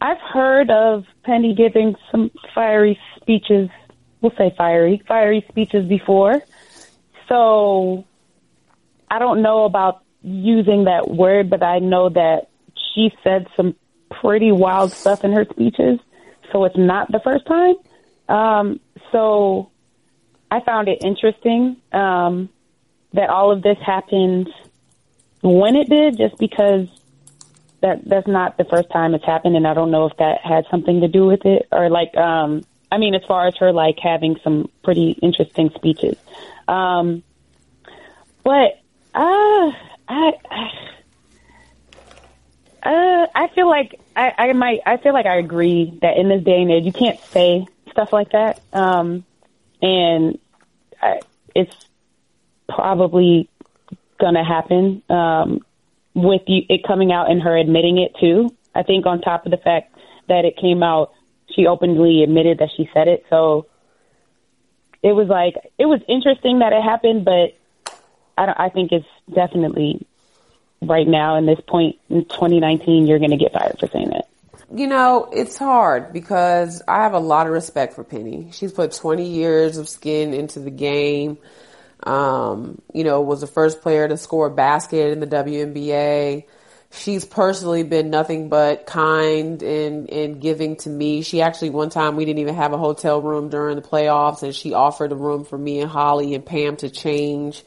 I've 0.00 0.20
heard 0.32 0.70
of 0.70 1.06
Penny 1.24 1.56
giving 1.56 1.96
some 2.12 2.30
fiery 2.54 3.00
speeches 3.16 3.68
we'll 4.20 4.30
say 4.38 4.54
fiery, 4.56 5.02
fiery 5.08 5.44
speeches 5.48 5.88
before. 5.88 6.40
So 7.28 8.04
I 9.10 9.18
don't 9.18 9.42
know 9.42 9.64
about 9.64 10.04
using 10.22 10.84
that 10.84 11.10
word, 11.10 11.50
but 11.50 11.64
I 11.64 11.80
know 11.80 12.10
that 12.10 12.48
she 12.94 13.10
said 13.24 13.48
some 13.56 13.74
pretty 14.20 14.52
wild 14.52 14.92
stuff 14.92 15.24
in 15.24 15.32
her 15.32 15.44
speeches. 15.50 15.98
So 16.52 16.64
it's 16.64 16.76
not 16.76 17.10
the 17.10 17.20
first 17.20 17.46
time. 17.46 17.74
Um, 18.28 18.80
so 19.12 19.70
I 20.50 20.60
found 20.60 20.88
it 20.88 21.02
interesting 21.02 21.76
um, 21.92 22.48
that 23.12 23.30
all 23.30 23.50
of 23.50 23.62
this 23.62 23.78
happened 23.84 24.48
when 25.42 25.76
it 25.76 25.88
did, 25.88 26.16
just 26.16 26.38
because 26.38 26.88
that 27.80 28.04
that's 28.08 28.26
not 28.26 28.56
the 28.56 28.64
first 28.64 28.90
time 28.90 29.14
it's 29.14 29.24
happened, 29.24 29.56
and 29.56 29.66
I 29.66 29.74
don't 29.74 29.90
know 29.90 30.06
if 30.06 30.16
that 30.16 30.40
had 30.42 30.64
something 30.70 31.00
to 31.02 31.08
do 31.08 31.26
with 31.26 31.44
it, 31.44 31.68
or 31.70 31.90
like, 31.90 32.16
um, 32.16 32.64
I 32.90 32.98
mean, 32.98 33.14
as 33.14 33.22
far 33.26 33.46
as 33.46 33.56
her 33.56 33.72
like 33.72 33.98
having 34.02 34.36
some 34.42 34.70
pretty 34.82 35.10
interesting 35.22 35.70
speeches. 35.74 36.16
Um, 36.66 37.22
but 38.42 38.80
uh, 39.14 39.72
I, 40.08 40.32
I 40.50 40.70
uh, 42.86 43.26
I 43.34 43.48
feel 43.54 43.68
like 43.68 43.98
I, 44.14 44.32
I 44.38 44.52
might. 44.52 44.80
I 44.86 44.96
feel 44.98 45.12
like 45.12 45.26
I 45.26 45.38
agree 45.38 45.98
that 46.02 46.16
in 46.16 46.28
this 46.28 46.44
day 46.44 46.62
and 46.62 46.70
age, 46.70 46.84
you 46.84 46.92
can't 46.92 47.18
say 47.18 47.66
stuff 47.90 48.12
like 48.12 48.30
that. 48.30 48.60
Um, 48.72 49.24
and 49.82 50.38
I, 51.02 51.20
it's 51.54 51.74
probably 52.68 53.48
gonna 54.20 54.44
happen. 54.44 55.02
Um, 55.10 55.60
with 56.14 56.42
you, 56.46 56.62
it 56.68 56.82
coming 56.86 57.12
out 57.12 57.30
and 57.30 57.42
her 57.42 57.56
admitting 57.56 57.98
it 57.98 58.14
too. 58.20 58.54
I 58.74 58.82
think 58.82 59.04
on 59.04 59.20
top 59.20 59.44
of 59.46 59.50
the 59.50 59.58
fact 59.58 59.94
that 60.28 60.44
it 60.44 60.56
came 60.56 60.82
out, 60.82 61.12
she 61.54 61.66
openly 61.66 62.22
admitted 62.22 62.58
that 62.58 62.70
she 62.76 62.88
said 62.94 63.08
it. 63.08 63.24
So 63.30 63.66
it 65.02 65.12
was 65.12 65.28
like 65.28 65.54
it 65.78 65.86
was 65.86 66.00
interesting 66.08 66.60
that 66.60 66.72
it 66.72 66.82
happened, 66.82 67.24
but 67.24 67.56
I, 68.38 68.46
don't, 68.46 68.60
I 68.60 68.68
think 68.68 68.92
it's 68.92 69.06
definitely 69.34 70.06
right 70.82 71.06
now 71.06 71.36
in 71.36 71.46
this 71.46 71.60
point 71.66 71.96
in 72.08 72.24
2019, 72.24 73.06
you're 73.06 73.18
going 73.18 73.30
to 73.30 73.36
get 73.36 73.52
fired 73.52 73.78
for 73.78 73.88
saying 73.88 74.12
it. 74.12 74.26
You 74.74 74.88
know, 74.88 75.30
it's 75.32 75.56
hard 75.56 76.12
because 76.12 76.82
I 76.88 77.04
have 77.04 77.12
a 77.12 77.20
lot 77.20 77.46
of 77.46 77.52
respect 77.52 77.94
for 77.94 78.02
Penny. 78.02 78.50
She's 78.52 78.72
put 78.72 78.92
20 78.92 79.28
years 79.28 79.76
of 79.76 79.88
skin 79.88 80.34
into 80.34 80.58
the 80.58 80.70
game. 80.70 81.38
Um, 82.02 82.80
you 82.92 83.04
know, 83.04 83.20
was 83.20 83.40
the 83.40 83.46
first 83.46 83.80
player 83.80 84.06
to 84.08 84.16
score 84.16 84.46
a 84.46 84.50
basket 84.50 85.12
in 85.12 85.20
the 85.20 85.26
WNBA. 85.26 86.44
She's 86.90 87.24
personally 87.24 87.82
been 87.82 88.10
nothing 88.10 88.48
but 88.48 88.86
kind 88.86 89.62
and, 89.62 90.10
and 90.10 90.40
giving 90.40 90.76
to 90.76 90.88
me. 90.88 91.22
She 91.22 91.42
actually, 91.42 91.70
one 91.70 91.90
time, 91.90 92.16
we 92.16 92.24
didn't 92.24 92.40
even 92.40 92.54
have 92.54 92.72
a 92.72 92.78
hotel 92.78 93.20
room 93.20 93.48
during 93.48 93.76
the 93.76 93.82
playoffs, 93.82 94.42
and 94.42 94.54
she 94.54 94.72
offered 94.72 95.12
a 95.12 95.16
room 95.16 95.44
for 95.44 95.58
me 95.58 95.80
and 95.80 95.90
Holly 95.90 96.34
and 96.34 96.44
Pam 96.44 96.76
to 96.76 96.90
change. 96.90 97.64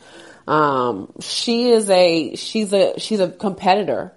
Um, 0.50 1.14
she 1.20 1.70
is 1.70 1.92
a 1.92 2.36
she's 2.36 2.74
a 2.74 3.00
she's 3.00 3.20
a 3.20 3.30
competitor. 3.30 4.12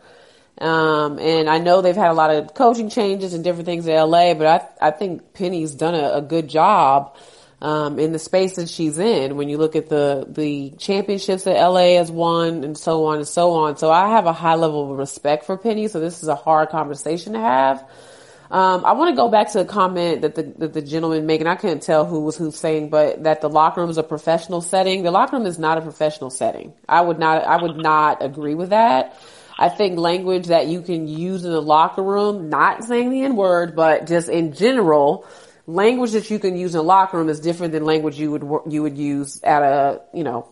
Um, 0.58 1.18
and 1.18 1.48
I 1.48 1.58
know 1.58 1.82
they've 1.82 1.94
had 1.94 2.10
a 2.10 2.14
lot 2.14 2.34
of 2.34 2.54
coaching 2.54 2.88
changes 2.88 3.34
and 3.34 3.44
different 3.44 3.66
things 3.66 3.86
in 3.86 3.94
LA, 3.94 4.32
but 4.32 4.46
I 4.46 4.88
I 4.88 4.90
think 4.92 5.34
Penny's 5.34 5.74
done 5.74 5.94
a, 5.94 6.14
a 6.14 6.22
good 6.22 6.48
job 6.48 7.16
um, 7.60 7.98
in 7.98 8.12
the 8.12 8.18
space 8.18 8.56
that 8.56 8.70
she's 8.70 8.98
in. 8.98 9.36
When 9.36 9.50
you 9.50 9.58
look 9.58 9.76
at 9.76 9.90
the 9.90 10.24
the 10.26 10.70
championships 10.78 11.44
that 11.44 11.60
LA 11.60 11.96
has 11.98 12.10
won 12.10 12.64
and 12.64 12.78
so 12.78 13.04
on 13.06 13.18
and 13.18 13.28
so 13.28 13.52
on, 13.52 13.76
so 13.76 13.90
I 13.90 14.08
have 14.08 14.24
a 14.24 14.32
high 14.32 14.54
level 14.54 14.90
of 14.90 14.98
respect 14.98 15.44
for 15.44 15.58
Penny. 15.58 15.86
So 15.88 16.00
this 16.00 16.22
is 16.22 16.28
a 16.28 16.34
hard 16.34 16.70
conversation 16.70 17.34
to 17.34 17.40
have. 17.40 17.86
Um, 18.52 18.84
I 18.84 18.92
want 18.92 19.08
to 19.08 19.16
go 19.16 19.30
back 19.30 19.50
to 19.52 19.60
a 19.60 19.64
comment 19.64 20.20
that 20.20 20.34
the, 20.34 20.42
that 20.58 20.74
the 20.74 20.82
gentleman 20.82 21.24
made, 21.24 21.40
and 21.40 21.48
I 21.48 21.56
can't 21.56 21.82
tell 21.82 22.04
who 22.04 22.20
was 22.20 22.36
who's 22.36 22.54
saying, 22.54 22.90
but 22.90 23.22
that 23.24 23.40
the 23.40 23.48
locker 23.48 23.80
room 23.80 23.88
is 23.88 23.96
a 23.96 24.02
professional 24.02 24.60
setting. 24.60 25.02
The 25.02 25.10
locker 25.10 25.38
room 25.38 25.46
is 25.46 25.58
not 25.58 25.78
a 25.78 25.80
professional 25.80 26.28
setting. 26.28 26.74
I 26.86 27.00
would 27.00 27.18
not, 27.18 27.44
I 27.44 27.62
would 27.62 27.78
not 27.78 28.22
agree 28.22 28.54
with 28.54 28.68
that. 28.68 29.18
I 29.58 29.70
think 29.70 29.98
language 29.98 30.48
that 30.48 30.66
you 30.66 30.82
can 30.82 31.08
use 31.08 31.46
in 31.46 31.50
the 31.50 31.62
locker 31.62 32.02
room, 32.02 32.50
not 32.50 32.84
saying 32.84 33.08
the 33.08 33.22
N 33.22 33.36
word, 33.36 33.74
but 33.74 34.06
just 34.06 34.28
in 34.28 34.52
general, 34.52 35.26
language 35.66 36.12
that 36.12 36.30
you 36.30 36.38
can 36.38 36.54
use 36.54 36.74
in 36.74 36.78
the 36.78 36.84
locker 36.84 37.16
room 37.16 37.30
is 37.30 37.40
different 37.40 37.72
than 37.72 37.86
language 37.86 38.18
you 38.18 38.32
would, 38.32 38.70
you 38.70 38.82
would 38.82 38.98
use 38.98 39.42
at 39.42 39.62
a, 39.62 40.02
you 40.12 40.24
know, 40.24 40.46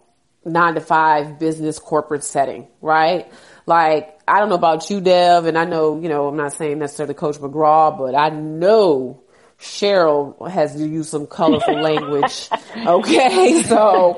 nine 0.44 0.74
to 0.74 0.80
five 0.80 1.38
business 1.38 1.78
corporate 1.78 2.24
setting, 2.24 2.66
right? 2.80 3.30
Like, 3.66 4.19
I 4.30 4.38
don't 4.38 4.48
know 4.48 4.54
about 4.54 4.88
you, 4.90 5.00
Dev, 5.00 5.46
and 5.46 5.58
I 5.58 5.64
know, 5.64 6.00
you 6.00 6.08
know, 6.08 6.28
I'm 6.28 6.36
not 6.36 6.52
saying 6.52 6.78
necessarily 6.78 7.14
Coach 7.14 7.38
McGraw, 7.38 7.98
but 7.98 8.14
I 8.14 8.28
know 8.28 9.24
Cheryl 9.58 10.48
has 10.48 10.76
to 10.76 10.86
use 10.86 11.08
some 11.08 11.26
colorful 11.26 11.74
language. 11.80 12.48
Okay. 12.76 13.62
So, 13.70 14.16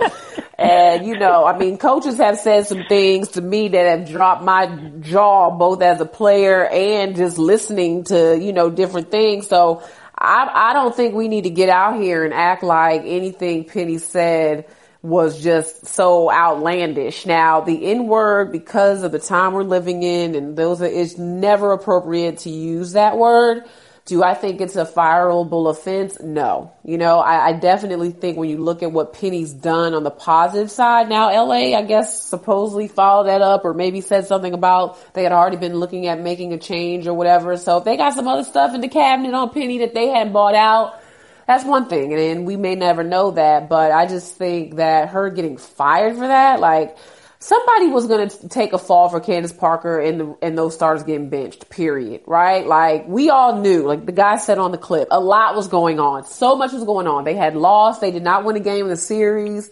and 0.58 1.06
you 1.06 1.18
know, 1.18 1.44
I 1.46 1.58
mean, 1.58 1.78
coaches 1.78 2.18
have 2.18 2.38
said 2.38 2.66
some 2.66 2.84
things 2.88 3.30
to 3.30 3.40
me 3.40 3.68
that 3.68 3.98
have 3.98 4.08
dropped 4.08 4.44
my 4.44 4.66
jaw 5.00 5.50
both 5.50 5.82
as 5.82 6.00
a 6.00 6.06
player 6.06 6.66
and 6.66 7.16
just 7.16 7.38
listening 7.38 8.04
to, 8.04 8.38
you 8.38 8.52
know, 8.52 8.70
different 8.70 9.10
things. 9.10 9.48
So 9.48 9.82
I, 10.16 10.70
I 10.70 10.72
don't 10.74 10.94
think 10.94 11.14
we 11.14 11.28
need 11.28 11.44
to 11.44 11.50
get 11.50 11.68
out 11.68 12.00
here 12.00 12.24
and 12.24 12.32
act 12.32 12.62
like 12.62 13.02
anything 13.04 13.64
Penny 13.64 13.98
said 13.98 14.66
was 15.02 15.42
just 15.42 15.86
so 15.86 16.30
outlandish. 16.30 17.26
Now, 17.26 17.60
the 17.60 17.90
N 17.90 18.06
word, 18.06 18.52
because 18.52 19.02
of 19.02 19.10
the 19.12 19.18
time 19.18 19.52
we're 19.52 19.64
living 19.64 20.02
in, 20.02 20.34
and 20.34 20.56
those 20.56 20.80
it's 20.80 21.18
never 21.18 21.72
appropriate 21.72 22.38
to 22.38 22.50
use 22.50 22.92
that 22.92 23.18
word. 23.18 23.64
Do 24.04 24.24
I 24.24 24.34
think 24.34 24.60
it's 24.60 24.74
a 24.74 24.84
fireable 24.84 25.70
offense? 25.70 26.20
No. 26.20 26.72
You 26.84 26.98
know, 26.98 27.20
I, 27.20 27.50
I, 27.50 27.52
definitely 27.52 28.10
think 28.10 28.36
when 28.36 28.48
you 28.48 28.58
look 28.58 28.82
at 28.82 28.90
what 28.90 29.12
Penny's 29.12 29.52
done 29.52 29.94
on 29.94 30.02
the 30.02 30.10
positive 30.10 30.72
side, 30.72 31.08
now 31.08 31.30
LA, 31.30 31.76
I 31.76 31.82
guess, 31.82 32.20
supposedly 32.20 32.88
followed 32.88 33.28
that 33.28 33.42
up 33.42 33.64
or 33.64 33.74
maybe 33.74 34.00
said 34.00 34.26
something 34.26 34.54
about 34.54 34.98
they 35.14 35.22
had 35.22 35.30
already 35.30 35.56
been 35.56 35.76
looking 35.76 36.08
at 36.08 36.20
making 36.20 36.52
a 36.52 36.58
change 36.58 37.06
or 37.06 37.14
whatever. 37.14 37.56
So 37.56 37.78
if 37.78 37.84
they 37.84 37.96
got 37.96 38.14
some 38.14 38.26
other 38.26 38.42
stuff 38.42 38.74
in 38.74 38.80
the 38.80 38.88
cabinet 38.88 39.34
on 39.34 39.50
Penny 39.50 39.78
that 39.78 39.94
they 39.94 40.08
hadn't 40.08 40.32
bought 40.32 40.56
out, 40.56 41.00
that's 41.46 41.64
one 41.64 41.88
thing, 41.88 42.14
and 42.14 42.46
we 42.46 42.56
may 42.56 42.74
never 42.74 43.02
know 43.02 43.32
that, 43.32 43.68
but 43.68 43.92
I 43.92 44.06
just 44.06 44.36
think 44.36 44.76
that 44.76 45.10
her 45.10 45.30
getting 45.30 45.56
fired 45.56 46.14
for 46.14 46.26
that, 46.26 46.60
like, 46.60 46.96
somebody 47.42 47.88
was 47.88 48.06
going 48.06 48.28
to 48.28 48.48
take 48.48 48.72
a 48.72 48.78
fall 48.78 49.08
for 49.08 49.18
Candace 49.18 49.52
Parker 49.52 49.98
and 49.98 50.20
the, 50.20 50.36
and 50.42 50.56
those 50.56 50.74
stars 50.74 51.02
getting 51.02 51.28
benched, 51.28 51.68
period, 51.68 52.22
right? 52.26 52.66
Like, 52.66 53.08
we 53.08 53.30
all 53.30 53.60
knew, 53.60 53.82
like 53.82 54.06
the 54.06 54.12
guy 54.12 54.36
said 54.36 54.58
on 54.58 54.70
the 54.70 54.78
clip, 54.78 55.08
a 55.10 55.18
lot 55.18 55.56
was 55.56 55.66
going 55.66 55.98
on. 55.98 56.24
So 56.24 56.54
much 56.54 56.72
was 56.72 56.84
going 56.84 57.08
on. 57.08 57.24
They 57.24 57.34
had 57.34 57.56
lost. 57.56 58.00
They 58.00 58.12
did 58.12 58.22
not 58.22 58.44
win 58.44 58.56
a 58.56 58.60
game 58.60 58.84
in 58.84 58.90
the 58.90 58.96
series. 58.96 59.70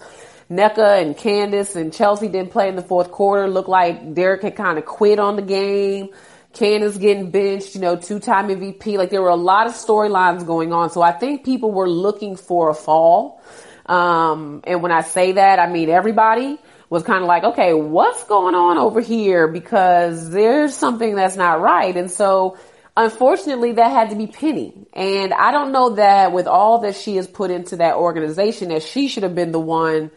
Nneka 0.50 1.00
and 1.00 1.16
Candace 1.16 1.76
and 1.76 1.92
Chelsea 1.92 2.26
didn't 2.26 2.50
play 2.50 2.68
in 2.68 2.74
the 2.74 2.82
fourth 2.82 3.12
quarter. 3.12 3.48
Looked 3.48 3.68
like 3.68 4.14
Derek 4.14 4.42
had 4.42 4.56
kind 4.56 4.76
of 4.76 4.84
quit 4.84 5.20
on 5.20 5.36
the 5.36 5.42
game. 5.42 6.08
Candace 6.52 6.96
getting 6.96 7.30
benched, 7.30 7.74
you 7.74 7.80
know, 7.80 7.96
two-time 7.96 8.48
MVP. 8.48 8.96
Like 8.96 9.10
there 9.10 9.22
were 9.22 9.28
a 9.28 9.36
lot 9.36 9.66
of 9.66 9.72
storylines 9.74 10.46
going 10.46 10.72
on. 10.72 10.90
So 10.90 11.00
I 11.00 11.12
think 11.12 11.44
people 11.44 11.70
were 11.70 11.88
looking 11.88 12.36
for 12.36 12.70
a 12.70 12.74
fall. 12.74 13.40
Um, 13.86 14.62
and 14.64 14.82
when 14.82 14.92
I 14.92 15.02
say 15.02 15.32
that, 15.32 15.58
I 15.58 15.70
mean 15.70 15.88
everybody 15.88 16.58
was 16.88 17.04
kind 17.04 17.22
of 17.22 17.28
like, 17.28 17.44
okay, 17.44 17.72
what's 17.72 18.24
going 18.24 18.54
on 18.54 18.78
over 18.78 19.00
here? 19.00 19.46
Because 19.46 20.30
there's 20.30 20.74
something 20.74 21.14
that's 21.14 21.36
not 21.36 21.60
right. 21.60 21.96
And 21.96 22.10
so 22.10 22.58
unfortunately 22.96 23.72
that 23.72 23.90
had 23.90 24.10
to 24.10 24.16
be 24.16 24.26
Penny. 24.26 24.86
And 24.92 25.32
I 25.32 25.52
don't 25.52 25.70
know 25.70 25.90
that 25.94 26.32
with 26.32 26.48
all 26.48 26.80
that 26.80 26.96
she 26.96 27.16
has 27.16 27.28
put 27.28 27.52
into 27.52 27.76
that 27.76 27.94
organization 27.94 28.70
that 28.70 28.82
she 28.82 29.06
should 29.06 29.22
have 29.22 29.36
been 29.36 29.52
the 29.52 29.60
one 29.60 30.10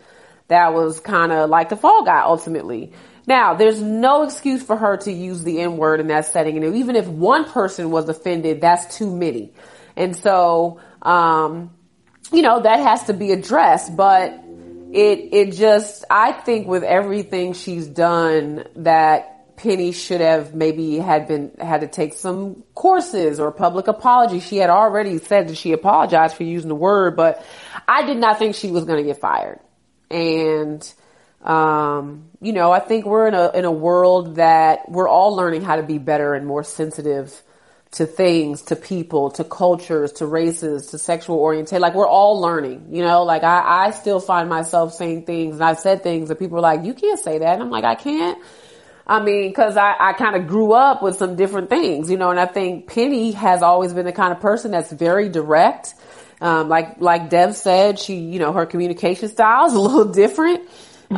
that 0.47 0.73
was 0.73 0.99
kind 0.99 1.31
of 1.31 1.49
like 1.49 1.69
the 1.69 1.77
fall 1.77 2.03
guy 2.03 2.21
ultimately. 2.21 2.91
Now, 3.25 3.53
there's 3.53 3.81
no 3.81 4.23
excuse 4.23 4.61
for 4.61 4.75
her 4.75 4.97
to 4.97 5.11
use 5.11 5.43
the 5.43 5.61
N 5.61 5.77
word 5.77 5.99
in 5.99 6.07
that 6.07 6.25
setting. 6.25 6.61
And 6.61 6.75
even 6.75 6.95
if 6.95 7.07
one 7.07 7.45
person 7.45 7.89
was 7.89 8.09
offended, 8.09 8.61
that's 8.61 8.97
too 8.97 9.15
many. 9.15 9.53
And 9.95 10.15
so, 10.15 10.81
um, 11.01 11.71
you 12.31 12.41
know, 12.41 12.61
that 12.61 12.79
has 12.79 13.05
to 13.05 13.13
be 13.13 13.31
addressed, 13.31 13.95
but 13.95 14.33
it, 14.91 15.29
it 15.31 15.51
just, 15.53 16.03
I 16.09 16.33
think 16.33 16.67
with 16.67 16.83
everything 16.83 17.53
she's 17.53 17.87
done 17.87 18.65
that 18.77 19.55
Penny 19.55 19.91
should 19.91 20.19
have 20.19 20.53
maybe 20.53 20.97
had 20.97 21.27
been, 21.27 21.51
had 21.59 21.81
to 21.81 21.87
take 21.87 22.13
some 22.13 22.63
courses 22.73 23.39
or 23.39 23.51
public 23.51 23.87
apology. 23.87 24.39
She 24.39 24.57
had 24.57 24.69
already 24.69 25.19
said 25.19 25.47
that 25.47 25.57
she 25.57 25.71
apologized 25.71 26.35
for 26.35 26.43
using 26.43 26.69
the 26.69 26.75
word, 26.75 27.15
but 27.15 27.45
I 27.87 28.05
did 28.05 28.17
not 28.17 28.39
think 28.39 28.55
she 28.55 28.71
was 28.71 28.83
going 28.83 28.97
to 28.97 29.03
get 29.03 29.21
fired. 29.21 29.59
And, 30.09 30.93
um, 31.43 32.29
you 32.41 32.53
know, 32.53 32.71
I 32.71 32.79
think 32.79 33.05
we're 33.05 33.27
in 33.27 33.33
a 33.33 33.51
in 33.53 33.65
a 33.65 33.71
world 33.71 34.35
that 34.35 34.89
we're 34.89 35.09
all 35.09 35.35
learning 35.35 35.61
how 35.63 35.75
to 35.75 35.83
be 35.83 35.97
better 35.97 36.33
and 36.33 36.47
more 36.47 36.63
sensitive 36.63 37.41
to 37.91 38.05
things, 38.07 38.63
to 38.63 38.75
people, 38.75 39.29
to 39.31 39.43
cultures, 39.43 40.13
to 40.13 40.25
races, 40.25 40.87
to 40.87 40.97
sexual 40.97 41.37
orientation. 41.37 41.81
Like 41.81 41.93
we're 41.93 42.07
all 42.07 42.41
learning, 42.41 42.87
you 42.91 43.03
know, 43.03 43.23
like 43.23 43.43
I, 43.43 43.87
I 43.87 43.91
still 43.91 44.19
find 44.19 44.49
myself 44.49 44.93
saying 44.93 45.25
things 45.25 45.55
and 45.55 45.63
I've 45.63 45.79
said 45.79 46.01
things 46.01 46.29
that 46.29 46.39
people 46.39 46.57
are 46.57 46.61
like, 46.61 46.85
you 46.85 46.93
can't 46.95 47.19
say 47.19 47.39
that. 47.39 47.53
And 47.53 47.61
I'm 47.61 47.69
like, 47.69 47.83
I 47.83 47.95
can't. 47.95 48.41
I 49.05 49.21
mean, 49.21 49.53
cause 49.53 49.77
I, 49.77 49.95
I 49.99 50.13
kind 50.13 50.35
of 50.35 50.47
grew 50.47 50.73
up 50.73 51.03
with 51.03 51.17
some 51.17 51.35
different 51.35 51.69
things, 51.69 52.09
you 52.09 52.17
know, 52.17 52.31
and 52.31 52.39
I 52.39 52.47
think 52.47 52.87
Penny 52.87 53.33
has 53.33 53.61
always 53.61 53.93
been 53.93 54.05
the 54.05 54.13
kind 54.13 54.33
of 54.33 54.39
person 54.39 54.71
that's 54.71 54.91
very 54.91 55.29
direct 55.29 55.93
Um, 56.41 56.69
like, 56.69 56.99
like 56.99 57.29
Dev 57.29 57.55
said, 57.55 57.99
she, 57.99 58.15
you 58.15 58.39
know, 58.39 58.53
her 58.53 58.65
communication 58.65 59.29
style 59.29 59.67
is 59.67 59.73
a 59.73 59.79
little 59.79 60.11
different. 60.23 60.67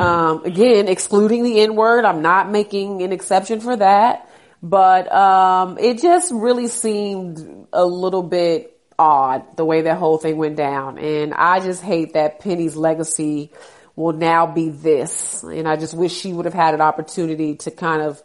Um, 0.00 0.44
again, 0.44 0.88
excluding 0.88 1.42
the 1.42 1.60
N 1.60 1.76
word. 1.76 2.04
I'm 2.04 2.22
not 2.22 2.50
making 2.50 3.02
an 3.02 3.12
exception 3.12 3.60
for 3.60 3.76
that, 3.76 4.28
but, 4.62 5.12
um, 5.12 5.78
it 5.78 6.00
just 6.00 6.32
really 6.32 6.68
seemed 6.68 7.66
a 7.72 7.84
little 7.84 8.22
bit 8.22 8.78
odd 8.98 9.56
the 9.56 9.64
way 9.64 9.82
that 9.82 9.98
whole 9.98 10.18
thing 10.18 10.36
went 10.36 10.56
down. 10.56 10.98
And 10.98 11.34
I 11.34 11.60
just 11.60 11.82
hate 11.82 12.14
that 12.14 12.40
Penny's 12.40 12.76
legacy 12.76 13.52
will 13.94 14.12
now 14.12 14.46
be 14.46 14.68
this. 14.68 15.42
And 15.42 15.66
I 15.68 15.76
just 15.76 15.94
wish 15.94 16.12
she 16.12 16.32
would 16.32 16.44
have 16.44 16.54
had 16.54 16.74
an 16.74 16.80
opportunity 16.80 17.56
to 17.56 17.70
kind 17.70 18.02
of, 18.02 18.22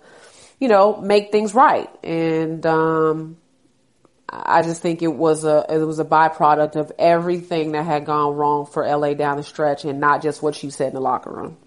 you 0.59 0.67
know, 0.67 0.97
make 0.97 1.31
things 1.31 1.53
right. 1.53 1.89
And, 2.03 2.65
um, 2.65 3.37
I 4.33 4.61
just 4.61 4.81
think 4.81 5.01
it 5.01 5.13
was 5.13 5.43
a 5.43 5.65
it 5.69 5.79
was 5.79 5.99
a 5.99 6.05
byproduct 6.05 6.77
of 6.77 6.91
everything 6.97 7.73
that 7.73 7.85
had 7.85 8.05
gone 8.05 8.35
wrong 8.35 8.65
for 8.65 8.87
LA 8.87 9.13
down 9.13 9.35
the 9.35 9.43
stretch 9.43 9.83
and 9.83 9.99
not 9.99 10.21
just 10.21 10.41
what 10.41 10.55
she 10.55 10.69
said 10.69 10.87
in 10.89 10.93
the 10.93 11.01
locker 11.01 11.29
room. 11.29 11.57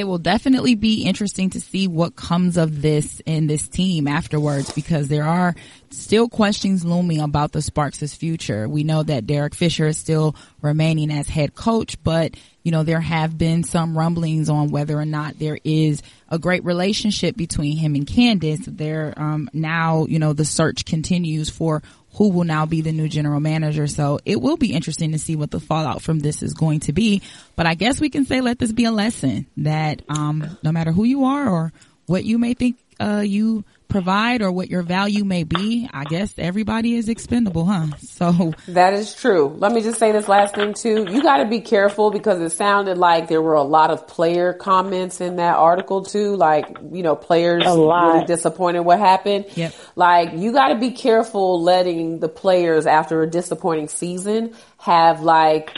It 0.00 0.04
will 0.04 0.16
definitely 0.16 0.76
be 0.76 1.02
interesting 1.02 1.50
to 1.50 1.60
see 1.60 1.86
what 1.86 2.16
comes 2.16 2.56
of 2.56 2.80
this 2.80 3.20
in 3.26 3.48
this 3.48 3.68
team 3.68 4.08
afterwards 4.08 4.72
because 4.72 5.08
there 5.08 5.24
are 5.24 5.54
still 5.90 6.26
questions 6.26 6.86
looming 6.86 7.20
about 7.20 7.52
the 7.52 7.60
Sparks' 7.60 8.14
future. 8.14 8.66
We 8.66 8.82
know 8.82 9.02
that 9.02 9.26
Derek 9.26 9.54
Fisher 9.54 9.88
is 9.88 9.98
still 9.98 10.34
remaining 10.62 11.10
as 11.10 11.28
head 11.28 11.54
coach, 11.54 12.02
but 12.02 12.34
you 12.62 12.72
know, 12.72 12.82
there 12.82 13.00
have 13.00 13.36
been 13.36 13.62
some 13.62 13.96
rumblings 13.96 14.48
on 14.48 14.70
whether 14.70 14.98
or 14.98 15.04
not 15.04 15.38
there 15.38 15.58
is 15.64 16.02
a 16.30 16.38
great 16.38 16.64
relationship 16.64 17.36
between 17.36 17.76
him 17.76 17.94
and 17.94 18.06
Candace. 18.06 18.64
There, 18.66 19.12
um, 19.18 19.50
now, 19.52 20.06
you 20.06 20.18
know, 20.18 20.32
the 20.32 20.46
search 20.46 20.86
continues 20.86 21.50
for 21.50 21.82
who 22.14 22.30
will 22.30 22.44
now 22.44 22.66
be 22.66 22.80
the 22.80 22.92
new 22.92 23.08
general 23.08 23.40
manager. 23.40 23.86
So 23.86 24.18
it 24.24 24.40
will 24.40 24.56
be 24.56 24.72
interesting 24.72 25.12
to 25.12 25.18
see 25.18 25.36
what 25.36 25.50
the 25.50 25.60
fallout 25.60 26.02
from 26.02 26.18
this 26.18 26.42
is 26.42 26.54
going 26.54 26.80
to 26.80 26.92
be. 26.92 27.22
But 27.56 27.66
I 27.66 27.74
guess 27.74 28.00
we 28.00 28.10
can 28.10 28.24
say 28.24 28.40
let 28.40 28.58
this 28.58 28.72
be 28.72 28.84
a 28.84 28.90
lesson 28.90 29.46
that 29.58 30.02
um, 30.08 30.58
no 30.62 30.72
matter 30.72 30.92
who 30.92 31.04
you 31.04 31.24
are 31.24 31.48
or 31.48 31.72
what 32.06 32.24
you 32.24 32.38
may 32.38 32.54
think 32.54 32.76
uh, 32.98 33.22
you 33.24 33.64
provide 33.90 34.40
or 34.40 34.50
what 34.50 34.70
your 34.70 34.82
value 34.82 35.24
may 35.24 35.44
be, 35.44 35.88
I 35.92 36.04
guess 36.04 36.32
everybody 36.38 36.94
is 36.94 37.08
expendable, 37.08 37.66
huh? 37.66 37.96
So 37.98 38.54
that 38.68 38.94
is 38.94 39.14
true. 39.14 39.54
Let 39.58 39.72
me 39.72 39.82
just 39.82 39.98
say 39.98 40.12
this 40.12 40.28
last 40.28 40.54
thing 40.54 40.74
too. 40.74 41.06
You 41.10 41.22
got 41.22 41.38
to 41.38 41.46
be 41.46 41.60
careful 41.60 42.10
because 42.10 42.40
it 42.40 42.50
sounded 42.50 42.96
like 42.96 43.28
there 43.28 43.42
were 43.42 43.54
a 43.54 43.62
lot 43.62 43.90
of 43.90 44.06
player 44.06 44.52
comments 44.52 45.20
in 45.20 45.36
that 45.36 45.56
article 45.56 46.02
too. 46.02 46.36
Like, 46.36 46.78
you 46.92 47.02
know, 47.02 47.16
players 47.16 47.64
really 47.66 48.24
disappointed 48.24 48.80
what 48.80 48.98
happened. 48.98 49.46
Yep. 49.54 49.74
Like, 49.96 50.32
you 50.34 50.52
got 50.52 50.68
to 50.68 50.76
be 50.76 50.92
careful 50.92 51.62
letting 51.62 52.20
the 52.20 52.28
players 52.28 52.86
after 52.86 53.22
a 53.22 53.28
disappointing 53.28 53.88
season 53.88 54.54
have 54.78 55.20
like, 55.20 55.76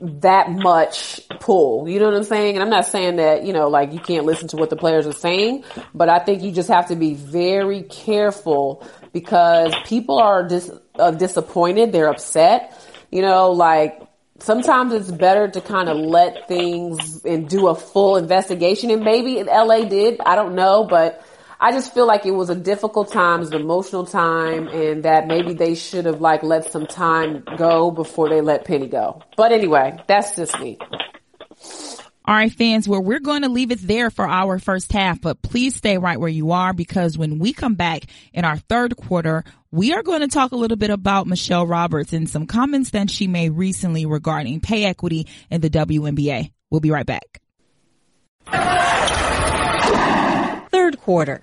that 0.00 0.50
much 0.50 1.20
pull. 1.40 1.88
You 1.88 1.98
know 1.98 2.06
what 2.06 2.14
I'm 2.14 2.24
saying? 2.24 2.56
And 2.56 2.62
I'm 2.62 2.70
not 2.70 2.86
saying 2.86 3.16
that, 3.16 3.44
you 3.44 3.52
know, 3.52 3.68
like 3.68 3.92
you 3.92 4.00
can't 4.00 4.24
listen 4.24 4.48
to 4.48 4.56
what 4.56 4.70
the 4.70 4.76
players 4.76 5.06
are 5.06 5.12
saying, 5.12 5.64
but 5.94 6.08
I 6.08 6.18
think 6.18 6.42
you 6.42 6.52
just 6.52 6.68
have 6.68 6.88
to 6.88 6.96
be 6.96 7.14
very 7.14 7.82
careful 7.82 8.86
because 9.12 9.74
people 9.84 10.18
are 10.18 10.46
just 10.48 10.70
dis- 10.70 10.78
uh, 10.98 11.10
disappointed. 11.12 11.92
They're 11.92 12.08
upset. 12.08 12.78
You 13.10 13.22
know, 13.22 13.52
like 13.52 14.00
sometimes 14.40 14.92
it's 14.92 15.10
better 15.10 15.48
to 15.48 15.60
kind 15.60 15.88
of 15.88 15.96
let 15.96 16.48
things 16.48 17.24
and 17.24 17.48
do 17.48 17.68
a 17.68 17.74
full 17.74 18.16
investigation. 18.16 18.90
And 18.90 19.02
maybe 19.02 19.42
LA 19.42 19.84
did. 19.84 20.20
I 20.24 20.34
don't 20.34 20.54
know, 20.54 20.84
but 20.84 21.24
I 21.64 21.72
just 21.72 21.94
feel 21.94 22.06
like 22.06 22.26
it 22.26 22.32
was 22.32 22.50
a 22.50 22.54
difficult 22.54 23.10
time, 23.10 23.36
it 23.36 23.44
was 23.44 23.52
an 23.52 23.62
emotional 23.62 24.04
time, 24.04 24.68
and 24.68 25.02
that 25.04 25.26
maybe 25.26 25.54
they 25.54 25.74
should 25.74 26.04
have 26.04 26.20
like 26.20 26.42
let 26.42 26.70
some 26.70 26.86
time 26.86 27.42
go 27.56 27.90
before 27.90 28.28
they 28.28 28.42
let 28.42 28.66
Penny 28.66 28.86
go. 28.86 29.22
But 29.34 29.50
anyway, 29.50 29.98
that's 30.06 30.36
just 30.36 30.60
me. 30.60 30.76
All 32.26 32.34
right, 32.34 32.52
fans, 32.52 32.86
well, 32.86 33.02
we're 33.02 33.18
going 33.18 33.40
to 33.42 33.48
leave 33.48 33.70
it 33.70 33.80
there 33.80 34.10
for 34.10 34.28
our 34.28 34.58
first 34.58 34.92
half, 34.92 35.22
but 35.22 35.40
please 35.40 35.74
stay 35.74 35.96
right 35.96 36.20
where 36.20 36.28
you 36.28 36.50
are 36.50 36.74
because 36.74 37.16
when 37.16 37.38
we 37.38 37.54
come 37.54 37.76
back 37.76 38.02
in 38.34 38.44
our 38.44 38.58
third 38.58 38.94
quarter, 38.98 39.42
we 39.70 39.94
are 39.94 40.02
going 40.02 40.20
to 40.20 40.28
talk 40.28 40.52
a 40.52 40.56
little 40.56 40.76
bit 40.76 40.90
about 40.90 41.26
Michele 41.26 41.66
Roberts 41.66 42.12
and 42.12 42.28
some 42.28 42.46
comments 42.46 42.90
that 42.90 43.08
she 43.08 43.26
made 43.26 43.52
recently 43.52 44.04
regarding 44.04 44.60
pay 44.60 44.84
equity 44.84 45.26
in 45.48 45.62
the 45.62 45.70
WNBA. 45.70 46.52
We'll 46.70 46.82
be 46.82 46.90
right 46.90 47.06
back. 47.06 47.40
Third 50.70 51.00
quarter. 51.00 51.40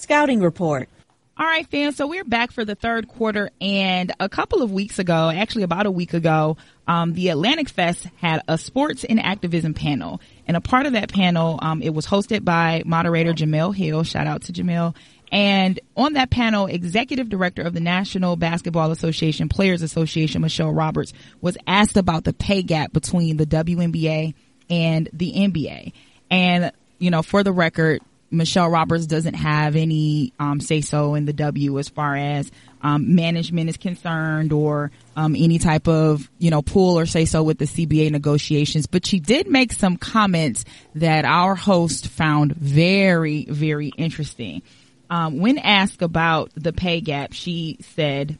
Scouting 0.00 0.40
report. 0.40 0.88
All 1.36 1.46
right, 1.46 1.66
fans. 1.66 1.96
So 1.96 2.06
we're 2.06 2.24
back 2.24 2.52
for 2.52 2.64
the 2.64 2.74
third 2.74 3.06
quarter, 3.06 3.50
and 3.60 4.10
a 4.18 4.30
couple 4.30 4.62
of 4.62 4.72
weeks 4.72 4.98
ago, 4.98 5.28
actually 5.28 5.64
about 5.64 5.84
a 5.84 5.90
week 5.90 6.14
ago, 6.14 6.56
um, 6.88 7.12
the 7.12 7.28
Atlantic 7.28 7.68
Fest 7.68 8.06
had 8.16 8.42
a 8.48 8.56
sports 8.56 9.04
and 9.04 9.20
activism 9.20 9.74
panel, 9.74 10.22
and 10.46 10.56
a 10.56 10.62
part 10.62 10.86
of 10.86 10.94
that 10.94 11.12
panel, 11.12 11.58
um, 11.60 11.82
it 11.82 11.92
was 11.92 12.06
hosted 12.06 12.46
by 12.46 12.82
moderator 12.86 13.34
Jemele 13.34 13.74
Hill. 13.74 14.02
Shout 14.02 14.26
out 14.26 14.44
to 14.44 14.52
Jemele. 14.54 14.96
And 15.30 15.78
on 15.98 16.14
that 16.14 16.30
panel, 16.30 16.64
executive 16.66 17.28
director 17.28 17.60
of 17.60 17.74
the 17.74 17.80
National 17.80 18.36
Basketball 18.36 18.90
Association 18.90 19.50
Players 19.50 19.82
Association, 19.82 20.40
Michele 20.40 20.72
Roberts, 20.72 21.12
was 21.42 21.58
asked 21.66 21.98
about 21.98 22.24
the 22.24 22.32
pay 22.32 22.62
gap 22.62 22.94
between 22.94 23.36
the 23.36 23.46
WNBA 23.46 24.32
and 24.70 25.10
the 25.12 25.32
NBA. 25.32 25.92
And, 26.30 26.72
you 26.98 27.10
know, 27.10 27.22
for 27.22 27.42
the 27.42 27.52
record, 27.52 28.00
Michele 28.30 28.68
Roberts 28.68 29.06
doesn't 29.06 29.34
have 29.34 29.74
any 29.74 30.32
um, 30.38 30.60
say 30.60 30.80
so 30.80 31.14
in 31.14 31.24
the 31.24 31.32
W 31.32 31.78
as 31.78 31.88
far 31.88 32.16
as 32.16 32.50
um, 32.82 33.14
management 33.14 33.68
is 33.68 33.76
concerned 33.76 34.52
or 34.52 34.90
um, 35.16 35.34
any 35.36 35.58
type 35.58 35.88
of 35.88 36.30
you 36.38 36.50
know 36.50 36.62
pull 36.62 36.98
or 36.98 37.06
say 37.06 37.24
so 37.24 37.42
with 37.42 37.58
the 37.58 37.64
CBA 37.64 38.10
negotiations. 38.10 38.86
But 38.86 39.04
she 39.04 39.20
did 39.20 39.48
make 39.48 39.72
some 39.72 39.96
comments 39.96 40.64
that 40.94 41.24
our 41.24 41.54
host 41.54 42.08
found 42.08 42.54
very 42.54 43.44
very 43.46 43.88
interesting. 43.88 44.62
Um, 45.10 45.40
when 45.40 45.58
asked 45.58 46.02
about 46.02 46.50
the 46.54 46.72
pay 46.72 47.00
gap, 47.00 47.32
she 47.32 47.78
said, 47.96 48.38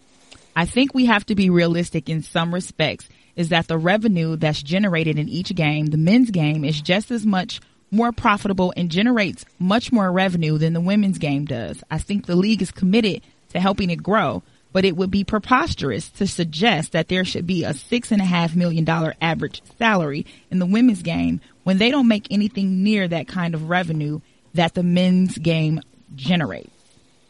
"I 0.54 0.66
think 0.66 0.94
we 0.94 1.06
have 1.06 1.26
to 1.26 1.34
be 1.34 1.50
realistic 1.50 2.08
in 2.08 2.22
some 2.22 2.54
respects." 2.54 3.08
Is 3.36 3.50
that 3.50 3.68
the 3.68 3.78
revenue 3.78 4.36
that's 4.36 4.62
generated 4.62 5.18
in 5.18 5.28
each 5.28 5.54
game, 5.54 5.86
the 5.86 5.96
men's 5.96 6.30
game, 6.30 6.64
is 6.64 6.80
just 6.80 7.10
as 7.10 7.24
much 7.24 7.60
more 7.90 8.12
profitable 8.12 8.72
and 8.76 8.90
generates 8.90 9.44
much 9.58 9.92
more 9.92 10.10
revenue 10.12 10.58
than 10.58 10.72
the 10.72 10.80
women's 10.80 11.18
game 11.18 11.44
does. 11.44 11.82
I 11.90 11.98
think 11.98 12.26
the 12.26 12.36
league 12.36 12.62
is 12.62 12.70
committed 12.70 13.22
to 13.50 13.60
helping 13.60 13.90
it 13.90 14.02
grow, 14.02 14.42
but 14.72 14.84
it 14.84 14.96
would 14.96 15.10
be 15.10 15.24
preposterous 15.24 16.08
to 16.10 16.26
suggest 16.26 16.92
that 16.92 17.08
there 17.08 17.24
should 17.24 17.46
be 17.46 17.64
a 17.64 17.74
six 17.74 18.12
and 18.12 18.22
a 18.22 18.26
half 18.26 18.54
million 18.54 18.84
dollar 18.84 19.14
average 19.20 19.62
salary 19.78 20.26
in 20.50 20.58
the 20.58 20.66
women's 20.66 21.02
game 21.02 21.40
when 21.64 21.78
they 21.78 21.90
don't 21.90 22.08
make 22.08 22.26
anything 22.30 22.82
near 22.82 23.08
that 23.08 23.28
kind 23.28 23.54
of 23.54 23.68
revenue 23.68 24.20
that 24.54 24.74
the 24.74 24.82
men's 24.82 25.38
game 25.38 25.80
generates. 26.14 26.70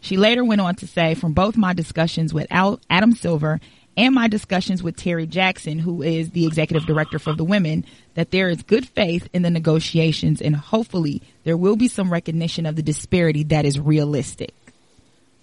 She 0.01 0.17
later 0.17 0.43
went 0.43 0.63
on 0.63 0.77
to 0.77 0.87
say, 0.87 1.15
from 1.15 1.35
both 1.35 1.57
my 1.57 1.75
discussions 1.75 2.33
with 2.33 2.47
Adam 2.51 3.13
Silver 3.13 3.61
and 3.97 4.15
my 4.15 4.29
discussions 4.29 4.83
with 4.83 4.97
Terri 4.97 5.29
Jackson, 5.29 5.79
who 5.79 6.03
is 6.03 6.31
the 6.31 6.47
executive 6.47 6.87
director 6.87 7.19
for 7.19 7.35
the 7.35 7.45
women, 7.45 7.85
that 8.15 8.31
there 8.31 8.49
is 8.49 8.63
good 8.63 8.89
faith 8.89 9.29
in 9.33 9.43
the 9.43 9.51
negotiations 9.51 10.41
and 10.41 10.55
hopefully 10.57 11.23
there 11.45 11.57
will 11.57 11.77
be 11.77 11.89
some 11.89 12.13
recognition 12.13 12.67
of 12.67 12.77
the 12.77 12.83
disparity 12.83 13.45
that 13.45 13.65
is 13.65 13.79
realistic. 13.79 14.55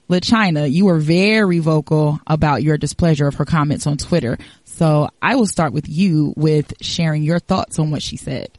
LaChina, 0.09 0.71
you 0.71 0.85
were 0.85 0.99
very 0.99 1.59
vocal 1.59 2.19
about 2.25 2.63
your 2.63 2.77
displeasure 2.77 3.27
of 3.27 3.35
her 3.35 3.45
comments 3.45 3.85
on 3.85 3.97
Twitter. 3.97 4.37
So 4.63 5.09
I 5.21 5.35
will 5.35 5.47
start 5.47 5.73
with 5.73 5.89
you 5.89 6.33
with 6.37 6.73
sharing 6.81 7.23
your 7.23 7.39
thoughts 7.39 7.77
on 7.77 7.91
what 7.91 8.01
she 8.01 8.15
said. 8.15 8.49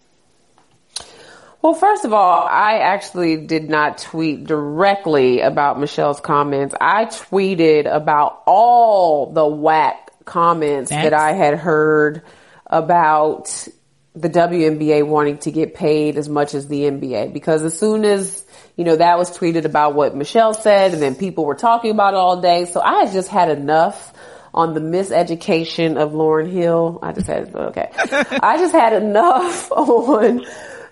Well, 1.61 1.75
first 1.75 2.05
of 2.05 2.13
all, 2.13 2.47
I 2.47 2.79
actually 2.79 3.37
did 3.37 3.69
not 3.69 3.99
tweet 3.99 4.45
directly 4.45 5.41
about 5.41 5.81
Michele's 5.81 6.21
comments. 6.21 6.75
I 6.81 7.07
tweeted 7.07 7.93
about 7.93 8.43
all 8.47 9.33
the 9.33 9.47
whack 9.47 10.13
comments 10.25 10.91
That's- 10.91 11.11
that 11.11 11.15
I 11.15 11.33
had 11.33 11.59
heard 11.59 12.23
about 12.67 13.67
the 14.15 14.29
WNBA 14.29 15.03
wanting 15.07 15.39
to 15.39 15.51
get 15.51 15.75
paid 15.75 16.17
as 16.17 16.29
much 16.29 16.55
as 16.55 16.69
the 16.69 16.83
NBA 16.87 17.33
because 17.33 17.63
as 17.63 17.79
soon 17.79 18.05
as 18.05 18.45
you 18.77 18.85
know 18.85 18.97
that 18.97 19.17
was 19.17 19.37
tweeted 19.37 19.65
about 19.65 19.95
what 19.95 20.17
Michele 20.17 20.55
said 20.55 20.93
and 20.93 21.01
then 21.01 21.15
people 21.15 21.45
were 21.45 21.55
talking 21.55 21.93
about 21.93 22.15
it 22.15 22.17
all 22.17 22.41
day. 22.41 22.65
So 22.65 22.81
I 22.81 23.05
had 23.05 23.13
just 23.13 23.29
had 23.29 23.49
enough 23.49 24.13
on 24.53 24.75
the 24.75 24.81
miseducation 24.81 25.97
of 25.97 26.13
Lauryn 26.13 26.51
Hill. 26.51 26.99
I 27.03 27.13
just 27.13 27.27
had 27.29 27.55
okay. 27.55 27.91
I 27.97 28.57
just 28.59 28.75
had 28.75 28.93
enough 28.93 29.71
on 29.73 30.45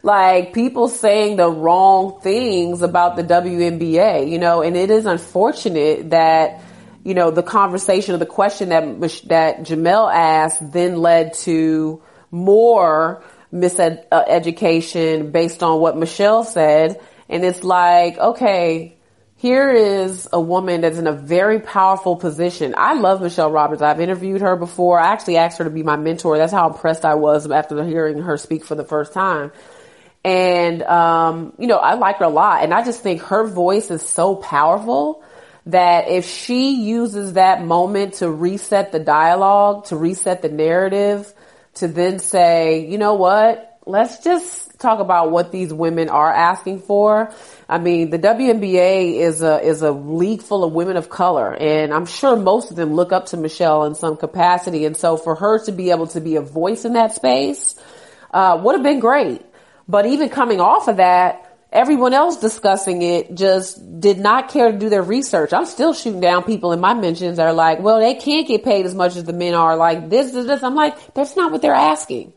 like 0.03 0.53
people 0.53 0.88
saying 0.88 1.36
the 1.36 1.51
wrong 1.51 2.20
things 2.20 2.82
about 2.82 3.16
the 3.16 3.24
WNBA, 3.24 4.30
you 4.30 4.38
know, 4.38 4.62
and 4.62 4.76
it 4.76 4.90
is 4.90 5.07
unfortunate 5.07 6.11
that, 6.11 6.62
you 7.05 7.14
know, 7.14 7.30
the 7.30 7.42
conversation 7.42 8.14
or 8.14 8.18
the 8.18 8.26
question 8.26 8.68
that, 8.70 8.82
that 9.26 9.61
Jemele 9.61 10.12
asked 10.12 10.72
then 10.72 10.99
led 10.99 11.34
to 11.34 12.03
more 12.30 13.22
miseducation 13.53 15.32
based 15.32 15.62
on 15.62 15.80
what 15.80 15.97
Michele 15.97 16.44
said. 16.44 17.01
And 17.28 17.44
it's 17.44 17.64
like, 17.64 18.18
okay, 18.18 18.97
here 19.36 19.70
is 19.70 20.28
a 20.32 20.40
woman 20.40 20.80
that's 20.80 20.99
in 20.99 21.07
a 21.07 21.12
very 21.12 21.61
powerful 21.61 22.16
position. 22.16 22.74
I 22.76 22.94
love 22.94 23.20
Michele 23.20 23.51
Roberts. 23.51 23.82
I've 23.82 24.01
interviewed 24.01 24.40
her 24.40 24.57
before. 24.57 24.99
I 24.99 25.12
actually 25.12 25.36
asked 25.36 25.59
her 25.59 25.64
to 25.64 25.70
be 25.70 25.82
my 25.82 25.97
mentor. 25.97 26.38
That's 26.38 26.53
how 26.53 26.68
impressed 26.68 27.05
I 27.05 27.14
was 27.14 27.51
after 27.51 27.84
hearing 27.84 28.22
her 28.22 28.36
speak 28.36 28.64
for 28.64 28.74
the 28.74 28.84
first 28.84 29.12
time. 29.12 29.53
And, 30.27 30.83
um, 30.83 31.53
you 31.57 31.68
know, 31.68 31.77
I 31.77 31.95
like 31.95 32.16
her 32.16 32.24
a 32.24 32.29
lot. 32.29 32.64
And 32.64 32.74
I 32.74 32.85
just 32.85 33.01
think 33.01 33.22
her 33.22 33.47
voice 33.47 33.93
is 33.93 34.03
so 34.03 34.35
powerful 34.35 35.22
that 35.66 36.09
if 36.09 36.27
she 36.27 36.83
uses 36.83 37.35
that 37.35 37.64
moment 37.64 38.14
to 38.14 38.29
reset 38.29 38.91
the 38.91 38.99
dialogue, 38.99 39.85
to 39.87 39.97
reset 39.97 40.43
the 40.43 40.49
narrative, 40.49 41.33
to 41.74 41.87
then 41.87 42.18
say, 42.18 42.89
you 42.89 42.99
know 42.99 43.14
what, 43.14 43.79
let's 43.87 44.24
just 44.24 44.81
talk 44.81 44.99
about 44.99 45.31
what 45.31 45.53
these 45.53 45.72
women 45.72 46.09
are 46.09 46.33
asking 46.33 46.81
for. 46.81 47.33
I 47.68 47.79
mean, 47.79 48.11
the 48.11 48.18
WNBA 48.18 49.20
is 49.20 49.43
a 49.43 49.61
is 49.61 49.83
a 49.83 49.93
league 49.93 50.43
full 50.43 50.64
of 50.64 50.72
women 50.72 50.97
of 50.97 51.09
color, 51.09 51.55
and 51.55 51.95
I'm 51.95 52.07
sure 52.07 52.35
most 52.35 52.72
of 52.72 52.77
them 52.77 52.95
look 52.95 53.12
up 53.12 53.27
to 53.27 53.37
Michele 53.37 53.85
in 53.85 53.95
some 53.95 54.16
capacity. 54.16 54.87
And 54.87 54.97
so, 54.97 55.16
for 55.16 55.37
her 55.37 55.64
to 55.66 55.72
be 55.72 55.91
able 55.93 56.09
to 56.09 56.20
be 56.20 56.35
a 56.35 56.43
voice 56.43 56.85
in 56.85 56.95
that 56.95 57.14
space 57.14 57.77
uh, 58.33 58.61
would 58.61 58.74
have 58.74 58.83
been 58.83 58.99
great. 58.99 59.43
But 59.89 60.07
even 60.07 60.28
coming 60.28 60.61
off 60.61 60.89
of 60.89 60.97
that, 60.97 61.47
everyone 61.72 62.14
else 62.14 62.39
discussing 62.39 63.03
it 63.03 63.34
just 63.34 64.01
did 64.01 64.18
not 64.18 64.49
care 64.49 64.72
to 64.72 64.78
do 64.78 64.89
their 64.89 65.03
research. 65.03 65.53
I'm 65.53 65.66
still 65.66 65.95
shooting 65.95 66.20
down 66.20 66.45
people 66.45 66.72
in 66.72 66.80
my 66.80 66.95
mentions 66.95 67.37
that 67.37 67.47
are 67.47 67.53
like, 67.53 67.80
well, 67.80 68.01
they 68.01 68.14
can't 68.14 68.49
get 68.49 68.64
paid 68.64 68.87
as 68.87 68.95
much 68.95 69.16
as 69.16 69.24
the 69.24 69.32
men 69.32 69.55
are. 69.55 69.76
Like 69.76 70.09
this, 70.09 70.32
this, 70.32 70.47
this. 70.47 70.62
I'm 70.62 70.74
like, 70.74 71.14
that's 71.14 71.37
not 71.37 71.53
what 71.53 71.62
they're 71.62 71.74
asking. 71.74 72.32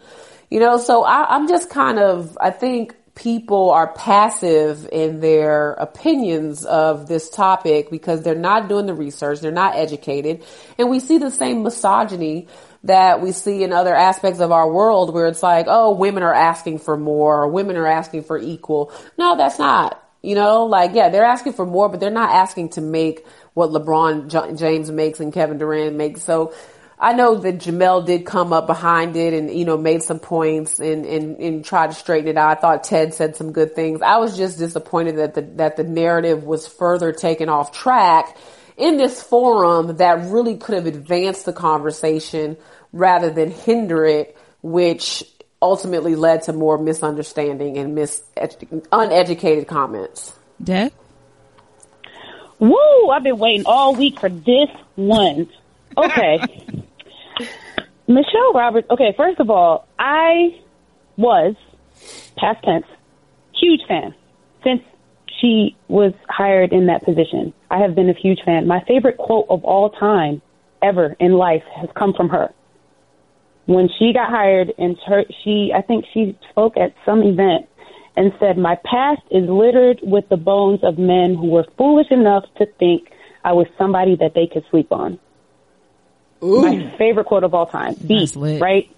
You 0.50 0.60
know, 0.60 0.78
so 0.78 1.04
I, 1.04 1.36
I'm 1.36 1.48
just 1.48 1.70
kind 1.70 2.00
of, 2.00 2.38
I 2.42 2.50
think 2.50 2.96
people 3.16 3.70
are 3.72 3.94
passive 3.94 4.88
in 4.92 5.20
their 5.20 5.74
opinions 5.74 6.66
of 6.66 7.08
this 7.08 7.30
topic 7.30 7.92
because 7.92 8.24
they're 8.24 8.34
not 8.34 8.70
doing 8.70 8.86
the 8.86 8.94
research, 8.94 9.42
they're 9.42 9.52
not 9.52 9.76
educated, 9.76 10.44
and 10.78 10.90
we 10.90 11.00
see 11.02 11.18
the 11.18 11.30
same 11.30 11.62
misogyny 11.62 12.48
that 12.84 13.22
we 13.22 13.32
see 13.32 13.64
in 13.64 13.74
other 13.74 13.94
aspects 13.94 14.40
of 14.40 14.52
our 14.52 14.72
world 14.72 15.14
where 15.14 15.28
it's 15.28 15.44
like, 15.44 15.66
oh, 15.68 15.92
women 15.92 16.24
are 16.24 16.34
asking 16.34 16.80
for 16.80 16.96
more, 16.98 17.44
or 17.44 17.48
women 17.50 17.76
are 17.76 17.88
asking 17.88 18.24
for 18.24 18.38
equal. 18.38 18.92
No, 19.18 19.36
that's 19.36 19.60
not. 19.60 20.02
You 20.22 20.36
know, 20.36 20.66
like, 20.66 20.92
yeah, 20.94 21.10
they're 21.10 21.26
asking 21.26 21.54
for 21.54 21.66
more, 21.66 21.90
but 21.90 22.00
they're 22.00 22.10
not 22.10 22.34
asking 22.34 22.70
to 22.70 22.82
make 22.82 23.26
what 23.54 23.70
LeBron 23.70 24.58
James 24.58 24.92
makes 24.92 25.20
and 25.20 25.34
Kevin 25.34 25.58
Durant 25.58 25.96
makes. 25.96 26.22
So 26.22 26.54
I 26.98 27.14
know 27.14 27.36
that 27.36 27.60
Jemele 27.60 28.06
did 28.06 28.26
come 28.26 28.52
up 28.52 28.68
behind 28.68 29.16
it 29.16 29.34
and, 29.34 29.50
you 29.50 29.64
know, 29.64 29.78
made 29.78 30.04
some 30.04 30.20
points 30.20 30.80
and, 30.80 31.06
and, 31.06 31.38
and 31.38 31.64
tried 31.64 31.88
to 31.88 31.94
straighten 31.94 32.28
it 32.28 32.38
out. 32.38 32.58
I 32.58 32.60
thought 32.60 32.84
Ted 32.84 33.14
said 33.14 33.38
some 33.38 33.54
good 33.54 33.76
things. 33.76 34.02
I 34.02 34.18
was 34.18 34.36
just 34.36 34.58
disappointed 34.58 35.18
that 35.18 35.34
the, 35.34 35.42
that 35.56 35.78
the 35.78 35.86
narrative 35.86 36.44
was 36.44 36.68
further 36.68 37.14
taken 37.14 37.48
off 37.48 37.72
track 37.72 38.38
in 38.80 38.98
this 38.98 39.22
forum 39.22 39.98
that 39.98 40.30
really 40.30 40.58
could 40.58 40.76
have 40.76 40.86
advanced 40.86 41.46
the 41.46 41.54
conversation 41.54 42.58
rather 42.94 43.30
than 43.30 43.52
hinder 43.52 44.06
it, 44.06 44.38
which 44.62 45.24
ultimately 45.62 46.16
led 46.16 46.44
to 46.44 46.54
more 46.54 46.78
misunderstanding 46.78 47.78
and 47.78 47.94
mis 47.94 48.24
uneducated 48.92 49.68
comments. 49.68 50.34
Dev? 50.64 50.92
Woo! 52.60 53.10
I've 53.10 53.24
been 53.24 53.38
waiting 53.38 53.66
all 53.66 53.96
week 53.96 54.20
for 54.20 54.30
this 54.30 54.70
one. 54.96 55.50
Okay. 55.98 56.40
Michele 58.08 58.54
Roberts, 58.54 58.90
okay, 58.90 59.14
first 59.16 59.40
of 59.40 59.50
all, 59.50 59.88
I 60.00 60.60
was, 61.16 61.56
past 62.38 62.64
tense, 62.64 62.86
huge 63.54 63.82
fan 63.88 64.16
since 64.64 64.82
she 65.40 65.76
was 65.88 66.14
hired 66.28 66.74
in 66.74 66.88
that 66.88 67.04
position. 67.04 67.54
I 67.72 67.80
have 67.80 67.96
been 67.96 68.10
a 68.10 68.14
huge 68.14 68.40
fan. 68.44 68.68
My 68.68 68.84
favorite 68.88 69.18
quote 69.18 69.46
of 69.50 69.64
all 69.64 69.90
time 69.92 70.42
ever 70.82 71.16
in 71.20 71.34
life 71.34 71.64
has 71.76 71.90
come 71.96 72.14
from 72.14 72.30
her. 72.30 72.54
When 73.66 73.90
she 74.00 74.14
got 74.14 74.30
hired 74.30 74.74
and 74.78 74.98
her, 75.06 75.24
she, 75.44 75.72
I 75.76 75.82
think 75.82 76.06
she 76.14 76.38
spoke 76.50 76.78
at 76.78 76.96
some 77.06 77.22
event 77.22 77.68
and 78.18 78.34
said, 78.40 78.58
my 78.58 78.76
past 78.84 79.22
is 79.30 79.48
littered 79.48 80.00
with 80.02 80.28
the 80.30 80.38
bones 80.38 80.80
of 80.84 80.98
men 80.98 81.36
who 81.36 81.48
were 81.48 81.66
foolish 81.78 82.08
enough 82.10 82.46
to 82.58 82.66
think 82.80 83.12
I 83.44 83.54
was 83.54 83.68
somebody 83.78 84.16
that 84.16 84.34
they 84.34 84.48
could 84.48 84.66
sleep 84.72 84.92
on. 84.92 85.20
Ooh. 86.44 86.62
My 86.62 86.96
favorite 86.98 87.26
quote 87.26 87.44
of 87.44 87.54
all 87.54 87.68
time. 87.68 87.96
Beat, 88.06 88.36
right? 88.36 88.90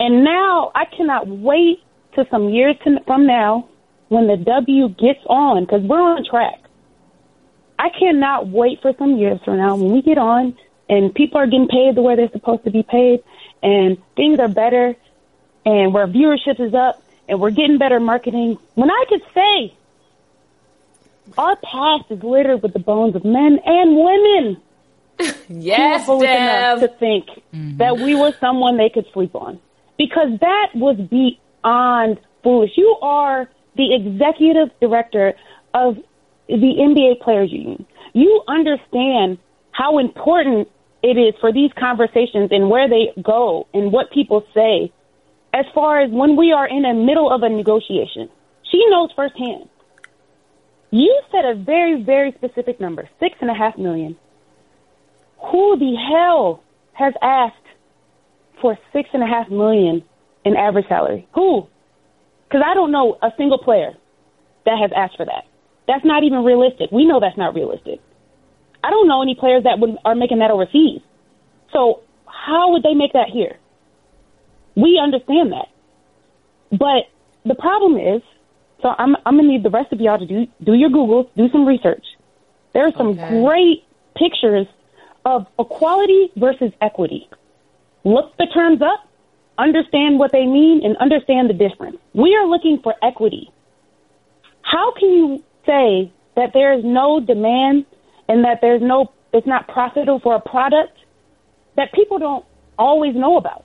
And 0.00 0.24
now 0.24 0.72
I 0.74 0.84
cannot 0.84 1.28
wait 1.28 1.80
to 2.14 2.26
some 2.30 2.48
years 2.48 2.76
to, 2.84 3.00
from 3.06 3.26
now 3.26 3.68
when 4.08 4.26
the 4.26 4.36
W 4.36 4.88
gets 4.88 5.20
on 5.26 5.64
because 5.64 5.82
we're 5.82 6.00
on 6.00 6.24
track. 6.24 6.60
I 7.78 7.90
cannot 7.90 8.48
wait 8.48 8.80
for 8.82 8.92
some 8.98 9.16
years 9.16 9.40
from 9.44 9.58
now 9.58 9.76
when 9.76 9.92
we 9.92 10.02
get 10.02 10.18
on 10.18 10.56
and 10.88 11.14
people 11.14 11.38
are 11.38 11.46
getting 11.46 11.68
paid 11.68 11.94
the 11.94 12.02
way 12.02 12.16
they're 12.16 12.30
supposed 12.30 12.64
to 12.64 12.70
be 12.70 12.82
paid 12.82 13.22
and 13.62 13.98
things 14.14 14.38
are 14.38 14.48
better 14.48 14.96
and 15.64 15.92
where 15.92 16.06
viewership 16.06 16.60
is 16.60 16.74
up 16.74 17.02
and 17.28 17.40
we're 17.40 17.50
getting 17.50 17.78
better 17.78 18.00
marketing. 18.00 18.58
When 18.74 18.90
I 18.90 19.04
could 19.08 19.22
say 19.34 19.74
our 21.36 21.56
past 21.56 22.10
is 22.10 22.22
littered 22.22 22.62
with 22.62 22.72
the 22.72 22.78
bones 22.78 23.16
of 23.16 23.24
men 23.24 23.58
and 23.64 23.96
women 23.96 24.62
yes, 25.48 26.06
Dev. 26.06 26.22
enough 26.22 26.80
to 26.80 26.88
think 26.98 27.26
mm-hmm. 27.26 27.78
that 27.78 27.98
we 27.98 28.14
were 28.14 28.32
someone 28.40 28.76
they 28.76 28.90
could 28.90 29.06
sleep 29.12 29.34
on, 29.34 29.58
because 29.96 30.38
that 30.40 30.70
was 30.74 30.96
beyond 30.96 32.18
foolish. 32.42 32.72
You 32.76 32.96
are 33.00 33.48
the 33.76 33.94
executive 33.94 34.70
director 34.80 35.34
of 35.72 35.98
the 36.48 36.74
NBA 36.78 37.20
Players 37.20 37.52
Union. 37.52 37.86
You 38.12 38.42
understand 38.48 39.38
how 39.72 39.98
important 39.98 40.68
it 41.02 41.18
is 41.18 41.34
for 41.40 41.52
these 41.52 41.70
conversations 41.78 42.48
and 42.50 42.70
where 42.70 42.88
they 42.88 43.12
go 43.22 43.66
and 43.74 43.92
what 43.92 44.10
people 44.10 44.44
say 44.54 44.92
as 45.52 45.64
far 45.74 46.00
as 46.00 46.10
when 46.10 46.36
we 46.36 46.52
are 46.52 46.68
in 46.68 46.82
the 46.82 46.94
middle 46.94 47.30
of 47.30 47.42
a 47.42 47.48
negotiation. 47.48 48.28
She 48.70 48.84
knows 48.88 49.10
firsthand. 49.14 49.68
You 50.90 51.20
said 51.30 51.44
a 51.44 51.54
very, 51.54 52.02
very 52.02 52.32
specific 52.32 52.80
number, 52.80 53.08
six 53.20 53.36
and 53.40 53.50
a 53.50 53.54
half 53.54 53.76
million. 53.76 54.16
Who 55.50 55.76
the 55.78 55.94
hell 55.94 56.62
has 56.92 57.12
asked 57.22 57.56
for 58.60 58.78
six 58.92 59.08
and 59.12 59.22
a 59.22 59.26
half 59.26 59.50
million 59.50 60.02
in 60.44 60.56
average 60.56 60.88
salary? 60.88 61.28
Who? 61.34 61.68
Because 62.48 62.62
I 62.64 62.74
don't 62.74 62.92
know 62.92 63.18
a 63.22 63.30
single 63.36 63.58
player 63.58 63.92
that 64.64 64.78
has 64.80 64.90
asked 64.96 65.16
for 65.16 65.26
that. 65.26 65.44
That's 65.86 66.04
not 66.04 66.24
even 66.24 66.44
realistic. 66.44 66.90
We 66.90 67.06
know 67.06 67.20
that's 67.20 67.36
not 67.36 67.54
realistic. 67.54 68.00
I 68.82 68.90
don't 68.90 69.08
know 69.08 69.22
any 69.22 69.34
players 69.34 69.64
that 69.64 69.78
would, 69.78 69.96
are 70.04 70.14
making 70.14 70.38
that 70.38 70.50
overseas. 70.50 71.00
So 71.72 72.02
how 72.26 72.72
would 72.72 72.82
they 72.82 72.94
make 72.94 73.12
that 73.12 73.28
here? 73.32 73.56
We 74.74 75.00
understand 75.02 75.52
that. 75.52 75.68
But 76.70 77.08
the 77.44 77.54
problem 77.54 77.96
is, 77.96 78.22
so 78.82 78.94
I'm, 78.98 79.16
I'm 79.24 79.36
gonna 79.36 79.48
need 79.48 79.62
the 79.62 79.70
rest 79.70 79.92
of 79.92 80.00
y'all 80.00 80.18
to 80.18 80.26
do 80.26 80.46
do 80.62 80.74
your 80.74 80.90
Googles, 80.90 81.28
do 81.36 81.48
some 81.50 81.66
research. 81.66 82.04
There 82.74 82.86
are 82.86 82.92
some 82.92 83.18
okay. 83.18 83.42
great 83.42 83.84
pictures 84.16 84.66
of 85.24 85.46
equality 85.58 86.30
versus 86.36 86.72
equity. 86.80 87.28
Look 88.04 88.36
the 88.36 88.46
terms 88.52 88.82
up, 88.82 89.08
understand 89.58 90.18
what 90.18 90.30
they 90.30 90.46
mean, 90.46 90.84
and 90.84 90.96
understand 90.98 91.48
the 91.48 91.54
difference. 91.54 91.96
We 92.12 92.36
are 92.36 92.46
looking 92.46 92.80
for 92.82 92.94
equity. 93.02 93.50
How 94.62 94.92
can 94.92 95.10
you 95.10 95.44
say 95.66 96.12
that 96.36 96.50
there 96.54 96.72
is 96.78 96.84
no 96.84 97.20
demand 97.20 97.86
and 98.28 98.44
that 98.44 98.60
there's 98.60 98.82
no, 98.82 99.12
it's 99.32 99.46
not 99.46 99.68
profitable 99.68 100.20
for 100.20 100.34
a 100.34 100.40
product 100.40 100.96
that 101.76 101.92
people 101.92 102.18
don't 102.18 102.44
always 102.78 103.14
know 103.14 103.36
about? 103.36 103.64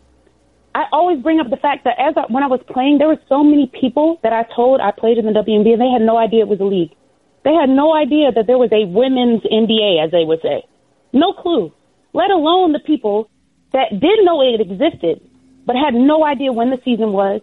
I 0.74 0.86
always 0.92 1.22
bring 1.22 1.40
up 1.40 1.50
the 1.50 1.58
fact 1.58 1.84
that 1.84 2.00
as 2.00 2.16
I, 2.16 2.32
when 2.32 2.44
I 2.44 2.48
was 2.48 2.62
playing, 2.72 2.98
there 2.98 3.08
were 3.08 3.20
so 3.28 3.44
many 3.44 3.68
people 3.68 4.20
that 4.24 4.32
I 4.32 4.44
told 4.56 4.80
I 4.80 4.92
played 4.92 5.18
in 5.18 5.26
the 5.26 5.32
WNBA, 5.32 5.74
and 5.74 5.82
they 5.82 5.92
had 5.92 6.02
no 6.02 6.18
idea 6.18 6.42
it 6.42 6.48
was 6.48 6.62
a 6.62 6.66
league. 6.66 6.96
They 7.44 7.54
had 7.54 7.70
no 7.70 7.94
idea 7.94 8.32
that 8.32 8.48
there 8.48 8.58
was 8.58 8.72
a 8.72 8.86
women's 8.86 9.42
NBA, 9.42 10.04
as 10.04 10.12
they 10.12 10.24
would 10.24 10.42
say. 10.42 10.64
No 11.12 11.34
clue. 11.34 11.74
Let 12.14 12.32
alone 12.32 12.72
the 12.72 12.80
people 12.80 13.30
that 13.74 13.92
did 13.92 14.24
know 14.24 14.42
it 14.42 14.62
existed, 14.62 15.22
but 15.66 15.76
had 15.76 15.94
no 15.94 16.24
idea 16.24 16.54
when 16.54 16.70
the 16.70 16.80
season 16.86 17.12
was, 17.12 17.42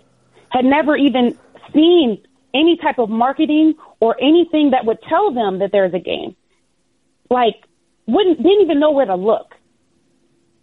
had 0.50 0.64
never 0.64 0.96
even 0.96 1.36
seen 1.74 2.24
any 2.59 2.76
type 2.82 2.98
of 2.98 3.09
marketing 3.09 3.74
or 4.00 4.16
anything 4.20 4.72
that 4.72 4.84
would 4.84 4.98
tell 5.09 5.32
them 5.32 5.61
that 5.61 5.70
there's 5.70 5.94
a 5.94 5.98
game. 6.00 6.34
Like, 7.30 7.56
wouldn't 8.06 8.38
didn't 8.38 8.62
even 8.62 8.80
know 8.80 8.90
where 8.90 9.06
to 9.06 9.14
look. 9.14 9.54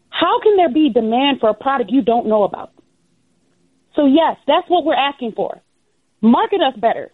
How 0.09 0.39
can 0.41 0.57
there 0.57 0.69
be 0.69 0.89
demand 0.89 1.39
for 1.39 1.49
a 1.49 1.53
product 1.53 1.91
you 1.91 2.01
don't 2.01 2.27
know 2.27 2.43
about? 2.43 2.71
So 3.95 4.05
yes, 4.05 4.37
that's 4.47 4.67
what 4.67 4.83
we're 4.83 4.95
asking 4.95 5.33
for. 5.35 5.61
Market 6.21 6.61
us 6.61 6.77
better. 6.79 7.11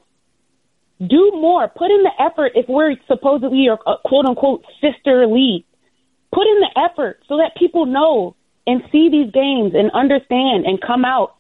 Do 1.00 1.32
more. 1.34 1.68
Put 1.68 1.92
in 1.92 2.04
the 2.04 2.12
effort 2.20 2.54
if 2.56 2.68
we're 2.70 2.96
supposedly 3.08 3.60
your 3.60 3.78
quote 3.78 4.26
unquote 4.26 4.64
sister 4.80 5.28
league. 5.28 5.66
Put 6.34 6.48
in 6.48 6.60
the 6.60 6.90
effort 6.90 7.20
so 7.28 7.38
that 7.38 7.58
people 7.58 7.86
know 7.86 8.36
and 8.68 8.82
see 8.92 9.10
these 9.12 9.32
games 9.34 9.74
and 9.76 9.92
understand 9.92 10.66
and 10.66 10.80
come 10.80 11.04
out 11.04 11.36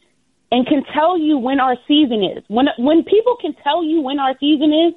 and 0.51 0.67
can 0.67 0.83
tell 0.93 1.17
you 1.17 1.37
when 1.37 1.59
our 1.59 1.77
season 1.87 2.23
is. 2.23 2.43
When 2.47 2.67
when 2.77 3.03
people 3.03 3.37
can 3.39 3.55
tell 3.63 3.83
you 3.83 4.01
when 4.01 4.19
our 4.19 4.35
season 4.39 4.73
is, 4.73 4.93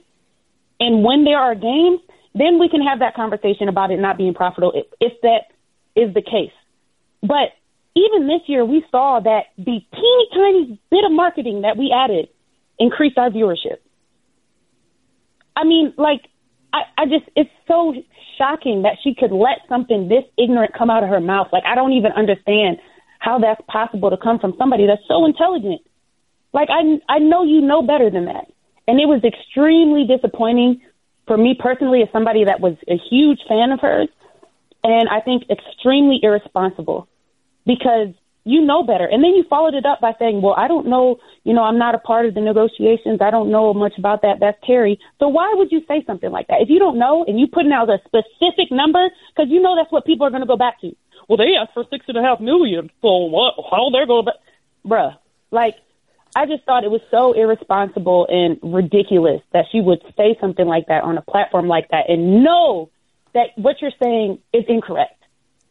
And 0.80 1.05
when 1.05 1.24
there 1.24 1.38
are 1.38 1.55
games, 1.55 2.00
then 2.34 2.59
we 2.59 2.68
can 2.68 2.82
have 2.82 2.98
that 2.98 3.14
conversation 3.14 3.68
about 3.68 3.90
it 3.90 3.98
not 3.98 4.16
being 4.16 4.34
profitable 4.34 4.72
if, 4.74 4.86
if 5.00 5.20
that 5.22 5.52
is 5.94 6.12
the 6.14 6.22
case. 6.22 6.52
But 7.22 7.55
even 7.94 8.26
this 8.26 8.42
year, 8.46 8.64
we 8.64 8.84
saw 8.90 9.20
that 9.20 9.44
the 9.57 9.80
teeny 9.92 10.26
tiny 10.34 10.80
bit 10.90 11.05
of 11.05 11.12
marketing 11.12 11.62
that 11.62 11.76
we 11.76 11.94
added 11.94 12.28
increased 12.78 13.18
our 13.18 13.30
viewership. 13.30 13.78
I 15.57 15.64
mean, 15.64 15.94
like, 15.96 16.22
I, 16.72 16.80
I 16.98 17.05
just, 17.07 17.24
it's 17.36 17.50
so 17.68 17.94
shocking 18.36 18.82
that 18.82 18.96
she 19.05 19.14
could 19.14 19.30
let 19.30 19.59
something 19.68 20.09
this 20.09 20.24
ignorant 20.36 20.74
come 20.76 20.90
out 20.90 21.05
of 21.05 21.09
her 21.09 21.20
mouth. 21.20 21.48
Like, 21.52 21.62
I 21.64 21.76
don't 21.76 21.92
even 21.92 22.11
understand 22.11 22.78
how 23.25 23.39
that's 23.39 23.61
possible 23.66 24.11
to 24.11 24.16
come 24.16 24.39
from 24.39 24.55
somebody 24.59 24.87
that's 24.87 25.03
so 25.09 25.25
intelligent. 25.25 25.81
Like, 26.53 26.68
I, 26.70 27.01
I 27.09 27.18
know 27.18 27.43
you 27.43 27.62
know 27.62 27.83
better 27.83 28.11
than 28.11 28.27
that. 28.27 28.47
And 28.87 29.01
it 29.01 29.07
was 29.07 29.25
extremely 29.25 30.05
disappointing 30.07 30.83
for 31.27 31.39
me 31.39 31.57
personally 31.59 32.03
as 32.03 32.09
somebody 32.12 32.45
that 32.45 32.61
was 32.61 32.77
a 32.87 33.01
huge 33.11 33.41
fan 33.49 33.72
of 33.72 33.81
hers. 33.81 34.09
And 34.85 35.09
I 35.09 35.20
think 35.20 35.45
extremely 35.49 36.20
irresponsible 36.22 37.09
because 37.64 38.12
you 38.45 38.61
know 38.61 38.85
better. 38.85 39.07
And 39.07 39.25
then 39.25 39.31
you 39.31 39.45
followed 39.49 39.72
it 39.72 39.87
up 39.87 40.03
by 40.03 40.12
saying, 40.18 40.43
well, 40.43 40.55
I 40.57 40.68
don't 40.68 40.87
know, 40.87 41.16
you 41.45 41.55
know, 41.55 41.62
I'm 41.62 41.79
not 41.79 41.95
a 41.95 41.99
part 41.99 42.27
of 42.27 42.35
the 42.35 42.43
negotiations. 42.43 43.20
I 43.22 43.31
don't 43.31 43.51
know 43.51 43.72
much 43.72 43.95
about 43.99 44.20
that. 44.20 44.37
That's 44.41 44.62
Terri. 44.68 44.99
So 45.18 45.29
why 45.29 45.55
would 45.57 45.72
you 45.72 45.81
say 45.89 46.05
something 46.07 46.31
like 46.31 46.49
that? 46.49 46.61
If 46.61 46.68
you 46.68 46.79
don't 46.79 46.99
know 46.99 47.25
and 47.27 47.41
you 47.41 47.47
putting 47.47 47.72
out 47.72 47.89
a 47.89 47.97
specific 48.05 48.70
number, 48.70 49.09
because 49.35 49.51
you 49.51 49.62
know 49.62 49.75
that's 49.75 49.91
what 49.91 50.05
people 50.05 50.27
are 50.27 50.31
going 50.31 50.43
to 50.43 50.47
go 50.47 50.59
back 50.59 50.79
to. 50.83 50.95
Well, 51.29 51.39
they 51.39 51.57
asked 51.61 51.75
for 51.75 51.85
six 51.91 52.05
and 52.09 52.16
a 52.16 52.22
half 52.22 52.41
million. 52.41 52.91
So 53.03 53.27
what? 53.27 53.55
How 53.70 53.91
they're 53.91 54.07
going 54.07 54.27
to, 54.27 54.33
Bruh, 54.87 55.16
like, 55.51 55.77
I 56.37 56.47
just 56.47 56.64
thought 56.64 56.85
it 56.85 56.91
was 56.91 57.01
so 57.11 57.33
irresponsible 57.33 58.27
and 58.29 58.59
ridiculous 58.62 59.41
that 59.53 59.66
she 59.70 59.81
would 59.81 60.03
say 60.16 60.37
something 60.41 60.66
like 60.66 60.89
that 60.89 61.05
on 61.05 61.16
a 61.16 61.22
platform 61.22 61.68
like 61.68 61.89
that 61.91 62.11
and 62.11 62.43
know 62.43 62.91
that 63.35 63.49
what 63.57 63.77
you're 63.81 63.93
saying 64.03 64.39
is 64.53 64.64
incorrect. 64.68 65.22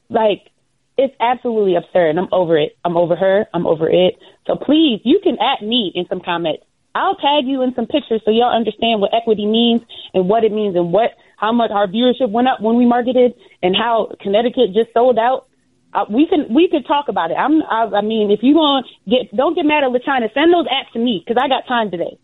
Like, 0.09 0.49
it's 0.97 1.13
absolutely 1.19 1.75
absurd. 1.75 2.17
I'm 2.17 2.29
over 2.31 2.57
it. 2.57 2.77
I'm 2.85 2.95
over 2.95 3.15
her. 3.15 3.45
I'm 3.53 3.65
over 3.65 3.89
it. 3.89 4.15
So 4.47 4.55
please, 4.55 5.01
you 5.03 5.19
can 5.23 5.37
at 5.39 5.65
me 5.65 5.91
in 5.93 6.05
some 6.07 6.21
comments. 6.21 6.63
I'll 6.95 7.15
tag 7.15 7.45
you 7.45 7.63
in 7.63 7.73
some 7.73 7.87
pictures 7.87 8.21
so 8.23 8.31
y'all 8.31 8.55
understand 8.55 9.01
what 9.01 9.13
equity 9.13 9.47
means 9.47 9.81
and 10.13 10.29
what 10.29 10.43
it 10.43 10.51
means 10.51 10.75
and 10.75 10.93
what 10.93 11.11
how 11.43 11.51
much 11.51 11.71
our 11.71 11.87
viewership 11.87 12.29
went 12.31 12.47
up 12.47 12.61
when 12.61 12.77
we 12.77 12.85
marketed 12.85 13.33
and 13.61 13.75
how 13.75 14.09
Connecticut 14.21 14.73
just 14.73 14.93
sold 14.93 15.17
out. 15.19 15.47
Uh, 15.93 16.05
we 16.09 16.25
can 16.25 16.53
we 16.53 16.69
could 16.71 16.87
talk 16.87 17.09
about 17.09 17.31
it. 17.31 17.35
I'm 17.35 17.61
I, 17.63 17.99
I 17.99 18.01
mean, 18.01 18.31
if 18.31 18.39
you 18.41 18.55
want 18.55 18.87
get 19.05 19.35
don't 19.35 19.53
get 19.53 19.65
mad 19.65 19.83
at 19.83 19.91
LaChina, 19.91 20.33
send 20.33 20.53
those 20.53 20.65
apps 20.67 20.91
to 20.93 20.99
me 20.99 21.21
because 21.23 21.39
I 21.43 21.49
got 21.49 21.67
time 21.67 21.91
today. 21.91 22.17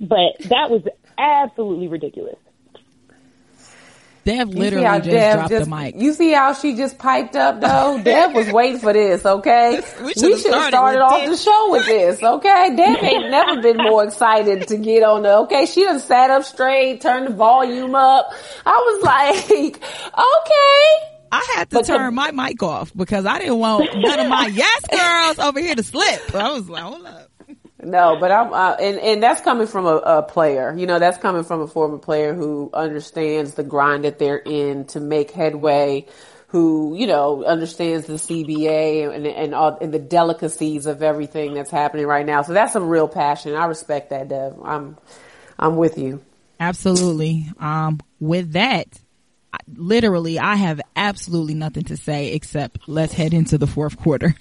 But 0.00 0.48
that 0.48 0.70
was 0.70 0.82
absolutely 1.18 1.88
ridiculous. 1.88 2.38
Dev 4.24 4.48
literally 4.50 4.84
just 4.84 5.04
Dev 5.10 5.34
dropped 5.36 5.50
just- 5.50 5.68
the 5.70 5.76
mic. 5.76 5.94
You 5.96 6.12
see 6.12 6.32
how 6.32 6.52
she 6.52 6.76
just 6.76 6.98
piped 6.98 7.34
up 7.34 7.60
though? 7.60 8.00
Dev 8.04 8.32
was 8.34 8.50
waiting 8.52 8.78
for 8.78 8.92
this, 8.92 9.24
okay? 9.26 9.80
We 10.00 10.04
We 10.06 10.12
should've 10.14 10.40
started 10.40 10.68
started 10.68 10.98
with 10.98 11.02
off 11.02 11.26
the 11.28 11.36
show 11.36 11.68
with 11.72 11.86
this, 11.86 12.22
okay? 12.22 12.76
Dev 12.76 13.02
ain't 13.02 13.30
never 13.30 13.60
been 13.60 13.78
more 13.78 14.04
excited 14.04 14.68
to 14.68 14.76
get 14.76 15.02
on 15.02 15.22
the, 15.22 15.38
okay? 15.40 15.66
She 15.66 15.84
done 15.84 15.98
sat 16.00 16.30
up 16.30 16.44
straight, 16.44 17.00
turned 17.00 17.26
the 17.26 17.32
volume 17.34 17.94
up. 17.96 18.30
I 18.64 18.76
was 18.76 19.02
like, 19.02 19.76
okay. 19.82 21.08
I 21.34 21.54
had 21.56 21.70
to 21.70 21.76
But 21.76 21.86
the- 21.86 21.94
turn 21.96 22.14
my 22.14 22.30
mic 22.30 22.62
off 22.62 22.92
because 22.94 23.24
I 23.26 23.38
didn't 23.38 23.58
want 23.58 23.88
none 23.96 24.20
of 24.20 24.28
my 24.28 24.46
yes 24.52 24.84
girls 24.90 25.38
over 25.38 25.58
here 25.60 25.74
to 25.74 25.82
slip. 25.82 26.34
I 26.34 26.52
was 26.52 26.68
like, 26.68 26.82
hold 26.82 27.06
up. 27.06 27.30
No, 27.82 28.16
but 28.20 28.30
I'm, 28.30 28.52
uh, 28.52 28.74
and, 28.74 28.98
and 28.98 29.22
that's 29.22 29.40
coming 29.40 29.66
from 29.66 29.86
a, 29.86 29.96
a 29.96 30.22
player. 30.22 30.74
You 30.76 30.86
know, 30.86 31.00
that's 31.00 31.18
coming 31.18 31.42
from 31.42 31.62
a 31.62 31.66
former 31.66 31.98
player 31.98 32.32
who 32.32 32.70
understands 32.72 33.54
the 33.54 33.64
grind 33.64 34.04
that 34.04 34.20
they're 34.20 34.38
in 34.38 34.84
to 34.86 35.00
make 35.00 35.32
headway, 35.32 36.06
who, 36.48 36.94
you 36.96 37.08
know, 37.08 37.44
understands 37.44 38.06
the 38.06 38.14
CBA 38.14 39.12
and, 39.12 39.26
and 39.26 39.54
all, 39.54 39.78
and 39.80 39.92
the 39.92 39.98
delicacies 39.98 40.86
of 40.86 41.02
everything 41.02 41.54
that's 41.54 41.72
happening 41.72 42.06
right 42.06 42.24
now. 42.24 42.42
So 42.42 42.52
that's 42.52 42.72
some 42.72 42.88
real 42.88 43.08
passion. 43.08 43.56
I 43.56 43.64
respect 43.64 44.10
that, 44.10 44.28
Dev. 44.28 44.58
I'm, 44.62 44.96
I'm 45.58 45.76
with 45.76 45.98
you. 45.98 46.22
Absolutely. 46.60 47.48
Um, 47.58 47.98
with 48.20 48.52
that, 48.52 48.86
literally, 49.74 50.38
I 50.38 50.54
have 50.54 50.80
absolutely 50.94 51.54
nothing 51.54 51.84
to 51.84 51.96
say 51.96 52.34
except 52.34 52.88
let's 52.88 53.12
head 53.12 53.34
into 53.34 53.58
the 53.58 53.66
fourth 53.66 53.98
quarter. 53.98 54.36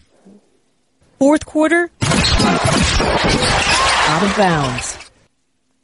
Fourth 1.22 1.46
quarter. 1.46 1.92
Out 2.02 2.10
of 4.24 4.36
bounds. 4.36 4.98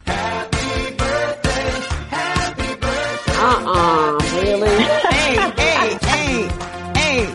Happy 0.03 0.95
birthday. 0.97 1.69
Happy 2.09 2.73
birthday. 2.81 3.37
Uh-uh, 3.37 4.17
really? 4.41 4.67
hey, 4.83 5.35
hey, 5.55 5.97
hey, 6.01 6.49
hey, 6.95 7.27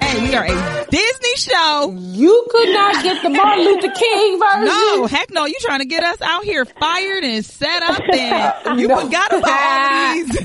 hey, 0.00 0.16
we 0.26 0.34
are 0.34 0.46
a 0.46 0.86
Disney 0.90 1.36
show. 1.36 1.92
You 1.94 2.46
could 2.50 2.70
not 2.72 3.02
get 3.04 3.22
the 3.22 3.28
Martin 3.28 3.64
Luther 3.66 3.92
King 3.92 4.38
version. 4.40 4.64
No, 4.64 5.06
heck 5.06 5.30
no. 5.30 5.44
You 5.44 5.56
trying 5.60 5.80
to 5.80 5.84
get 5.84 6.02
us 6.02 6.22
out 6.22 6.44
here 6.44 6.64
fired 6.64 7.22
and 7.22 7.44
set 7.44 7.82
up 7.82 8.00
and 8.66 8.80
you 8.80 8.88
No. 8.88 8.96
forgot 9.02 9.30
about 9.30 9.50
all 9.50 10.14
these. 10.14 10.38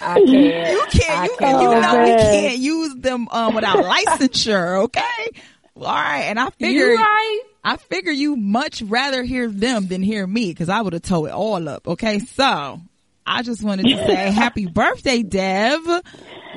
I 0.00 0.14
can't. 0.14 0.28
You 0.28 0.86
can't, 0.92 1.10
I 1.10 1.24
you, 1.24 1.36
can't. 1.40 1.60
you 1.60 1.70
know 1.80 1.98
we 2.04 2.10
can't 2.22 2.58
use 2.58 2.94
them, 2.94 3.26
um, 3.32 3.56
without 3.56 3.78
licensure, 3.78 4.82
okay? 4.84 5.30
All 5.80 5.92
right. 5.94 6.24
And 6.24 6.38
I 6.38 6.50
figure, 6.50 6.86
You 6.86 6.96
right? 6.96 7.40
I 7.64 7.76
figure 7.76 8.12
you 8.12 8.36
much 8.36 8.82
rather 8.82 9.22
hear 9.22 9.48
them 9.48 9.86
than 9.88 10.02
hear 10.02 10.26
me 10.26 10.50
because 10.50 10.68
I 10.68 10.80
would 10.80 10.92
have 10.92 11.02
towed 11.02 11.26
it 11.26 11.32
all 11.32 11.68
up. 11.68 11.86
Okay. 11.88 12.18
So 12.20 12.80
I 13.26 13.42
just 13.42 13.62
wanted 13.62 13.84
to 13.84 13.96
say 14.06 14.14
happy 14.30 14.66
birthday, 14.66 15.22
Dev. 15.22 15.86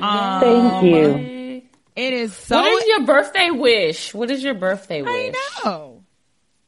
Um, 0.00 0.40
Thank 0.40 0.84
you. 0.84 1.62
It 1.94 2.14
is 2.14 2.34
so, 2.34 2.56
what 2.56 2.82
is 2.82 2.88
your 2.88 3.04
birthday 3.04 3.50
wish? 3.50 4.14
What 4.14 4.30
is 4.30 4.42
your 4.42 4.54
birthday 4.54 5.02
wish? 5.02 5.34
I 5.36 5.62
know. 5.64 6.02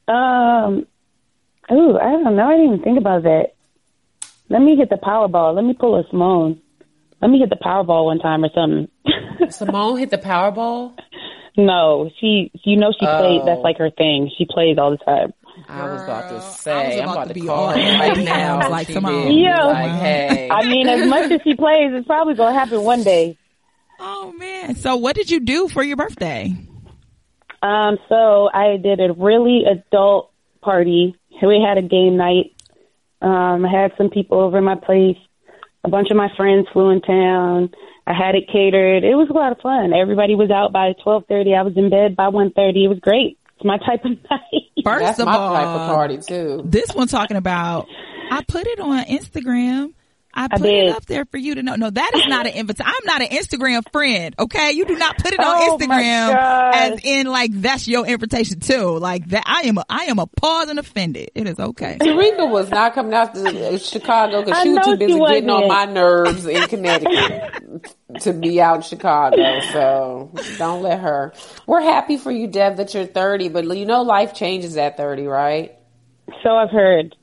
Um, 0.07 0.86
ooh, 1.72 1.96
I 1.98 2.11
don't 2.12 2.36
know. 2.36 2.46
I 2.46 2.57
didn't 2.57 2.66
even 2.74 2.82
think 2.84 2.98
about 2.98 3.22
that. 3.22 3.55
Let 4.50 4.61
me 4.61 4.76
hit 4.76 4.90
the 4.90 4.96
Powerball. 4.96 5.55
Let 5.55 5.64
me 5.64 5.72
pull 5.72 5.98
a 5.98 6.05
Seimone. 6.05 6.61
Let 7.22 7.30
me 7.30 7.38
hit 7.38 7.48
the 7.48 7.57
Powerball 7.57 8.05
one 8.05 8.18
time 8.18 8.44
or 8.44 8.50
something. 8.55 8.88
Seimone 9.48 9.98
hit 9.98 10.11
the 10.11 10.18
Powerball. 10.18 10.92
No, 11.57 12.11
she, 12.20 12.50
you 12.64 12.76
know, 12.76 12.92
she 12.92 13.07
plays. 13.07 13.42
That's 13.44 13.61
like 13.62 13.78
her 13.78 13.90
thing. 13.90 14.30
She 14.36 14.46
plays 14.48 14.76
all 14.78 14.90
the 14.90 14.96
time. 14.98 15.32
I 15.68 15.84
was 15.92 16.02
about 16.02 16.22
to 16.28 16.34
I 16.34 16.34
was 16.34 16.57
say, 16.61 17.00
I'm 17.00 17.09
about 17.11 17.12
about 17.14 17.28
to 17.28 17.34
to 17.34 17.40
be 17.40 17.46
call 17.46 17.64
all 17.64 17.70
her 17.70 17.78
in 17.78 18.00
right 18.00 18.16
my 18.16 18.22
now. 18.24 18.61
DMs 18.61 18.70
like, 18.70 18.86
She 18.88 18.92
come 18.94 19.07
on. 19.07 19.32
Yeah. 19.32 19.64
Like, 19.64 19.90
hey. 19.92 20.48
I 20.50 20.66
mean, 20.66 20.88
as 20.88 21.09
much 21.09 21.30
as 21.30 21.40
she 21.42 21.55
plays, 21.55 21.92
it's 21.92 22.07
probably 22.07 22.34
gonna 22.34 22.59
happen 22.59 22.82
one 22.82 23.02
day. 23.05 23.38
Oh 24.00 24.32
man. 24.32 24.74
So 24.74 24.96
what 24.96 25.14
did 25.14 25.30
you 25.30 25.40
do 25.40 25.68
for 25.68 25.82
your 25.82 25.96
birthday? 25.96 26.52
Um, 27.62 27.98
so 28.09 28.50
I 28.52 28.76
did 28.76 29.00
a 29.00 29.12
really 29.12 29.64
adult 29.64 30.32
party. 30.61 31.16
We 31.40 31.64
had 31.66 31.78
a 31.78 31.82
game 31.82 32.16
night. 32.16 32.52
Um, 33.22 33.64
I 33.64 33.70
had 33.70 33.92
some 33.96 34.11
people 34.11 34.40
over 34.40 34.59
at 34.59 34.62
my 34.62 34.74
place. 34.76 35.16
A 35.84 35.88
bunch 35.88 36.11
of 36.11 36.16
my 36.16 36.28
friends 36.36 36.66
flew 36.72 36.90
in 36.90 37.00
town. 37.00 37.70
I 38.07 38.12
had 38.12 38.34
it 38.34 38.48
catered. 38.52 39.02
It 39.05 39.14
was 39.14 39.28
a 39.30 39.32
lot 39.32 39.52
of 39.52 39.59
fun. 39.61 39.92
Everybody 39.94 40.34
was 40.34 40.50
out 40.50 40.72
by 40.72 40.92
twelve 41.02 41.24
thirty. 41.28 41.55
I 41.55 41.62
was 41.62 41.72
in 41.76 41.88
bed 41.90 42.16
by 42.16 42.28
one 42.28 42.50
thirty. 42.52 42.84
It 42.84 42.88
was 42.88 42.98
great. 43.00 43.38
It's 43.57 43.64
my 43.64 43.78
type 43.78 44.05
of 44.05 44.11
night. 44.30 44.62
First 44.84 45.00
That's 45.05 45.18
of 45.20 45.26
my 45.26 45.36
all, 45.36 45.55
type 45.55 45.66
of 45.66 45.88
party 45.88 46.18
too. 46.18 46.62
this 46.64 46.94
one 46.94 47.09
talking 47.09 47.36
about 47.36 47.86
I 48.30 48.42
put 48.46 48.66
it 48.66 48.80
on 48.80 49.05
Instagram. 49.05 49.92
I 50.35 50.49
put 50.49 50.66
it 50.66 50.91
up 50.95 51.07
there 51.07 51.24
for 51.24 51.39
you 51.39 51.55
to 51.57 51.62
know. 51.62 51.76
No, 51.76 51.91
that 51.91 52.11
is 52.14 52.26
not 52.26 52.47
an 52.47 52.55
invitation. 52.55 52.93
I'm 52.95 53.07
not 53.07 53.22
an 53.22 53.28
Instagram 53.28 53.82
friend. 53.93 54.35
Okay, 54.39 54.72
you 54.72 54.85
do 54.85 54.97
not 54.97 55.16
put 55.18 55.32
it 55.32 55.41
on 55.41 55.47
Oh, 55.47 55.78
Instagram 55.78 56.72
as 56.74 57.01
in 57.05 57.26
like 57.26 57.51
that's 57.53 57.87
your 57.87 58.07
invitation 58.07 58.61
too. 58.61 58.99
Like 58.99 59.26
that, 59.28 59.45
I 59.47 59.62
am. 59.62 59.78
A, 59.78 59.85
I 59.89 60.05
am 60.05 60.18
appalled 60.18 60.68
and 60.68 60.78
offended. 60.78 61.30
It 61.35 61.47
is 61.49 61.59
okay. 61.59 61.99
Terrika 62.01 62.51
was 62.51 62.70
not 62.70 62.95
coming 62.95 63.14
out 63.14 63.35
to 63.35 63.78
Chicago 63.78 64.45
because 64.45 64.62
she 64.62 64.70
was 64.70 64.85
too 64.85 64.97
busy 64.97 65.12
she 65.12 65.18
getting 65.18 65.51
on 65.51 65.68
my 65.68 65.85
nerves 65.85 66.47
in 66.47 66.66
Connecticut 66.68 67.95
to 68.20 68.32
be 68.32 68.61
out 68.61 68.76
in 68.76 68.82
Chicago. 68.82 69.61
So 69.72 70.30
don't 70.59 70.82
let 70.82 71.01
her. 71.01 71.32
We're 71.66 71.80
happy 71.82 72.16
for 72.16 72.30
you, 72.30 72.47
Dev, 72.47 72.76
that 72.78 72.95
you're 72.95 73.07
30, 73.07 73.49
but 73.51 73.64
you 73.76 73.87
know 73.87 74.03
life 74.03 74.35
changes 74.35 74.76
at 74.76 74.97
30, 74.97 75.26
right? 75.26 75.76
So 76.43 76.51
I've 76.51 76.70
heard. 76.70 77.14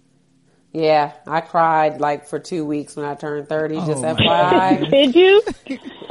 Yeah, 0.73 1.11
I 1.27 1.41
cried 1.41 1.99
like 1.99 2.27
for 2.27 2.39
two 2.39 2.65
weeks 2.65 2.95
when 2.95 3.05
I 3.05 3.15
turned 3.15 3.49
30, 3.49 3.75
just 3.75 3.89
Oh, 3.89 4.01
my 4.01 4.13
FYI. 4.13 4.89
Did 4.91 5.15
you? 5.15 5.43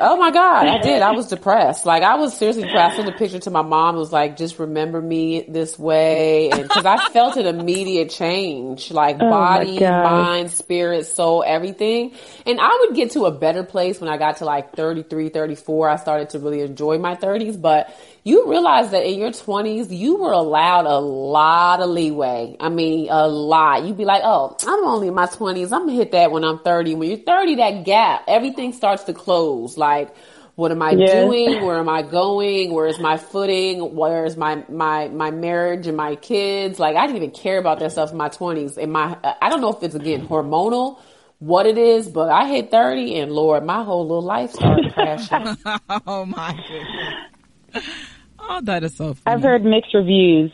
Oh 0.02 0.16
my 0.16 0.30
God, 0.30 0.66
I 0.66 0.78
did. 0.78 1.02
I 1.02 1.12
was 1.12 1.28
depressed. 1.28 1.84
Like 1.84 2.02
I 2.02 2.14
was 2.16 2.36
seriously 2.36 2.62
depressed. 2.62 2.94
I 2.94 2.96
sent 3.02 3.08
a 3.08 3.18
picture 3.18 3.38
to 3.38 3.50
my 3.50 3.60
mom. 3.60 3.96
It 3.96 3.98
was 3.98 4.12
like, 4.12 4.36
just 4.38 4.58
remember 4.58 5.00
me 5.00 5.42
this 5.46 5.78
way. 5.78 6.50
And 6.50 6.70
cause 6.70 6.86
I 6.86 7.08
felt 7.10 7.36
an 7.36 7.44
immediate 7.46 8.08
change, 8.10 8.90
like 8.90 9.16
Oh, 9.16 9.30
body, 9.30 9.78
mind, 9.80 10.50
spirit, 10.50 11.06
soul, 11.06 11.44
everything. 11.46 12.14
And 12.46 12.58
I 12.60 12.86
would 12.86 12.96
get 12.96 13.12
to 13.12 13.26
a 13.26 13.30
better 13.30 13.62
place 13.62 14.00
when 14.00 14.08
I 14.08 14.16
got 14.16 14.38
to 14.38 14.46
like 14.46 14.74
33, 14.74 15.28
34. 15.28 15.88
I 15.90 15.96
started 15.96 16.30
to 16.30 16.38
really 16.38 16.60
enjoy 16.62 16.98
my 16.98 17.14
thirties, 17.14 17.58
but 17.58 17.94
you 18.24 18.48
realize 18.50 18.90
that 18.90 19.04
in 19.06 19.18
your 19.18 19.30
20s, 19.32 19.96
you 19.96 20.16
were 20.16 20.32
allowed 20.32 20.86
a 20.86 20.98
lot 20.98 21.80
of 21.80 21.90
leeway. 21.90 22.56
I 22.60 22.68
mean, 22.68 23.08
a 23.10 23.26
lot. 23.28 23.84
You'd 23.84 23.96
be 23.96 24.04
like, 24.04 24.22
oh, 24.24 24.56
I'm 24.66 24.84
only 24.84 25.08
in 25.08 25.14
my 25.14 25.26
20s. 25.26 25.72
I'm 25.72 25.86
gonna 25.86 25.92
hit 25.94 26.12
that 26.12 26.30
when 26.30 26.44
I'm 26.44 26.58
30. 26.58 26.94
When 26.96 27.08
you're 27.08 27.18
30, 27.18 27.56
that 27.56 27.84
gap, 27.84 28.24
everything 28.28 28.72
starts 28.72 29.04
to 29.04 29.14
close. 29.14 29.78
Like, 29.78 30.14
what 30.56 30.70
am 30.70 30.82
I 30.82 30.94
Yes. 30.94 30.96
doing? 30.96 31.60
Where 31.60 31.78
am 31.78 31.88
I 31.88 32.02
going? 32.02 32.72
Where 32.74 32.86
is 32.86 32.98
my 33.00 33.16
footing? 33.16 33.94
Where 33.96 34.26
is 34.26 34.36
my, 34.36 34.64
my, 34.68 35.08
my 35.08 35.30
marriage 35.30 35.86
and 35.86 35.96
my 35.96 36.16
kids? 36.16 36.78
Like, 36.78 36.96
I 36.96 37.06
didn't 37.06 37.16
even 37.16 37.30
care 37.30 37.58
about 37.58 37.78
that 37.78 37.92
stuff 37.92 38.10
in 38.12 38.18
my 38.18 38.28
20s. 38.28 38.76
In 38.76 38.90
my, 38.90 39.16
I 39.40 39.48
don't 39.48 39.62
know 39.62 39.72
if 39.72 39.82
it's 39.82 39.94
again 39.94 40.26
hormonal, 40.26 40.98
what 41.38 41.64
it 41.64 41.78
is, 41.78 42.08
but 42.08 42.28
I 42.28 42.48
hit 42.48 42.70
30 42.70 43.16
and 43.20 43.32
Lord, 43.32 43.64
my 43.64 43.82
whole 43.82 44.02
little 44.02 44.22
life 44.22 44.50
started 44.50 44.88
crashing. 44.92 45.56
oh 46.06 46.26
my 46.26 46.60
goodness. 46.66 47.14
Oh, 48.52 48.60
that 48.62 48.82
is 48.82 48.96
so 48.96 49.14
funny. 49.14 49.36
I've 49.36 49.42
heard 49.42 49.64
mixed 49.64 49.94
reviews. 49.94 50.52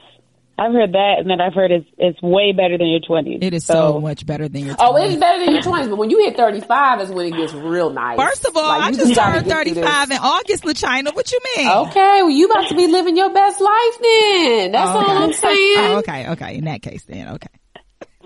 I've 0.59 0.73
heard 0.73 0.93
that, 0.93 1.17
and 1.19 1.29
then 1.29 1.39
I've 1.41 1.53
heard 1.53 1.71
it's 1.71 1.87
it's 1.99 2.21
way 2.23 2.53
better 2.53 2.79
than 2.79 2.89
your 2.89 3.01
twenties. 3.01 3.41
It 3.43 3.53
is 3.53 3.65
so, 3.65 4.01
much 4.01 4.25
better 4.25 4.49
than 4.49 4.65
your 4.65 4.77
Oh, 4.79 4.97
it's 4.97 5.17
better 5.17 5.45
than 5.45 5.53
your 5.55 5.63
20s, 5.63 5.89
but 5.91 5.97
when 5.97 6.09
you 6.09 6.25
hit 6.25 6.35
35 6.35 7.01
is 7.03 7.11
when 7.11 7.27
it 7.27 7.37
gets 7.37 7.53
real 7.53 7.91
nice. 7.91 8.19
First 8.19 8.47
of 8.47 8.57
all, 8.57 8.63
Like, 8.63 8.83
I 8.83 8.89
you 8.91 8.97
just 8.97 9.15
turned 9.15 9.47
35 9.47 10.11
in 10.13 10.17
August, 10.17 10.65
LaChina. 10.65 11.15
What 11.15 11.31
you 11.31 11.41
mean? 11.57 11.69
Okay, 11.69 12.23
well, 12.23 12.31
you 12.31 12.47
about 12.51 12.69
to 12.69 12.75
be 12.75 12.87
living 12.87 13.19
your 13.19 13.33
best 13.35 13.61
life 13.61 13.99
then. 14.01 14.73
That's 14.73 14.91
Oh, 14.91 14.99
all. 14.99 15.11
I'm 15.25 15.33
saying. 15.45 15.75
Oh, 15.79 15.99
okay, 15.99 16.29
okay. 16.31 16.57
In 16.57 16.65
that 16.65 16.81
case, 16.81 17.03
then, 17.05 17.29
okay. 17.35 17.49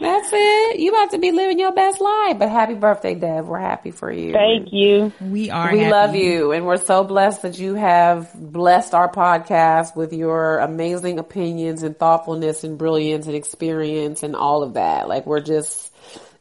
That's 0.00 0.30
it. 0.32 0.80
You 0.80 0.90
about 0.90 1.10
to 1.10 1.18
be 1.18 1.30
living 1.30 1.58
your 1.58 1.72
best 1.72 2.00
life. 2.00 2.38
But 2.38 2.48
happy 2.48 2.74
birthday, 2.74 3.14
Dev. 3.14 3.46
We're 3.46 3.58
happy 3.58 3.90
for 3.90 4.10
you. 4.10 4.32
Thank 4.32 4.72
you. 4.72 5.12
We 5.20 5.50
are. 5.50 5.72
We 5.72 5.80
happy. 5.80 5.90
love 5.90 6.14
you, 6.14 6.52
and 6.52 6.66
we're 6.66 6.78
so 6.78 7.04
blessed 7.04 7.42
that 7.42 7.58
you 7.58 7.74
have 7.74 8.30
blessed 8.34 8.94
our 8.94 9.10
podcast 9.10 9.94
with 9.94 10.12
your 10.12 10.58
amazing 10.58 11.18
opinions 11.18 11.82
and 11.82 11.98
thoughtfulness 11.98 12.64
and 12.64 12.78
brilliance 12.78 13.26
and 13.26 13.36
experience 13.36 14.22
and 14.22 14.34
all 14.34 14.62
of 14.62 14.74
that. 14.74 15.08
Like 15.08 15.26
we're 15.26 15.40
just 15.40 15.92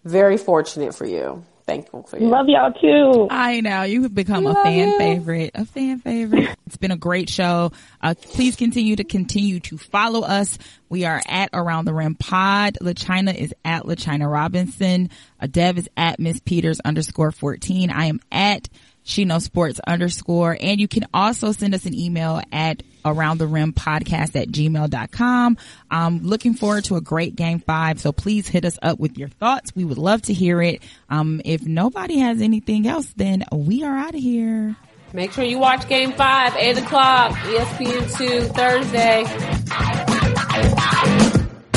very 0.05 0.37
fortunate 0.37 0.95
for 0.95 1.05
you. 1.05 1.43
Thankful 1.69 2.03
for 2.03 2.17
you. 2.17 2.27
Love 2.27 2.47
y'all 2.49 2.73
too. 2.73 3.27
I 3.29 3.61
know 3.61 3.83
you 3.83 4.01
have 4.03 4.15
become 4.15 4.47
a 4.47 4.55
fan 4.55 4.89
you. 4.89 4.97
favorite, 4.97 5.51
a 5.55 5.65
fan 5.65 5.99
favorite. 5.99 6.57
It's 6.69 6.77
been 6.77 6.91
a 6.91 6.97
great 6.97 7.31
show. 7.31 7.71
Uh, 7.99 8.13
please 8.21 8.55
continue 8.55 8.95
to 8.95 9.03
continue 9.03 9.59
to 9.61 9.77
follow 9.79 10.21
us. 10.21 10.59
We 10.87 11.03
are 11.05 11.19
at 11.27 11.49
Around 11.51 11.85
the 11.85 11.95
Rim 11.95 12.13
Pod. 12.13 12.77
LaChina 12.79 13.35
is 13.35 13.55
at 13.65 13.85
LaChina 13.85 14.31
Robinson. 14.31 15.09
Uh, 15.41 15.47
Dev 15.47 15.79
is 15.79 15.89
at 15.97 16.19
Miss 16.19 16.39
Peters 16.39 16.79
underscore 16.79 17.31
14. 17.31 17.89
I 17.89 18.05
am 18.05 18.19
at 18.31 18.69
She 19.01 19.25
Knows 19.25 19.45
Sports 19.45 19.79
underscore. 19.87 20.55
And 20.61 20.79
you 20.79 20.87
can 20.87 21.07
also 21.11 21.51
send 21.53 21.73
us 21.73 21.87
an 21.87 21.95
email 21.95 22.39
at 22.51 22.83
around 23.05 23.37
the 23.37 23.47
rim 23.47 23.73
podcast 23.73 24.35
at 24.39 24.49
gmail.com. 24.49 25.57
I'm 25.91 26.05
um, 26.05 26.23
looking 26.23 26.53
forward 26.53 26.85
to 26.85 26.95
a 26.95 27.01
great 27.01 27.35
game 27.35 27.59
five. 27.59 27.99
So 27.99 28.11
please 28.11 28.47
hit 28.47 28.65
us 28.65 28.77
up 28.81 28.99
with 28.99 29.17
your 29.17 29.29
thoughts. 29.29 29.75
We 29.75 29.83
would 29.85 29.97
love 29.97 30.21
to 30.23 30.33
hear 30.33 30.61
it. 30.61 30.81
Um, 31.09 31.41
if 31.45 31.65
nobody 31.65 32.19
has 32.19 32.41
anything 32.41 32.87
else, 32.87 33.11
then 33.15 33.43
we 33.51 33.83
are 33.83 33.97
out 33.97 34.15
of 34.15 34.21
here. 34.21 34.75
Make 35.13 35.31
sure 35.31 35.43
you 35.43 35.57
watch 35.57 35.87
game 35.89 36.11
five, 36.11 36.55
eight 36.55 36.77
o'clock, 36.77 37.31
ESPN 37.31 38.17
two 38.17 38.41
Thursday. 38.53 39.23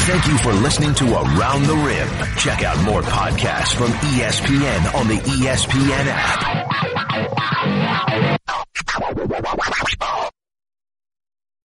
Thank 0.02 0.26
you 0.26 0.36
for 0.38 0.52
listening 0.52 0.94
to 0.96 1.04
Around 1.14 1.62
the 1.62 1.76
Rim. 1.76 2.08
Check 2.36 2.64
out 2.64 2.84
more 2.84 3.02
podcasts 3.02 3.74
from 3.74 3.86
ESPN 3.86 4.94
on 4.94 5.08
the 5.08 5.16
ESPN 5.18 6.06
app. 6.10 6.62